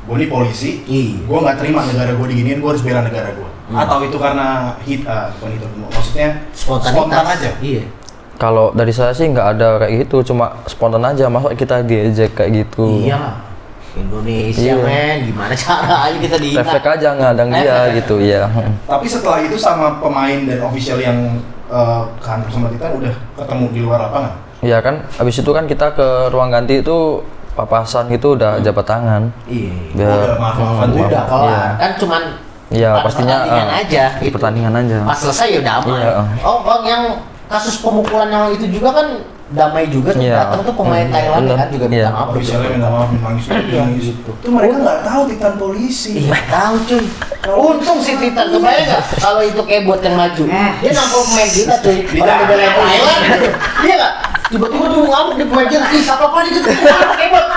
gue 0.02 0.16
ini 0.16 0.26
polisi, 0.26 0.82
Iya. 0.84 1.22
gue 1.22 1.38
nggak 1.40 1.58
terima 1.58 1.84
negara 1.84 2.12
gue 2.12 2.28
diginiin, 2.28 2.58
gue 2.58 2.68
harus 2.68 2.82
bela 2.82 3.02
negara 3.02 3.30
gue. 3.30 3.50
Hmm. 3.68 3.78
Atau 3.78 4.02
itu 4.02 4.18
karena 4.18 4.48
hit, 4.80 5.06
ah, 5.06 5.30
bukan 5.36 5.54
itu, 5.54 5.66
maksudnya 5.78 6.28
Spontanitas. 6.50 6.90
spontan 6.92 7.26
aja. 7.28 7.52
Iya. 7.60 7.84
kalau 8.36 8.72
dari 8.72 8.90
saya 8.90 9.12
sih 9.12 9.28
nggak 9.28 9.48
ada 9.54 9.68
kayak 9.78 10.08
gitu 10.08 10.24
cuma 10.26 10.64
spontan 10.66 11.04
aja 11.04 11.28
masa 11.28 11.52
kita 11.52 11.84
diejek 11.84 12.32
kayak 12.34 12.64
gitu 12.64 13.04
Iyalah. 13.04 13.36
Indonesia 13.92 14.64
Iya. 14.64 14.76
men, 14.80 15.18
gimana 15.28 15.52
caranya 15.54 16.18
kita 16.18 16.38
di 16.40 16.50
refleks 16.54 16.88
aja 16.90 17.10
ngadang 17.14 17.50
dia 17.52 17.78
gitu 18.00 18.16
iya 18.18 18.48
Tapi 18.88 19.06
setelah 19.06 19.44
itu 19.44 19.60
sama 19.60 20.00
pemain 20.00 20.40
dan 20.42 20.64
official 20.64 20.98
yang 20.98 21.36
eh, 21.68 22.02
kantor 22.18 22.48
sama 22.50 22.68
Titan 22.70 22.96
udah 22.96 23.14
ketemu 23.36 23.66
di 23.70 23.80
luar 23.82 24.00
lapangan. 24.02 24.34
Iya 24.60 24.78
kan, 24.80 25.08
habis 25.16 25.36
itu 25.36 25.48
kan 25.50 25.64
kita 25.64 25.94
ke 25.94 26.08
ruang 26.30 26.52
ganti 26.52 26.80
itu 26.80 27.24
papasan 27.56 28.08
gitu 28.08 28.36
udah 28.36 28.60
jabat 28.60 28.84
tangan. 28.84 29.24
Iya. 29.46 29.72
Biar 29.96 30.10
udah 30.26 30.38
maaf-maafan 30.38 30.86
Hmm, 30.86 30.94
tuh 30.94 31.00
Udah 31.02 31.10
maaf, 31.18 31.30
kelar. 31.30 31.48
iya. 31.48 31.64
Kan 31.76 31.92
cuman 31.98 32.24
Iya, 32.70 32.92
pastinya 33.02 33.36
pertandingan 33.42 33.66
eh, 33.68 33.82
aja. 33.82 34.04
di 34.14 34.22
gitu. 34.22 34.34
pertandingan 34.38 34.74
aja. 34.76 34.98
Pas 35.02 35.18
selesai 35.18 35.48
ya 35.50 35.62
damai. 35.64 35.90
Iya. 35.98 36.12
Oh, 36.42 36.58
bang 36.62 36.84
yang 36.86 37.04
kasus 37.48 37.82
pemukulan 37.82 38.30
yang 38.30 38.46
itu 38.52 38.70
juga 38.70 38.90
kan 38.94 39.08
damai 39.50 39.90
juga 39.90 40.14
tuh 40.14 40.22
Iya. 40.22 40.46
datang 40.46 40.62
tuh 40.62 40.76
pemain 40.76 41.02
Hmm, 41.02 41.16
Thailand 41.16 41.42
bener. 41.44 41.58
kan 41.58 41.68
juga 41.70 41.86
minta 41.86 41.98
Iya. 42.00 42.10
maaf. 42.12 42.28
Officialnya 42.30 42.70
minta 42.70 42.88
maaf, 42.88 43.10
nangis 43.12 43.46
nangis. 43.50 44.04
gitu. 44.08 44.32
Itu 44.36 44.50
mereka 44.50 44.76
nggak 44.78 45.00
tahu 45.02 45.22
Titan 45.26 45.54
polisi. 45.56 46.12
Iya 46.20 46.38
tahu 46.46 46.76
cuy. 46.86 47.06
Untung 47.50 48.00
si 48.00 48.14
Titan 48.16 48.48
kebayang 48.48 48.86
nggak 48.86 49.04
kalau 49.18 49.42
itu 49.42 49.62
kayak 49.64 49.84
buat 49.84 50.00
yang 50.00 50.16
maju. 50.16 50.44
Dia 50.80 50.92
nampol 50.94 51.22
pemain 51.26 51.50
kita 51.50 51.76
cuy. 51.80 51.98
Orang 51.98 52.38
Tidak. 52.38 52.46
bela 52.46 52.68
Thailand. 52.70 53.22
Iya 53.80 53.96
nggak? 53.96 54.14
Tiba-tiba 54.50 54.86
dia 54.88 55.02
ngamuk 55.04 55.36
di 55.36 55.46
pemain 55.46 55.68
kita. 55.68 55.86
Ih 55.88 56.02
siapa 56.02 56.26
apa 56.26 56.38
nih 56.40 56.52
gitu. 56.52 56.70
Kayak 56.70 57.30
buat. 57.32 57.48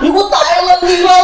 Ini 0.00 0.08
Thailand 0.12 0.80
gila. 0.82 1.16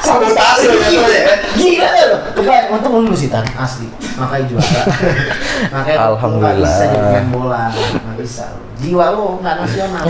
Sabotase 0.00 0.64
Gila. 0.64 0.86
gitu 0.88 1.02
ya. 1.06 1.34
Gila 1.54 1.88
ya 1.92 2.04
lo. 2.08 2.16
Kebayang 2.32 2.66
untung 2.72 3.04
lu 3.04 3.14
sih 3.14 3.28
Tan 3.28 3.44
asli. 3.52 3.86
Makanya 4.16 4.44
juara. 4.48 4.82
Makanya 5.74 5.98
Alhamdulillah. 6.08 6.56
bisa 6.66 6.84
jadi 6.86 6.98
pemain 6.98 7.28
bola. 7.28 7.62
Nggak 7.70 8.16
bisa. 8.18 8.46
Jiwa 8.80 9.06
lu 9.12 9.38
nggak 9.38 9.54
nasional. 9.58 10.04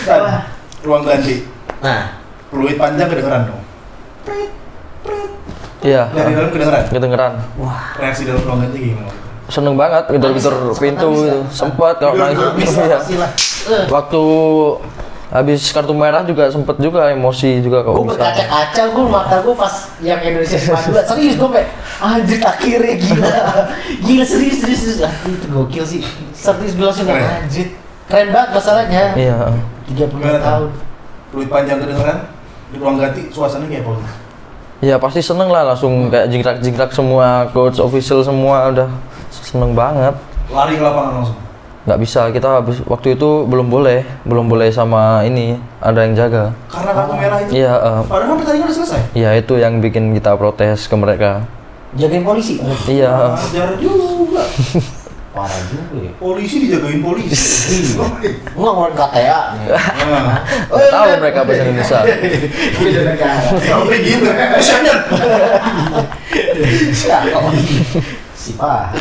Dan 0.00 0.20
ruang 0.80 1.02
ganti. 1.02 1.36
Nah, 1.78 2.00
Peluit 2.48 2.76
panjang 2.76 3.08
kedengeran 3.08 3.42
dong. 3.46 3.62
Iya. 5.78 6.10
Dari 6.10 6.32
dalam 6.32 6.50
kedengeran. 6.50 6.82
Kedengeran. 6.88 7.32
wah. 7.56 7.94
Reaksi 7.96 8.22
dalam 8.24 8.42
ruang 8.42 8.58
ganti 8.62 8.78
gimana? 8.82 9.12
Seneng 9.48 9.74
banget 9.74 10.04
gedor-gedor 10.08 10.54
Nangis, 10.66 10.76
pintu 10.76 11.08
gitu. 11.18 11.40
Sempet 11.48 11.94
kalau 11.98 12.12
Gedor- 12.14 12.24
nangis. 12.26 12.68
gedor 12.68 12.84
Iya. 12.84 12.98
Eh. 13.68 13.84
Waktu 13.86 14.22
habis 15.28 15.60
kartu 15.68 15.92
merah 15.92 16.24
juga 16.24 16.48
sempet 16.48 16.80
juga 16.80 17.12
emosi 17.12 17.60
juga 17.60 17.80
gue 17.80 17.86
kalau 17.86 18.00
bisa. 18.02 18.16
berkaca-kaca 18.16 18.82
gue 18.88 19.04
mata 19.06 19.36
gue 19.38 19.52
pas 19.52 19.74
yang 20.00 20.20
Indonesia 20.24 20.56
sembilan 20.56 20.84
dua 20.88 21.02
serius 21.04 21.36
gue 21.36 21.50
kayak 21.52 21.68
anjir 21.98 22.38
akhirnya 22.38 22.94
gila 22.96 23.32
gila 24.00 24.24
serius 24.24 24.56
serius 24.58 24.80
serius 24.80 25.00
ah, 25.00 25.12
itu 25.24 25.46
gokil 25.46 25.84
sih 25.84 26.00
serius 26.30 26.72
gue 26.72 26.84
langsung 26.84 27.04
kayak 27.04 27.42
anjir 27.42 27.66
keren 28.06 28.28
banget 28.28 28.50
masalahnya 28.52 29.02
Iya. 29.14 29.36
30 29.86 30.08
Gimana, 30.10 30.32
Tan? 30.34 30.42
tahun 30.42 30.70
Peluit 31.28 31.48
panjang 31.48 31.76
kedengeran. 31.78 32.18
Di 32.68 32.76
ruang 32.76 32.96
ganti 32.96 33.28
suasananya 33.28 33.68
kayak 33.70 33.84
apa? 33.84 33.92
Iya 34.78 34.96
pasti 34.96 35.20
seneng 35.20 35.48
lah 35.48 35.64
langsung 35.66 36.08
kayak 36.08 36.28
jingkrak-jingkrak 36.28 36.90
semua 36.90 37.28
coach 37.50 37.76
official 37.78 38.20
semua 38.20 38.68
udah 38.68 38.88
seneng 39.30 39.72
banget. 39.72 40.14
Lari 40.48 40.74
ke 40.74 40.82
lapangan 40.82 41.12
langsung. 41.18 41.38
nggak 41.80 41.98
bisa 41.98 42.28
kita 42.28 42.60
habis 42.60 42.84
waktu 42.84 43.16
itu 43.16 43.28
belum 43.44 43.64
boleh 43.66 44.04
belum 44.22 44.44
boleh 44.44 44.68
sama 44.68 45.24
ini 45.24 45.56
ada 45.80 46.04
yang 46.04 46.12
jaga 46.12 46.52
Karena 46.68 46.92
kartu 46.92 47.12
merah 47.16 47.38
itu. 47.40 47.50
iya 47.54 47.72
eh, 47.72 48.00
Padahal 48.04 48.28
kan 48.28 48.36
pertandingan 48.36 48.66
udah 48.68 48.76
selesai. 48.76 49.00
iya 49.12 49.30
itu 49.32 49.56
yang 49.56 49.80
bikin 49.80 50.12
kita 50.12 50.36
protes 50.36 50.84
ke 50.84 50.92
mereka 50.92 51.48
jagain 51.98 52.22
polisi 52.22 52.62
iya 52.86 53.34
Ajar 53.34 53.74
juga. 53.76 54.46
parah 55.28 55.60
juga 55.70 56.02
ya. 56.02 56.10
Polisi 56.18 56.66
dijagain 56.66 56.98
polisi. 56.98 57.94
Enggak 57.94 58.32
ngeluarin 58.56 58.96
KTA. 58.96 59.40
Nah, 60.08 60.40
Nggak 60.66 60.88
tahu 60.90 61.06
mereka 61.20 61.40
bahasa 61.46 61.62
Indonesia. 61.62 62.00
Beda 62.82 63.00
negara. 63.06 63.38
sampai 63.60 63.98
gitu. 64.02 64.26
Misalnya, 64.26 64.94
Si 68.48 68.56
Pak. 68.56 68.96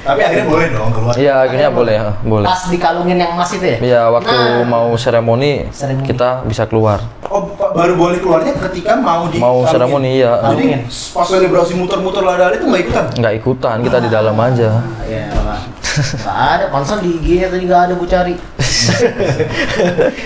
tapi 0.00 0.20
akhirnya 0.24 0.48
boleh 0.48 0.66
dong 0.72 0.88
keluar. 0.88 1.12
Iya, 1.12 1.34
akhirnya 1.44 1.68
boleh, 1.68 1.96
ah, 2.00 2.14
boleh. 2.24 2.48
Pas 2.48 2.62
dikalungin 2.72 3.20
yang 3.20 3.36
emas 3.36 3.52
itu 3.52 3.66
ya? 3.68 3.76
Iya, 3.76 4.02
waktu 4.08 4.32
Nah. 4.32 4.64
mau 4.64 4.88
seremoni 4.96 5.68
Seremoni. 5.68 6.08
kita 6.08 6.48
bisa 6.48 6.64
keluar. 6.64 7.04
Oh, 7.28 7.44
baru 7.76 8.00
boleh 8.00 8.18
keluarnya 8.18 8.56
ketika 8.56 8.96
mau 8.96 9.28
di 9.28 9.36
Mau 9.36 9.68
seremoni, 9.68 10.16
iya. 10.16 10.40
Jadi 10.48 10.80
pas 11.12 11.28
selebrasi 11.28 11.76
muter-muter 11.76 12.24
lada 12.24 12.56
itu 12.56 12.64
nggak 12.64 12.82
ikutan. 12.88 13.04
Nggak 13.20 13.34
ikutan, 13.36 13.76
kita 13.84 13.98
di 14.00 14.08
dalam 14.08 14.36
aja. 14.40 14.70
Iya, 15.04 15.28
Pak. 15.36 15.60
Nggak 15.90 16.38
ada, 16.54 16.64
pansan 16.68 16.98
di 17.00 17.10
IG 17.16 17.28
tadi 17.44 17.64
nggak 17.64 17.82
ada 17.82 17.94
gue 17.94 18.08
cari. 18.08 18.34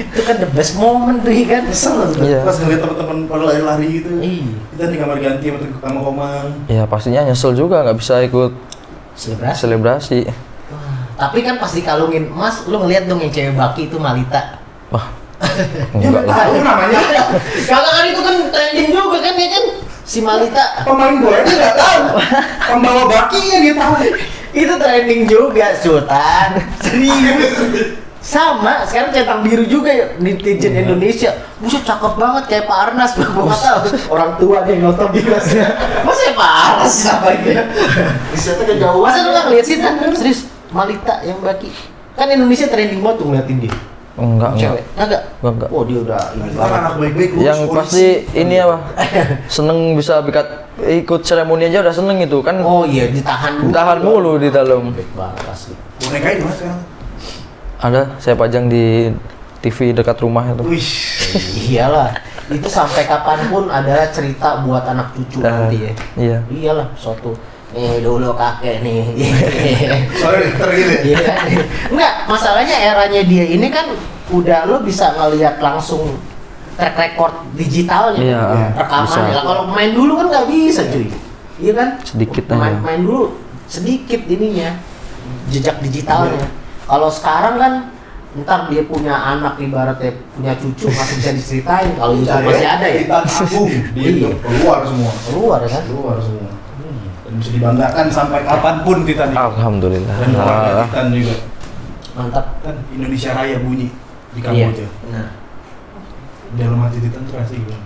itu 0.04 0.20
kan 0.22 0.36
the 0.36 0.48
best 0.50 0.74
moment 0.74 1.20
tuh 1.20 1.30
ya 1.30 1.44
kan. 1.50 1.62
Kesel 1.66 1.94
lah 1.94 2.08
Iya. 2.14 2.40
pas 2.42 2.56
ngeliat 2.56 2.80
teman-teman 2.80 3.16
pada 3.24 3.42
lari-lari 3.46 3.86
gitu. 3.94 4.10
Iya. 4.16 4.52
Kita 4.70 4.84
di 4.86 4.96
kamar 4.96 5.16
ganti 5.18 5.46
sama, 5.46 5.58
sama 5.80 6.00
Komang. 6.00 6.46
Ya 6.66 6.82
pastinya 6.84 7.20
nyesel 7.22 7.52
juga 7.52 7.82
nggak 7.82 7.96
bisa 7.96 8.14
ikut 8.20 8.52
Selebrasi. 9.14 9.58
selebrasi. 9.58 10.18
Tapi 11.14 11.38
kan 11.40 11.56
pas 11.56 11.70
dikalungin 11.70 12.26
emas, 12.28 12.66
lu 12.66 12.76
ngeliat 12.76 13.06
dong 13.06 13.18
yang 13.18 13.30
cewek 13.30 13.54
baki 13.54 13.86
itu 13.86 13.96
Malita. 13.96 14.58
Wah, 14.90 15.06
Ya 15.94 16.02
enggak 16.04 16.24
lah. 16.24 16.34
tahu 16.36 16.54
namanya. 16.58 17.00
Kakak 17.70 17.92
kan 17.92 18.04
itu 18.04 18.20
kan 18.20 18.34
trending 18.50 18.88
juga 18.90 19.18
kan 19.20 19.34
ya 19.34 19.48
kan? 19.48 19.64
Si 20.04 20.18
Malita. 20.20 20.82
Pemain 20.82 21.14
bola 21.16 21.38
dia 21.40 21.54
nggak 21.54 21.76
tahu. 21.76 22.02
Pembawa 22.68 23.02
bakinya 23.06 23.56
dia 23.60 23.74
tahu. 23.74 23.94
Itu 24.54 24.74
trending 24.78 25.22
juga 25.26 25.74
Sultan. 25.82 26.62
Serius. 26.78 27.98
Sama 28.24 28.88
sekarang 28.88 29.12
centang 29.12 29.44
biru 29.44 29.68
juga 29.68 29.92
ya 29.92 30.06
netizen 30.16 30.72
Indonesia. 30.72 31.36
Buset 31.60 31.84
cakep 31.84 32.16
banget 32.16 32.44
kayak 32.48 32.64
Pak 32.64 32.78
Arnas 32.88 33.12
tahu. 33.12 33.44
Orang 34.08 34.40
tua 34.40 34.64
dia 34.64 34.80
yang 34.80 34.88
nonton 34.88 35.12
di 35.12 35.20
kelas 35.20 35.44
masa 36.06 36.22
ya 36.24 36.32
Pak 36.32 36.50
Arnas? 36.56 36.94
Apa 37.04 37.28
gitu 37.36 37.52
Bisa 38.32 38.50
kejauhan. 38.64 39.04
masa 39.04 39.18
lu 39.20 39.30
nggak 39.36 39.44
ngeliat 39.52 39.66
sih 39.68 39.76
serius 40.16 40.40
Malita 40.72 41.20
yang 41.20 41.36
baki. 41.44 41.68
Kan 42.16 42.32
Indonesia 42.32 42.66
trending 42.70 43.04
banget 43.04 43.16
tuh 43.20 43.26
ngeliatin 43.28 43.58
dia 43.68 43.74
Enggak, 44.14 44.50
enggak. 44.50 44.62
cewek 44.62 44.82
kagak 44.94 45.22
Enggak, 45.36 45.52
enggak. 45.52 45.68
oh 45.70 45.82
dia 45.82 45.98
udah 46.00 46.22
ini 46.32 46.48
banget 46.50 46.74
anak 46.76 46.94
baik-baik 46.96 47.30
Yang 47.36 47.58
polisi. 47.60 47.74
pasti 47.74 48.06
ini 48.36 48.54
apa? 48.56 48.76
Seneng 49.48 49.78
bisa 49.92 50.14
bikat 50.20 50.46
ikut 50.80 51.20
seremoni 51.20 51.64
aja 51.64 51.78
udah 51.80 51.90
seneng 51.92 52.18
itu 52.18 52.38
kan. 52.38 52.56
oh 52.58 52.84
iya 52.84 53.06
ditahan 53.06 53.52
dulu 53.56 53.66
Ditahan 53.68 53.98
mulu 54.00 54.32
di 54.36 54.48
dalam. 54.48 54.82
baik 54.90 55.10
banget 55.12 55.44
asli 55.46 55.74
boneka 56.00 56.28
itu 56.30 56.44
mas. 56.44 56.60
Ada 57.76 58.00
saya 58.16 58.34
pajang 58.34 58.66
di 58.66 59.10
TV 59.60 59.90
dekat 59.92 60.16
rumah 60.20 60.44
itu. 60.46 60.62
Wih. 60.64 60.90
iyalah 61.72 62.14
itu 62.46 62.68
sampai 62.68 63.04
kapan 63.04 63.48
pun 63.48 63.66
adalah 63.66 64.04
cerita 64.06 64.60
buat 64.60 64.84
anak 64.84 65.10
cucu 65.12 65.40
Nah, 65.40 65.64
nanti 65.64 65.76
ya 65.80 65.92
Iya. 66.14 66.38
iyalah 66.46 66.86
suatu 66.94 67.32
eh 67.74 67.98
dulu 67.98 68.30
kakek 68.32 68.80
nih 68.80 69.02
Soalnya 70.20 70.40
dokter 70.48 70.68
gitu 70.72 70.92
ya. 70.92 71.00
Iya 71.04 71.34
enggak 71.90 72.12
masalahnya 72.24 72.76
eranya 72.86 73.22
dia 73.22 73.44
ini 73.46 73.66
kan 73.68 73.90
udah 74.30 74.64
lo 74.64 74.80
bisa 74.80 75.10
ngelihat 75.12 75.58
langsung 75.58 76.16
track 76.74 76.94
record 76.96 77.34
digitalnya 77.54 78.18
Iya, 78.18 78.42
rekamannya 78.74 79.26
bisa. 79.26 79.36
lah 79.36 79.44
kalau 79.44 79.62
main 79.68 79.90
dulu 79.90 80.12
kan 80.16 80.26
nggak 80.28 80.46
bisa 80.48 80.82
cuy 80.86 81.06
iya 81.56 81.72
kan 81.72 81.88
Sedikit 82.00 82.44
main, 82.48 82.74
aja. 82.74 82.78
main 82.80 83.00
dulu 83.00 83.38
sedikit 83.64 84.20
ininya 84.24 84.74
jejak 85.48 85.78
digitalnya 85.80 86.34
Iya. 86.36 86.48
kalau 86.84 87.08
sekarang 87.08 87.54
kan 87.56 87.72
ntar 88.34 88.66
dia 88.66 88.82
punya 88.82 89.14
anak 89.14 89.54
ibaratnya 89.56 90.10
punya 90.34 90.58
cucu 90.58 90.90
masih 90.90 91.14
bisa 91.22 91.30
diceritain 91.32 91.94
kalau 91.94 92.18
YouTube 92.18 92.42
masih 92.44 92.66
ada 92.66 92.86
ya 92.86 92.98
di 92.98 93.06
Iya. 93.94 94.10
itu 94.10 94.28
keluar 94.42 94.82
semua. 94.82 95.12
keluar 95.22 95.58
ya 95.62 95.70
kan 95.70 95.82
Keluar 95.86 96.16
semua. 96.18 96.43
Bisa 97.34 97.50
dibanggakan 97.52 98.06
sampai 98.08 98.40
kapan 98.42 98.76
pun 98.80 98.96
Titan 99.02 99.28
itu. 99.28 99.38
Alhamdulillah. 99.40 100.14
Dan 100.14 100.28
keluarga 100.30 100.62
Ah, 100.72 100.84
Titan 100.84 101.06
juga. 101.10 101.34
mantap 102.14 102.46
Kan 102.60 102.76
Indonesia 102.90 103.30
Raya 103.32 103.58
bunyi 103.58 103.90
di 104.30 104.38
iya 104.38 104.70
Kamboja. 104.70 104.86
nah 105.10 105.28
Dalam 106.54 106.78
hati 106.80 106.98
Titan 106.98 107.22
tuh 107.24 107.34
rasanya 107.34 107.60
gimana? 107.60 107.84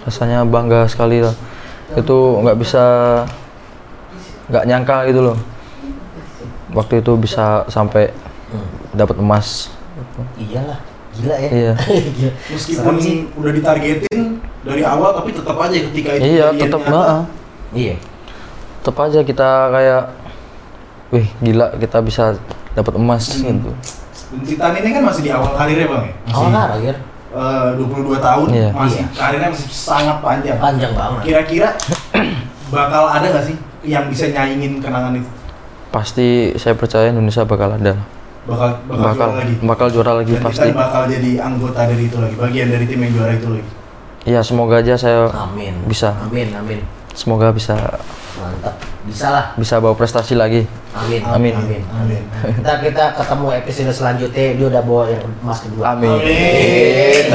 rasanya 0.00 0.38
bangga 0.44 0.80
sekali 0.86 1.18
lah. 1.18 1.34
Itu 1.92 2.16
nggak 2.38 2.56
bisa 2.56 2.84
nggak 4.46 4.64
nyangka 4.64 4.96
gitu 5.04 5.20
loh. 5.24 5.36
Waktu 6.70 7.02
itu 7.02 7.12
bisa 7.16 7.66
sampai 7.66 8.14
dapat 8.92 9.16
emas. 9.16 9.74
iyalah 10.36 10.78
gila 11.12 11.34
ya 11.36 11.50
Iya. 11.50 11.72
Gila. 12.16 12.32
Meskipun 12.48 12.94
sih. 12.96 13.26
udah 13.32 13.50
ditargetin 13.50 14.20
dari 14.62 14.82
awal 14.82 15.10
tapi 15.12 15.30
tetap 15.30 15.54
aja 15.56 15.76
ketika 15.82 16.10
itu 16.14 16.22
Iya, 16.30 16.46
tetap 16.52 16.80
nyata, 16.80 16.94
heeh. 16.94 17.20
iya 17.72 17.94
Tetap 18.80 18.96
aja 18.98 19.20
kita 19.20 19.48
kayak 19.68 20.02
wih 21.10 21.26
gila 21.38 21.76
kita 21.76 22.00
bisa 22.00 22.32
dapat 22.72 22.96
emas 22.96 23.24
Hmm. 23.36 23.60
gitu. 23.60 23.70
Titan 24.46 24.72
ini 24.74 24.88
kan 24.90 25.02
masih 25.04 25.22
di 25.22 25.30
awal 25.30 25.52
karirnya 25.52 25.86
bang 25.86 26.02
ya? 26.04 26.14
awal 26.30 26.50
karir 26.50 26.96
Eh, 27.30 27.68
22 27.76 28.18
tahun 28.18 28.46
Iya. 28.48 28.70
masih 28.72 29.00
Iya. 29.00 29.06
karirnya 29.12 29.48
masih 29.50 29.68
sangat 29.68 30.16
panjang. 30.18 30.56
panjang 30.56 30.92
banget 30.92 31.20
Kira-kira 31.22 31.68
bakal 32.68 33.06
ada 33.06 33.26
nggak 33.28 33.44
sih 33.44 33.54
yang 33.84 34.06
bisa 34.06 34.26
nyaingin 34.28 34.78
kenangan 34.78 35.14
itu? 35.14 35.30
Pasti 35.90 36.28
saya 36.56 36.74
percaya 36.74 37.06
Indonesia 37.08 37.42
bakal 37.44 37.70
ada. 37.72 37.94
Bakal 38.42 38.70
bakal, 38.84 38.98
Bakal 39.04 39.14
juara 39.20 39.34
lagi. 39.36 39.54
bakal 39.60 39.86
juara 39.88 40.12
lagi 40.16 40.32
Dan 40.32 40.42
pasti. 40.42 40.62
Titan 40.64 40.74
bakal 40.76 41.02
jadi 41.06 41.30
anggota 41.38 41.80
dari 41.84 42.04
itu 42.04 42.16
lagi, 42.16 42.34
bagian 42.34 42.68
dari 42.68 42.84
tim 42.84 42.98
yang 43.00 43.12
juara 43.12 43.32
itu 43.32 43.48
lagi. 43.48 43.70
Iya, 44.22 44.40
semoga 44.40 44.74
aja 44.76 44.94
saya 44.94 45.26
amin 45.28 45.74
Bisa. 45.84 46.14
amin 46.20 46.50
amin 46.52 46.80
semoga 47.12 47.50
bisa 47.50 47.76
mantap 48.36 48.74
bisa 49.02 49.26
lah 49.28 49.44
bisa 49.54 49.76
bawa 49.76 49.92
prestasi 49.92 50.34
lagi. 50.34 50.64
amin 50.92 51.20
Amin. 51.24 51.54
amin 51.54 51.82
amin 51.92 52.22
ntar 52.60 52.80
kita 52.80 53.12
ketemu 53.14 53.46
episode 53.54 53.92
selanjutnya 53.92 54.46
dia 54.54 54.66
udah 54.68 54.82
bawa 54.82 55.04
yang 55.08 55.22
emas 55.40 55.58
kedua 55.60 55.84
Amin. 55.92 56.08
Amin. 56.10 57.26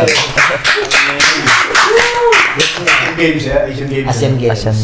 Asian 2.55 3.13
Games 3.15 3.43
ya, 3.43 3.57
Asian 3.65 3.87
Games. 3.87 4.07
Asian 4.07 4.33
Games 4.35 4.61
Asian. 4.61 4.77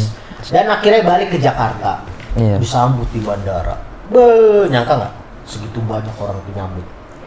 dan 0.52 0.66
akhirnya 0.68 1.02
balik 1.02 1.30
ke 1.30 1.38
Jakarta 1.38 2.04
Iya. 2.32 2.56
disambut 2.58 3.08
di 3.12 3.20
bandara 3.20 3.76
Be, 4.08 4.24
nyangka 4.68 4.96
nggak 4.98 5.14
segitu 5.44 5.80
banyak 5.82 6.16
orang 6.16 6.40
penyambut 6.46 6.84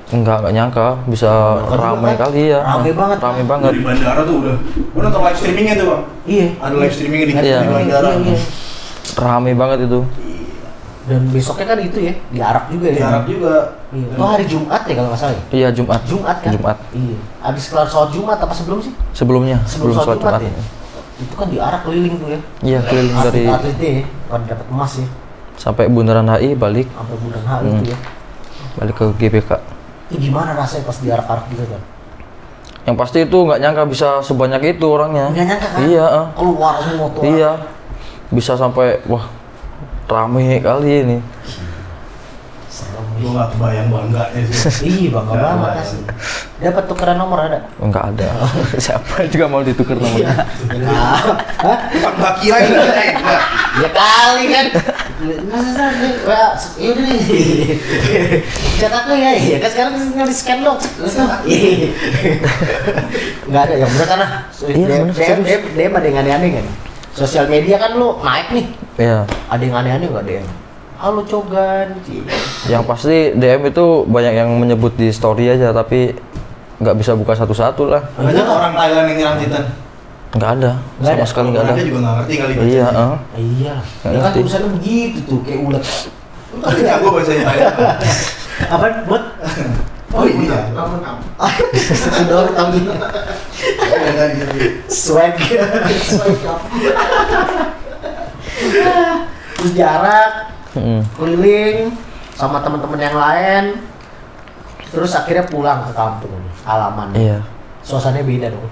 Enggak, 0.06 0.36
enggak 0.38 0.52
nyangka 0.52 0.86
bisa 1.06 1.30
ramai 1.70 2.12
kan? 2.12 2.28
kali 2.28 2.52
ya. 2.52 2.60
Ramai 2.60 2.92
banget. 2.92 3.18
Ramai 3.18 3.44
banget. 3.44 3.72
Dari 3.72 3.82
bandara 3.82 4.20
tuh 4.22 4.36
udah. 4.38 4.56
Gua 4.92 5.00
nonton 5.02 5.20
live 5.22 5.38
streamingnya 5.38 5.74
tuh 5.74 5.86
bang. 5.88 6.02
iya 6.24 6.46
Ada 6.58 6.74
live 6.76 6.92
streamingnya 6.92 7.26
di, 7.26 7.34
Iya. 7.34 7.58
di 7.58 7.68
bandara. 7.68 8.08
Iya, 8.10 8.20
iya. 8.26 8.38
Ramai 9.16 9.52
banget 9.54 9.78
itu. 9.84 10.00
dan 11.04 11.20
besoknya 11.28 11.68
kan 11.68 11.78
itu 11.78 12.00
ya 12.00 12.16
diarak 12.32 12.64
juga 12.66 12.88
ya 12.88 12.96
Di 12.96 13.04
Arab 13.04 13.24
juga. 13.26 13.54
Iya. 13.90 14.08
Itu 14.08 14.22
hari 14.24 14.44
Jumat 14.46 14.82
ya 14.82 14.94
kalau 14.94 15.08
nggak 15.10 15.20
salah 15.20 15.34
ya? 15.34 15.42
Iya, 15.52 15.68
Jumat. 15.70 16.00
Jumat 16.02 16.36
kan? 16.40 16.50
Jumat. 16.50 16.76
Iya. 16.90 17.16
Abis 17.42 17.64
kelar 17.68 17.84
sholat 17.86 18.08
Jumat 18.08 18.38
apa 18.40 18.54
sebelum 18.54 18.78
sih? 18.80 18.92
Sebelumnya, 19.12 19.60
Sebelum 19.62 19.92
sebelum 19.92 19.94
sholat 19.94 20.16
sholat 20.16 20.18
Jumat 20.18 20.40
Jumat. 20.40 20.56
ya? 20.56 20.64
Itu 21.20 21.34
kan 21.36 21.46
diarak 21.46 21.80
keliling 21.84 22.14
tuh 22.16 22.28
ya. 22.30 22.40
Iya, 22.62 22.78
keliling 22.82 23.16
dari 23.20 23.42
Atlet-atletnya 23.44 23.90
ya, 23.90 24.02
pada 24.26 24.44
dapat 24.46 24.66
emas 24.66 24.92
ya. 24.96 25.06
sampai 25.54 25.84
Bundaran 25.86 26.26
HI 26.26 26.50
balik 26.56 26.88
Sampai 26.90 27.16
bulan 27.20 27.42
hari 27.44 27.66
Hmm. 27.66 27.76
itu 27.76 27.84
ya. 27.86 27.98
balik 28.74 28.94
ke 28.96 29.04
GBK. 29.14 29.50
Itu 30.14 30.30
gimana 30.30 30.54
rasanya 30.54 30.86
pas 30.86 30.98
diarak-arak 31.02 31.50
gitu 31.50 31.66
kan? 31.66 31.82
Yang 32.86 32.96
pasti 33.02 33.18
itu 33.26 33.34
nggak 33.34 33.58
nyangka 33.58 33.82
bisa 33.90 34.08
sebanyak 34.22 34.78
itu 34.78 34.86
orangnya. 34.86 35.26
Nggak 35.34 35.46
nyangka 35.50 35.68
kan? 35.74 35.80
Iya, 35.90 36.04
eh. 36.06 36.26
Keluar 36.38 36.74
semua 36.78 37.08
tuh. 37.10 37.22
iya. 37.26 37.52
Bisa 38.30 38.54
sampai 38.54 39.02
wah 39.10 39.26
rame 40.06 40.62
kali 40.62 41.02
ini. 41.02 41.18
Serem 42.74 43.06
Gua 43.22 43.30
nggak 43.38 43.48
kebayang 43.54 43.86
bangganya 43.86 44.40
sih. 44.50 44.90
Iya 45.06 45.08
bangga 45.14 45.30
Nggak 45.38 45.54
banget 45.54 45.78
asli. 45.78 46.02
Dapat 46.58 46.84
tukeran 46.90 47.16
nomor 47.22 47.38
ada? 47.46 47.58
Enggak 47.78 48.04
ada. 48.10 48.28
Siapa 48.84 49.30
juga 49.30 49.46
mau 49.46 49.62
ditukar 49.62 49.94
nomornya. 49.94 50.42
Hah? 51.62 51.78
Baki 52.18 52.50
lagi. 52.50 52.74
Ya 53.78 53.88
kali 53.94 54.44
kan. 54.50 54.66
Masa 55.46 55.86
sih, 56.58 56.90
nih. 56.90 57.78
Cetak 58.82 59.06
ya, 59.14 59.30
ya 59.38 59.58
kan 59.62 59.70
sekarang 59.70 59.92
tinggal 59.94 60.26
di 60.26 60.34
scan 60.34 60.58
dong. 60.66 60.78
Enggak 63.46 63.62
ada 63.70 63.74
yang 63.78 63.90
bener 63.94 64.06
kan 64.10 64.18
lah. 64.18 64.30
Iya, 64.66 64.74
DM, 64.74 64.90
bener, 64.90 65.14
DM, 65.14 65.22
serius. 65.46 65.62
DM, 65.78 65.92
ada 65.94 66.06
yang 66.10 66.18
aneh-aneh 66.26 66.50
kan. 66.58 66.66
Sosial 67.14 67.46
media 67.46 67.78
kan 67.78 67.94
lu 67.94 68.18
naik 68.18 68.50
nih. 68.50 68.66
Iya. 68.98 69.22
Ada 69.46 69.62
yang 69.62 69.76
aneh-aneh 69.78 70.06
enggak 70.10 70.26
DM? 70.26 70.63
Halo 71.04 71.20
Cogan. 71.20 72.00
Yang 72.64 72.82
pasti 72.88 73.36
DM 73.36 73.68
itu 73.68 74.08
banyak 74.08 74.40
yang 74.40 74.48
menyebut 74.56 74.96
di 74.96 75.12
story 75.12 75.52
aja 75.52 75.68
tapi 75.68 76.16
nggak 76.80 76.96
bisa 76.96 77.12
buka 77.12 77.36
satu-satu 77.36 77.92
lah. 77.92 78.08
Banyak 78.16 78.48
orang 78.48 78.72
Thailand 78.72 79.06
yang 79.12 79.18
nyerang 79.20 79.36
Titan. 79.36 79.64
Nggak 80.32 80.50
ada. 80.56 80.72
Nggak 80.96 81.12
sama 81.12 81.20
ada. 81.20 81.28
sekali 81.28 81.48
nggak 81.52 81.60
ada. 81.68 81.74
Ada 81.76 81.84
juga 81.84 81.98
nggak 82.00 82.14
ngerti 82.16 82.34
kali. 82.40 82.52
Iya, 82.56 82.86
eh. 82.88 83.16
Iya. 83.36 83.74
Nggak 83.84 84.14
Ya 84.16 84.20
kan 84.24 84.32
tulisannya 84.32 84.68
begitu 84.80 85.18
tuh 85.28 85.38
kayak 85.44 85.60
ulet. 85.60 85.84
Lu 86.56 86.56
kan 86.64 86.72
jago 86.72 87.08
bahasa 87.12 87.32
Italia. 87.36 87.68
Apa 88.72 88.84
buat? 89.04 89.24
Oh 90.16 90.24
iya. 90.24 90.58
Ampun, 90.72 91.00
ampun. 91.04 91.28
Itu 91.68 92.22
doang 92.32 92.48
tapi 92.56 92.78
swag. 94.88 95.36
swag. 96.00 96.60
Terus 99.54 99.72
jarak, 99.76 100.53
Mm. 100.74 101.02
keliling 101.14 101.76
sama 102.32 102.58
teman-teman 102.60 102.98
yang 102.98 103.14
lain. 103.14 103.64
Terus 104.86 105.10
akhirnya 105.12 105.42
pulang 105.44 105.82
ke 105.82 105.92
kampung, 105.92 106.38
halaman. 106.62 107.10
Iya. 107.12 107.38
Suasananya 107.80 108.22
beda 108.22 108.46
dong. 108.48 108.70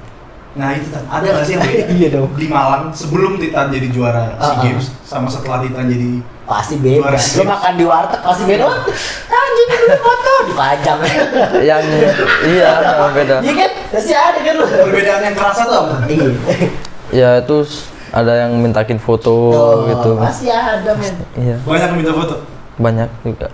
Nah 0.53 0.71
itu 0.71 0.87
Tan. 0.87 1.03
ada 1.05 1.25
nggak 1.25 1.45
sih 1.45 1.53
yang 1.53 1.63
beda? 1.63 1.85
Iya 1.97 2.09
dong. 2.13 2.31
Di 2.33 2.47
Malang 2.47 2.83
sebelum 2.91 3.33
Titan 3.37 3.67
jadi 3.69 3.89
juara 3.89 4.25
SEA 4.33 4.39
Ah, 4.39 4.51
ah. 4.51 4.61
Games 4.61 4.87
sama 5.03 5.27
setelah 5.27 5.59
Titan 5.61 5.87
jadi 5.87 6.23
Pasti 6.43 6.75
beda. 6.77 6.99
Juara 7.01 7.17
games. 7.17 7.49
makan 7.49 7.73
di 7.73 7.85
warteg 7.85 8.21
pasti 8.21 8.43
beda. 8.45 8.63
Wah, 8.65 8.79
Anjing 9.33 9.69
ini 9.73 9.97
foto 9.97 10.33
dipajang. 10.45 10.99
Yang 11.71 11.83
iya 12.45 12.69
sama 12.85 13.07
beda. 13.11 13.37
Iya 13.41 13.53
kan? 13.57 13.71
Pasti 13.89 14.13
ada 14.13 14.39
kan 14.39 14.55
lu. 14.55 14.65
perbedaan 14.67 15.21
yang 15.23 15.35
kerasa 15.35 15.63
tuh 15.65 15.77
apa? 15.81 15.95
Iya. 16.07 16.29
Ya 17.11 17.29
itu 17.39 17.57
ada 18.13 18.33
yang 18.45 18.53
mintakin 18.55 18.97
foto 18.97 19.33
Oh, 19.51 19.77
gitu. 19.89 20.17
Pasti 20.17 20.47
ada 20.47 20.93
men. 20.93 21.15
Iya, 21.35 21.57
Banyak 21.61 21.89
yang 21.89 21.99
minta 21.99 22.13
foto. 22.13 22.35
banyak 22.73 23.09
juga. 23.23 23.49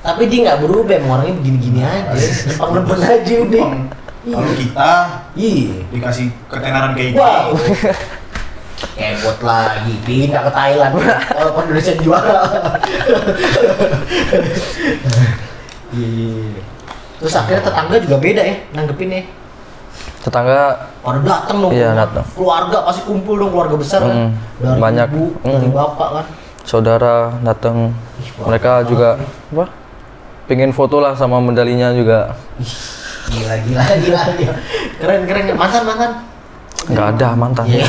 Tapi 0.00 0.22
dia 0.26 0.40
nggak 0.46 0.60
berubah, 0.62 0.94
emang 0.94 1.12
orangnya 1.18 1.34
begini-gini 1.36 1.80
aja. 1.82 2.14
Lempeng-lempeng 2.48 3.02
aja 3.02 3.34
udah. 3.42 3.66
Kalau 4.26 4.52
kita 4.54 4.90
Iya. 5.34 5.76
dikasih 5.88 6.26
ketenaran 6.46 6.92
kayak 6.92 7.08
gitu. 7.12 7.20
Wow. 7.20 7.48
Kebot 8.92 9.40
lagi, 9.40 9.94
pindah 10.02 10.42
ke 10.42 10.52
Thailand. 10.52 10.92
Walaupun 11.32 11.62
Indonesia 11.66 11.94
juara. 11.98 12.40
Iya. 15.90 16.60
Terus 17.16 17.34
akhirnya 17.34 17.62
tetangga 17.64 17.96
juga 17.96 18.16
beda 18.18 18.42
ya, 18.42 18.56
nanggepin 18.72 19.10
ya. 19.10 19.22
Tetangga 20.26 20.90
Pada 21.06 21.22
datang 21.22 21.56
dong. 21.62 21.70
Iya, 21.70 21.94
datang. 21.94 22.26
Keluarga 22.34 22.82
pasti 22.82 23.06
kumpul 23.06 23.38
dong, 23.38 23.54
keluarga 23.54 23.78
besar 23.78 24.02
kan. 24.02 24.10
Mm, 24.10 24.30
Dari 24.58 24.80
banyak. 24.82 25.08
ibu, 25.08 25.24
dari 25.38 25.66
Mm. 25.66 25.72
bapak 25.72 26.08
kan. 26.12 26.26
saudara 26.66 27.30
datang 27.46 27.94
Ih, 28.18 28.26
mereka 28.42 28.82
banget 28.82 28.90
juga 28.90 29.08
apa 29.54 29.64
pengen 30.50 30.74
foto 30.74 30.98
lah 30.98 31.14
sama 31.14 31.38
medalinya 31.38 31.94
juga 31.94 32.34
Gila, 33.26 33.54
gila, 33.62 33.82
gila, 34.02 34.22
gila. 34.34 34.54
Keren, 34.98 35.20
keren. 35.26 35.54
Mantan, 35.54 35.82
mantan. 35.82 36.10
Nggak 36.86 37.06
ada 37.16 37.28
mantan 37.34 37.64
Iya, 37.66 37.86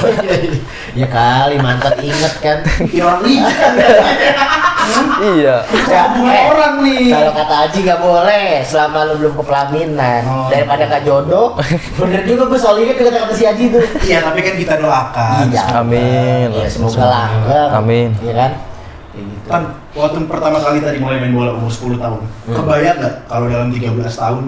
ya 0.96 1.08
kali 1.08 1.56
mantan 1.60 1.96
inget 2.02 2.34
kan. 2.40 2.58
Ya 2.90 3.04
orang 3.06 3.24
iya 3.28 3.48
Ya, 5.88 6.04
Hubungan 6.08 6.32
eh, 6.32 6.44
orang 6.48 6.76
nih. 6.82 7.12
Kalau 7.12 7.34
kata 7.36 7.56
Aji 7.68 7.80
nggak 7.84 8.02
boleh 8.02 8.46
selama 8.64 8.98
lu 9.04 9.14
belum 9.20 9.34
ke 9.36 9.44
pelaminan. 9.44 10.22
Oh. 10.26 10.48
Daripada 10.48 10.84
nggak 10.88 11.04
jodoh. 11.04 11.48
Bener 12.00 12.22
juga 12.24 12.44
gue 12.48 12.60
soal 12.60 12.82
ini 12.82 12.96
kata 12.96 13.12
kata 13.12 13.34
si 13.36 13.44
Aji 13.44 13.66
tuh. 13.70 13.84
Iya 14.02 14.24
tapi 14.24 14.40
kan 14.42 14.54
kita 14.56 14.76
doakan. 14.80 15.44
Iya. 15.52 15.64
Amin. 15.76 16.48
Ya, 16.54 16.68
semoga 16.68 17.04
langgeng. 17.06 17.70
Amin. 17.74 18.10
Iya 18.24 18.34
kan? 18.34 18.52
Gitu. 19.12 19.48
Kan 19.50 19.62
waktu 19.94 20.18
pertama 20.26 20.58
kali 20.62 20.80
tadi 20.80 20.98
mulai 20.98 21.18
main 21.20 21.34
bola 21.34 21.52
umur 21.54 21.70
10 21.70 21.98
tahun. 21.98 22.22
Hmm. 22.24 22.56
Kebayang 22.56 22.98
nggak 22.98 23.16
kalau 23.28 23.46
dalam 23.50 23.70
13 23.70 24.08
tahun 24.08 24.44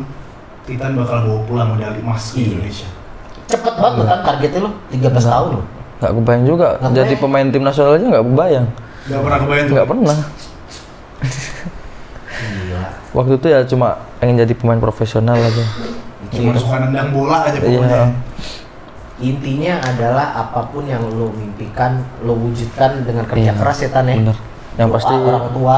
Titan 0.64 0.94
bakal 0.94 1.18
bawa 1.26 1.40
pulang 1.46 1.70
medali 1.74 2.00
emas 2.00 2.32
ke 2.32 2.40
Iya. 2.40 2.46
Indonesia? 2.54 2.90
Cepet 3.50 3.76
banget 3.76 4.06
kan 4.06 4.20
targetnya 4.24 4.60
lu 4.62 4.72
13 4.92 5.10
tahun 5.26 5.50
lu. 5.52 5.64
nggak 6.00 6.12
kebayang 6.14 6.44
juga 6.46 6.68
Nggak 6.78 6.92
jadi 6.94 7.04
kebayang. 7.10 7.22
pemain 7.26 7.48
tim 7.50 7.64
nasional 7.64 7.92
aja 7.94 8.06
nggak 8.08 8.26
kebayang 8.26 8.68
Gak 9.02 9.20
pernah 9.20 9.40
kebayang 9.40 9.66
tuh. 9.66 9.74
nggak 9.74 9.90
pernah 9.90 10.18
Gila. 12.40 12.84
waktu 13.12 13.34
itu 13.36 13.48
ya 13.48 13.60
cuma 13.66 13.88
pengen 14.18 14.36
jadi 14.38 14.54
pemain 14.54 14.80
profesional 14.80 15.36
aja 15.36 15.66
Cuma 16.30 16.54
suka 16.54 16.78
nendang 16.80 17.10
bola 17.10 17.42
aja 17.44 17.58
iya 17.58 17.82
pokoknya. 17.82 18.02
Intinya 19.20 19.74
adalah 19.82 20.32
apa 20.38 20.62
pun 20.70 20.86
yang 20.86 21.04
lu 21.04 21.28
mimpikan, 21.34 22.00
lu 22.22 22.38
wujudkan 22.40 23.04
dengan 23.04 23.26
kerja 23.26 23.52
Iya, 23.52 23.54
keras 23.54 23.78
ya 23.82 23.90
Tan 23.90 24.08
ya. 24.08 24.16
bener 24.16 24.38
yang 24.78 24.88
Doa 24.88 24.96
pasti 24.96 25.12
orang 25.18 25.48
tua 25.52 25.78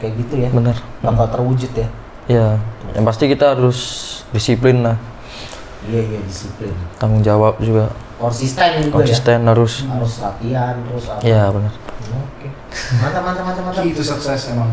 kayak 0.00 0.12
gitu 0.18 0.34
ya. 0.38 0.48
bener 0.50 0.74
Bakal 0.98 1.26
terwujud 1.30 1.70
ya. 1.70 1.88
ya 2.26 2.46
yang 2.90 3.04
pasti 3.04 3.28
kita 3.28 3.54
harus 3.54 3.78
disiplin 4.30 4.82
lah 4.82 4.96
Iya 5.82 6.00
iya 6.06 6.20
disiplin. 6.20 6.74
tanggung 6.96 7.20
jawab 7.20 7.56
juga 7.58 7.88
Konsisten 8.16 8.84
juga 8.84 9.00
konsisten 9.00 9.38
harus 9.42 9.80
ya. 9.80 9.88
Harus 9.90 10.12
latihan 10.20 10.74
terus 10.82 11.04
apa. 11.08 11.20
iya 11.22 11.42
bener 11.48 11.72
Oke. 12.10 12.48
Mantap 12.98 13.22
mantap 13.22 13.44
mantap 13.46 13.64
mantap. 13.64 13.82
Key 13.82 13.92
to 13.92 14.02
sukses 14.02 14.52
emang 14.52 14.70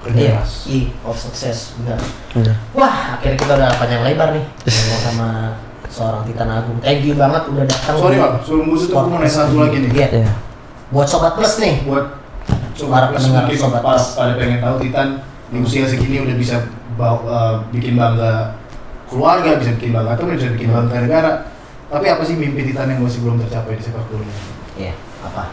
kerja 0.00 0.16
Iya, 0.16 0.40
key 0.64 0.96
of 1.02 1.12
success 1.12 1.76
benar. 1.76 2.00
bener 2.32 2.56
Wah, 2.72 2.96
akhirnya 3.14 3.36
kita 3.36 3.52
udah 3.52 3.70
panjang 3.76 4.00
lebar 4.02 4.28
nih 4.32 4.44
ngomong 4.64 5.00
sama 5.02 5.28
seorang 5.86 6.22
Titan 6.24 6.48
Agung. 6.48 6.78
Thank 6.80 7.04
you 7.04 7.14
banget 7.14 7.42
udah 7.46 7.64
datang. 7.66 7.94
Sorry 7.98 8.16
bang, 8.16 8.34
sebelum 8.40 8.64
gue 8.66 8.78
tutup 8.80 9.04
mau 9.04 9.18
nanya 9.18 9.28
satu 9.28 9.54
lagi 9.58 9.76
nih. 9.78 9.90
Iya. 9.92 10.08
iya 10.16 10.32
Buat 10.88 11.06
sobat 11.06 11.32
plus 11.34 11.54
nih. 11.58 11.84
Buat 11.84 12.06
Para 12.08 12.80
sobat 12.80 13.02
plus 13.12 13.20
pendengar 13.20 13.44
mungkin 13.44 13.60
Sobat 13.60 13.82
pas 13.84 13.92
Plus. 13.92 14.16
pada 14.16 14.32
pengen 14.34 14.58
tahu 14.58 14.74
Titan 14.80 15.08
di 15.50 15.58
usia 15.60 15.84
segini 15.84 16.16
udah 16.18 16.32
bisa 16.34 16.56
bawa, 16.94 17.20
eh, 17.20 17.54
bikin 17.70 17.92
bangga 17.94 18.56
keluarga, 19.10 19.58
bisa 19.58 19.74
bikin 19.74 19.90
bangga 19.90 20.10
atau 20.14 20.24
bisa 20.26 20.48
bikin 20.50 20.70
bangga 20.70 20.98
negara. 21.00 21.32
Tapi 21.86 22.06
apa 22.06 22.22
sih 22.22 22.34
mimpi 22.34 22.62
Titan 22.64 22.86
yang 22.88 23.02
masih 23.02 23.18
belum 23.20 23.42
tercapai 23.42 23.74
di 23.74 23.82
sepak 23.82 24.06
bola? 24.06 24.22
Iya, 24.78 24.94
apa? 25.20 25.50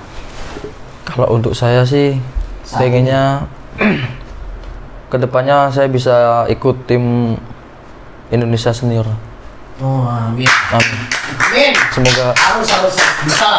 kalau 1.03 1.33
untuk 1.33 1.51
saya 1.51 1.81
sih 1.81 2.19
Saat 2.61 2.83
pengennya 2.83 3.47
ke 5.09 5.17
depannya 5.17 5.67
saya 5.67 5.87
bisa 5.87 6.13
ikut 6.45 6.83
tim 6.83 7.33
Indonesia 8.27 8.69
senior 8.69 9.07
Oh, 9.77 10.03
amin. 10.03 10.45
amin 10.67 10.99
Amin. 11.39 11.73
semoga 11.89 12.33
Harus 12.33 12.67
harus 12.67 12.95
bisa. 13.23 13.49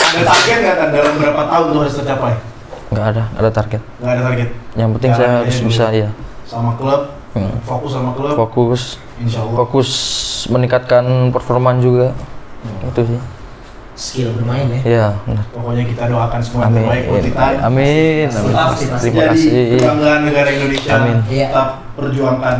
Ada 0.00 0.24
target 0.24 0.56
nggak 0.58 0.88
dalam 0.90 1.14
berapa 1.16 1.42
tahun 1.44 1.66
tuh 1.68 1.80
harus 1.80 1.94
tercapai? 1.94 2.32
nggak 2.90 3.06
ada 3.08 3.24
ada 3.36 3.50
target 3.52 3.82
Nggak 4.00 4.10
ada 4.10 4.22
target. 4.24 4.48
yang 4.74 4.88
penting 4.90 5.10
saya 5.12 5.20
Jalannya 5.22 5.40
harus 5.44 5.58
bisa 5.62 5.84
ya 5.92 6.08
Sama 6.42 6.74
klub, 6.74 7.02
Hmm. 7.30 7.54
fokus 7.62 7.90
sama 7.92 8.10
klub, 8.10 8.34
fokus 8.34 8.82
insya 9.16 9.38
Allah. 9.40 9.54
fokus 9.56 9.88
meningkatkan 10.46 11.04
performa 11.30 11.78
juga 11.78 12.10
itu 12.84 13.02
sih 13.06 13.20
Skill 13.92 14.32
bermain 14.32 14.64
ya. 14.66 14.80
iya 14.82 15.06
benar 15.22 15.44
Pokoknya 15.50 15.84
kita 15.84 16.04
doakan 16.08 16.40
semua 16.40 16.60
yang 16.60 16.68
amin 16.68 16.82
terbaik 16.82 17.04
buat 17.04 17.22
Titan. 17.22 17.52
amin 17.62 18.26
amin 18.26 18.50
Pasti, 18.50 18.50
pasti, 18.50 18.84
pasti. 18.88 19.04
terima 19.04 19.20
Jadi 19.20 19.28
kasih 19.30 19.50
kebanggaan 19.76 20.20
negara 20.24 20.48
Indonesia. 20.50 20.90
Amin. 20.92 21.16
Tetap 21.22 21.68
perjuangkan 21.94 22.56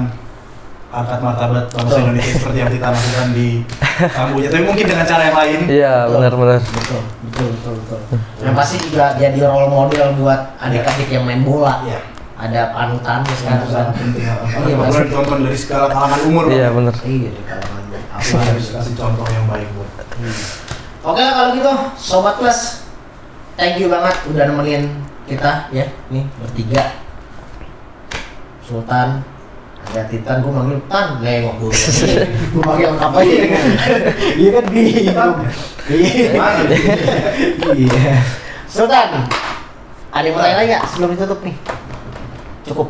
harkat 0.90 1.18
martabat 1.20 1.64
bangsa 1.66 1.86
Betul. 1.86 2.02
Indonesia 2.04 2.32
seperti 2.36 2.58
yang 2.58 2.70
kita 2.70 2.86
lakukan 2.90 3.28
di 3.32 3.48
Kamboja. 4.16 4.46
Tapi 4.50 4.64
mungkin 4.64 4.84
dengan 4.86 5.04
cara 5.04 5.22
yang 5.24 5.36
lain. 5.36 5.58
iya 5.66 5.94
benar 6.06 6.32
benar 6.34 6.58
Betul, 6.60 7.00
betul, 7.24 7.46
betul, 7.48 7.74
betul. 7.74 8.18
Yang 8.40 8.54
pasti 8.54 8.76
juga 8.82 9.06
jadi 9.16 9.38
role 9.40 9.68
model 9.68 10.06
buat 10.14 10.40
adik-adik 10.58 11.08
yang 11.08 11.24
main 11.24 11.40
bola. 11.40 11.82
Iya. 11.82 12.00
Ada 12.41 12.72
panutannya 12.72 13.28
Yang 13.28 13.38
sekarang 13.38 13.61
kan. 13.61 13.68
sangat 13.70 13.95
penting. 13.95 14.22
Iya, 14.22 14.34
Iya, 14.64 14.74
pasti. 14.74 15.01
ditonton 15.05 15.38
dari 15.45 15.59
segala 15.59 15.86
kalangan 15.88 16.20
umur. 16.24 16.45
iya 16.49 16.68
benar 16.72 16.95
Iya, 17.03 17.30
di 17.30 17.43
kalangan 17.45 17.82
apa 18.11 18.20
Kita 18.20 18.41
harus 18.43 18.66
kasih 18.72 18.95
contoh 18.97 19.26
yang 19.28 19.47
baik 19.47 19.68
buat. 19.72 19.91
Oke 21.01 21.20
lah 21.20 21.32
kalau 21.32 21.51
gitu, 21.53 21.72
sobat 21.97 22.34
plus, 22.36 22.61
thank 23.55 23.76
you 23.76 23.88
banget 23.88 24.12
udah 24.26 24.45
nemenin 24.47 24.84
kita 25.24 25.68
ya, 25.70 25.84
nih 26.09 26.24
bertiga. 26.36 26.97
Sultan, 28.61 29.24
ada 29.82 30.03
Titan, 30.07 30.36
gue 30.41 30.53
manggil 30.53 30.78
Tan, 30.86 31.18
nengok 31.18 31.55
gue. 31.59 31.72
gue 32.53 32.62
manggil 32.62 32.86
lengkap 32.91 33.12
aja. 33.14 33.36
Iya 34.36 34.51
kan 34.53 34.64
bingung. 34.68 35.36
Mana? 36.32 36.62
Iya. 37.72 38.12
Sultan, 38.66 39.09
ada 40.11 40.22
yang 40.22 40.34
mau 40.34 40.43
tanya 40.43 40.57
lagi 40.57 40.68
nggak 40.70 40.84
sebelum 40.86 41.11
ditutup 41.16 41.41
nih? 41.43 41.57
Cukup. 42.70 42.88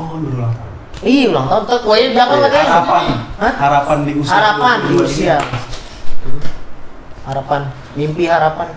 Oh, 0.00 0.16
ulang 0.16 0.48
tahun. 0.56 0.72
Iya 1.04 1.24
ulang 1.28 1.46
tahun, 1.52 1.62
tuh 1.68 1.78
kuenya 1.84 2.24
belakang 2.24 2.40
katanya. 2.40 2.64
Harapan. 2.72 3.04
Hah? 3.36 3.52
Harapan 3.60 3.98
di 4.08 4.12
usia. 4.16 4.32
Harapan 4.32 4.76
di 4.80 4.88
22 4.88 4.96
ini. 4.96 5.04
usia. 5.04 5.36
Harapan, 7.28 7.60
mimpi 7.92 8.24
harapan. 8.24 8.68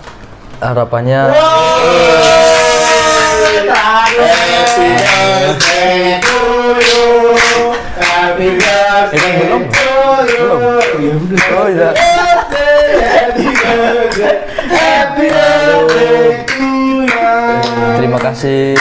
harapannya 0.61 1.19
belum? 1.31 1.47
belum 9.41 9.63
oh 11.57 11.67
iya 11.71 11.89
terima 17.97 18.19
kasih 18.21 18.77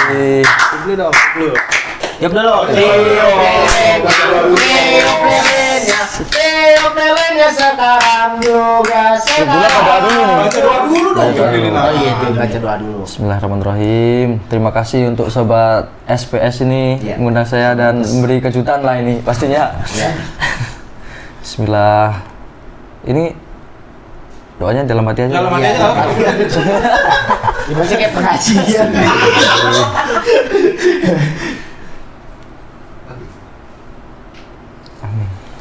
Dulu 0.80 0.94
dong, 0.96 1.14
dulu. 1.36 1.54
Yap 2.20 2.32
dulu. 2.32 2.56
Tiup 2.68 2.92
lilinnya. 5.24 6.00
Tiup 6.20 6.92
lilinnya 6.92 7.48
sekarang 7.48 8.30
juga 8.44 9.16
Sebelumnya 9.16 9.68
pada 9.72 9.96
dulu 10.04 10.20
nih. 10.20 10.36
Baca 10.40 10.58
doa 10.60 10.78
dulu 10.84 11.08
dong. 11.16 11.32
Baca. 11.32 11.44
Oh 11.80 11.92
iya, 11.96 12.12
baca 12.32 12.58
doa 12.60 12.74
dulu. 12.76 13.00
Bismillahirrahmanirrahim. 13.08 14.28
Terima 14.48 14.70
kasih 14.72 15.08
untuk 15.08 15.32
sobat 15.32 15.88
SPS 16.04 16.64
ini 16.64 17.00
Iya. 17.00 17.16
mengundang 17.16 17.48
saya 17.48 17.72
dan 17.72 18.04
memberi 18.04 18.40
kejutan 18.40 18.84
lah 18.84 19.00
ini 19.00 19.20
pastinya. 19.24 19.72
Ya. 19.96 20.10
Bismillah. 21.40 22.20
Ini 23.08 23.32
doanya 24.60 24.84
dalam 24.84 25.08
hati 25.08 25.20
aja. 25.24 25.32
Dalam 25.40 25.50
hati 25.50 25.64
Iya, 25.64 25.72
aja. 25.72 26.60
Dibaca 27.64 27.94
kayak 28.00 28.12
pengajian. 28.12 28.88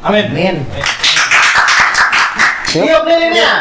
Amin. 0.04 0.26
Amin. 0.30 0.56
Yuk. 2.70 2.86
Tiup 2.86 3.04
lilinnya. 3.04 3.52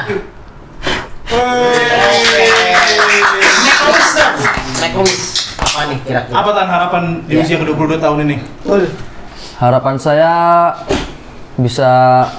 Make 3.64 3.78
a 3.78 3.88
wish 3.88 4.10
dong. 4.14 4.36
Make 4.80 4.94
a 4.94 5.02
wish. 5.02 5.26
Apa 5.58 5.80
nih 5.88 5.98
kira-kira? 6.04 6.34
Apa 6.34 6.50
tan 6.52 6.68
harapan 6.68 7.02
di 7.26 7.32
Iya. 7.34 7.42
usia 7.44 7.56
ke-22 7.58 7.92
tahun 7.98 8.18
ini? 8.26 8.36
Betul. 8.62 8.82
Harapan 9.58 9.96
saya 9.98 10.32
bisa 11.58 11.90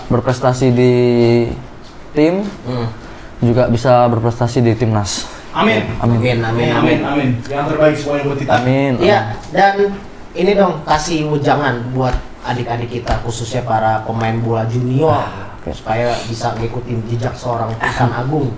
berprestasi 0.08 0.68
di 0.72 0.94
tim, 2.12 2.46
Hmm. 2.64 2.88
juga 3.40 3.66
bisa 3.66 4.06
berprestasi 4.06 4.60
di 4.60 4.74
timnas. 4.74 5.26
Amin. 5.50 5.82
Amin, 5.98 6.20
amin, 6.20 6.40
amin. 6.44 6.70
Amin, 6.72 7.00
amin. 7.02 7.30
Yang 7.44 7.66
terbaik 7.68 7.96
semuanya 7.96 8.24
buat 8.24 8.38
kita. 8.38 8.52
Amin. 8.56 8.92
Iya, 9.00 9.20
dan 9.50 9.76
ini 10.32 10.52
dong 10.54 10.74
kasih 10.84 11.26
ujangan 11.28 11.90
buat 11.90 12.14
adik-adik 12.40 12.90
kita 12.92 13.20
khususnya 13.22 13.62
para 13.62 14.00
pemain 14.04 14.38
bola 14.38 14.64
junior 14.64 15.26
oke. 15.60 15.74
supaya 15.74 16.14
bisa 16.24 16.56
ngikutin 16.56 16.98
jejak 17.08 17.34
seorang 17.34 17.74
Titan 17.76 18.12
Agung. 18.12 18.54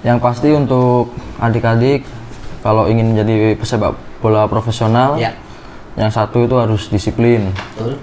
Yang 0.00 0.18
pasti 0.20 0.48
untuk 0.50 1.10
adik-adik 1.38 2.04
kalau 2.60 2.84
ingin 2.86 3.12
menjadi 3.12 3.56
pesepak 3.56 3.92
bola 4.20 4.44
profesional, 4.44 5.16
Ya, 5.16 5.32
yang 5.96 6.08
satu 6.08 6.44
itu 6.44 6.54
harus 6.54 6.88
disiplin. 6.88 7.48
betul. 7.72 7.96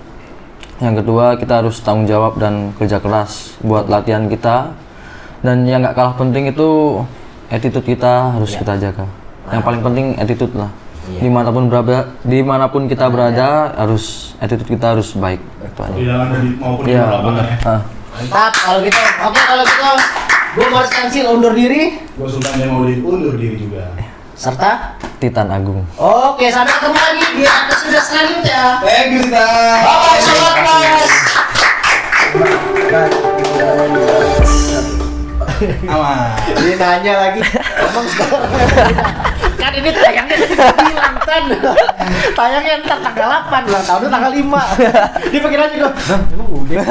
Yang 0.82 1.06
kedua 1.06 1.38
kita 1.38 1.62
harus 1.62 1.78
tanggung 1.80 2.10
jawab 2.10 2.42
dan 2.42 2.74
kerja 2.74 2.98
keras 2.98 3.54
buat 3.62 3.86
latihan 3.86 4.26
kita. 4.26 4.74
Dan 5.42 5.66
yang 5.66 5.86
nggak 5.86 5.94
kalah 5.94 6.18
penting 6.18 6.50
itu 6.50 7.02
attitude 7.48 7.86
kita 7.88 8.34
harus 8.34 8.54
Ya. 8.54 8.60
kita 8.66 8.74
jaga. 8.82 9.06
Yang 9.50 9.62
paling 9.62 9.82
penting 9.82 10.06
attitude 10.18 10.54
lah. 10.58 10.70
Iya. 11.06 11.20
Di 11.22 11.30
mana 11.30 11.50
pun 11.50 11.66
berada, 11.66 11.98
di 12.22 12.40
mana 12.42 12.66
pun 12.70 12.86
kita 12.86 13.10
berada 13.10 13.74
harus 13.74 14.34
attitude 14.38 14.70
kita 14.70 14.98
harus 14.98 15.14
baik. 15.14 15.42
Itu 15.62 15.82
aja. 15.82 15.94
Maupun 16.62 16.84
Iya 16.86 17.04
lapangan 17.10 17.26
benar. 17.26 17.46
ya. 17.46 17.76
Mantap 18.12 18.54
kalau 18.54 18.80
gitu. 18.82 19.02
Oke 19.26 19.42
kalau 19.42 19.64
gitu 19.64 19.90
gue 20.52 20.68
Kansil 20.68 21.26
undur 21.32 21.56
diri 21.56 21.96
Gue 22.20 22.28
Sultan 22.28 22.60
yang 22.60 22.76
mau 22.76 22.84
undur 22.84 23.40
diri 23.40 23.56
juga. 23.56 23.88
serta 24.42 24.98
Titan 25.22 25.54
Agung. 25.54 25.86
Oke, 26.02 26.50
sampai 26.50 26.74
ketemu 26.74 26.98
lagi 26.98 27.26
di 27.38 27.46
episode 27.46 28.02
selanjutnya. 28.02 28.82
Thank 28.82 29.14
you, 29.14 29.22
Sita. 29.22 29.46
Bye, 29.86 30.18
sobat 30.18 30.56
Mas. 30.66 31.14
Aman. 35.86 36.18
Dia 36.58 36.74
nanya 36.82 37.14
lagi, 37.22 37.42
emang 37.86 38.06
sekarang 38.10 38.50
kan 39.62 39.72
ini 39.78 39.90
tayangnya 39.94 40.36
bilang 40.42 41.16
kan 41.22 41.44
tayangnya 42.34 42.74
ntar 42.82 42.98
tanggal 43.06 43.28
8 43.46 43.70
ulang 43.70 43.86
tahunnya 43.86 44.10
tanggal 44.10 44.32
5 44.34 45.30
dia 45.30 45.40
pikir 45.40 45.60
aja 45.62 45.76
gue 45.78 45.92
"Hah, 45.94 46.20
emang 46.34 46.50
udah? 46.50 46.86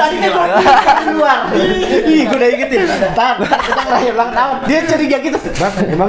Tadi 0.00 0.16
kan 0.16 0.96
di 1.04 1.12
luar. 1.12 1.38
Ih 2.08 2.22
gue 2.24 2.38
udah 2.40 2.48
ingetin. 2.50 2.78
Kita 2.88 3.28
ngerayain 3.84 4.14
ulang 4.16 4.32
tahun. 4.32 4.56
Dia 4.64 4.80
curiga 4.86 5.16
gitu. 5.20 5.38
Bang 5.60 5.74
emang 5.84 6.08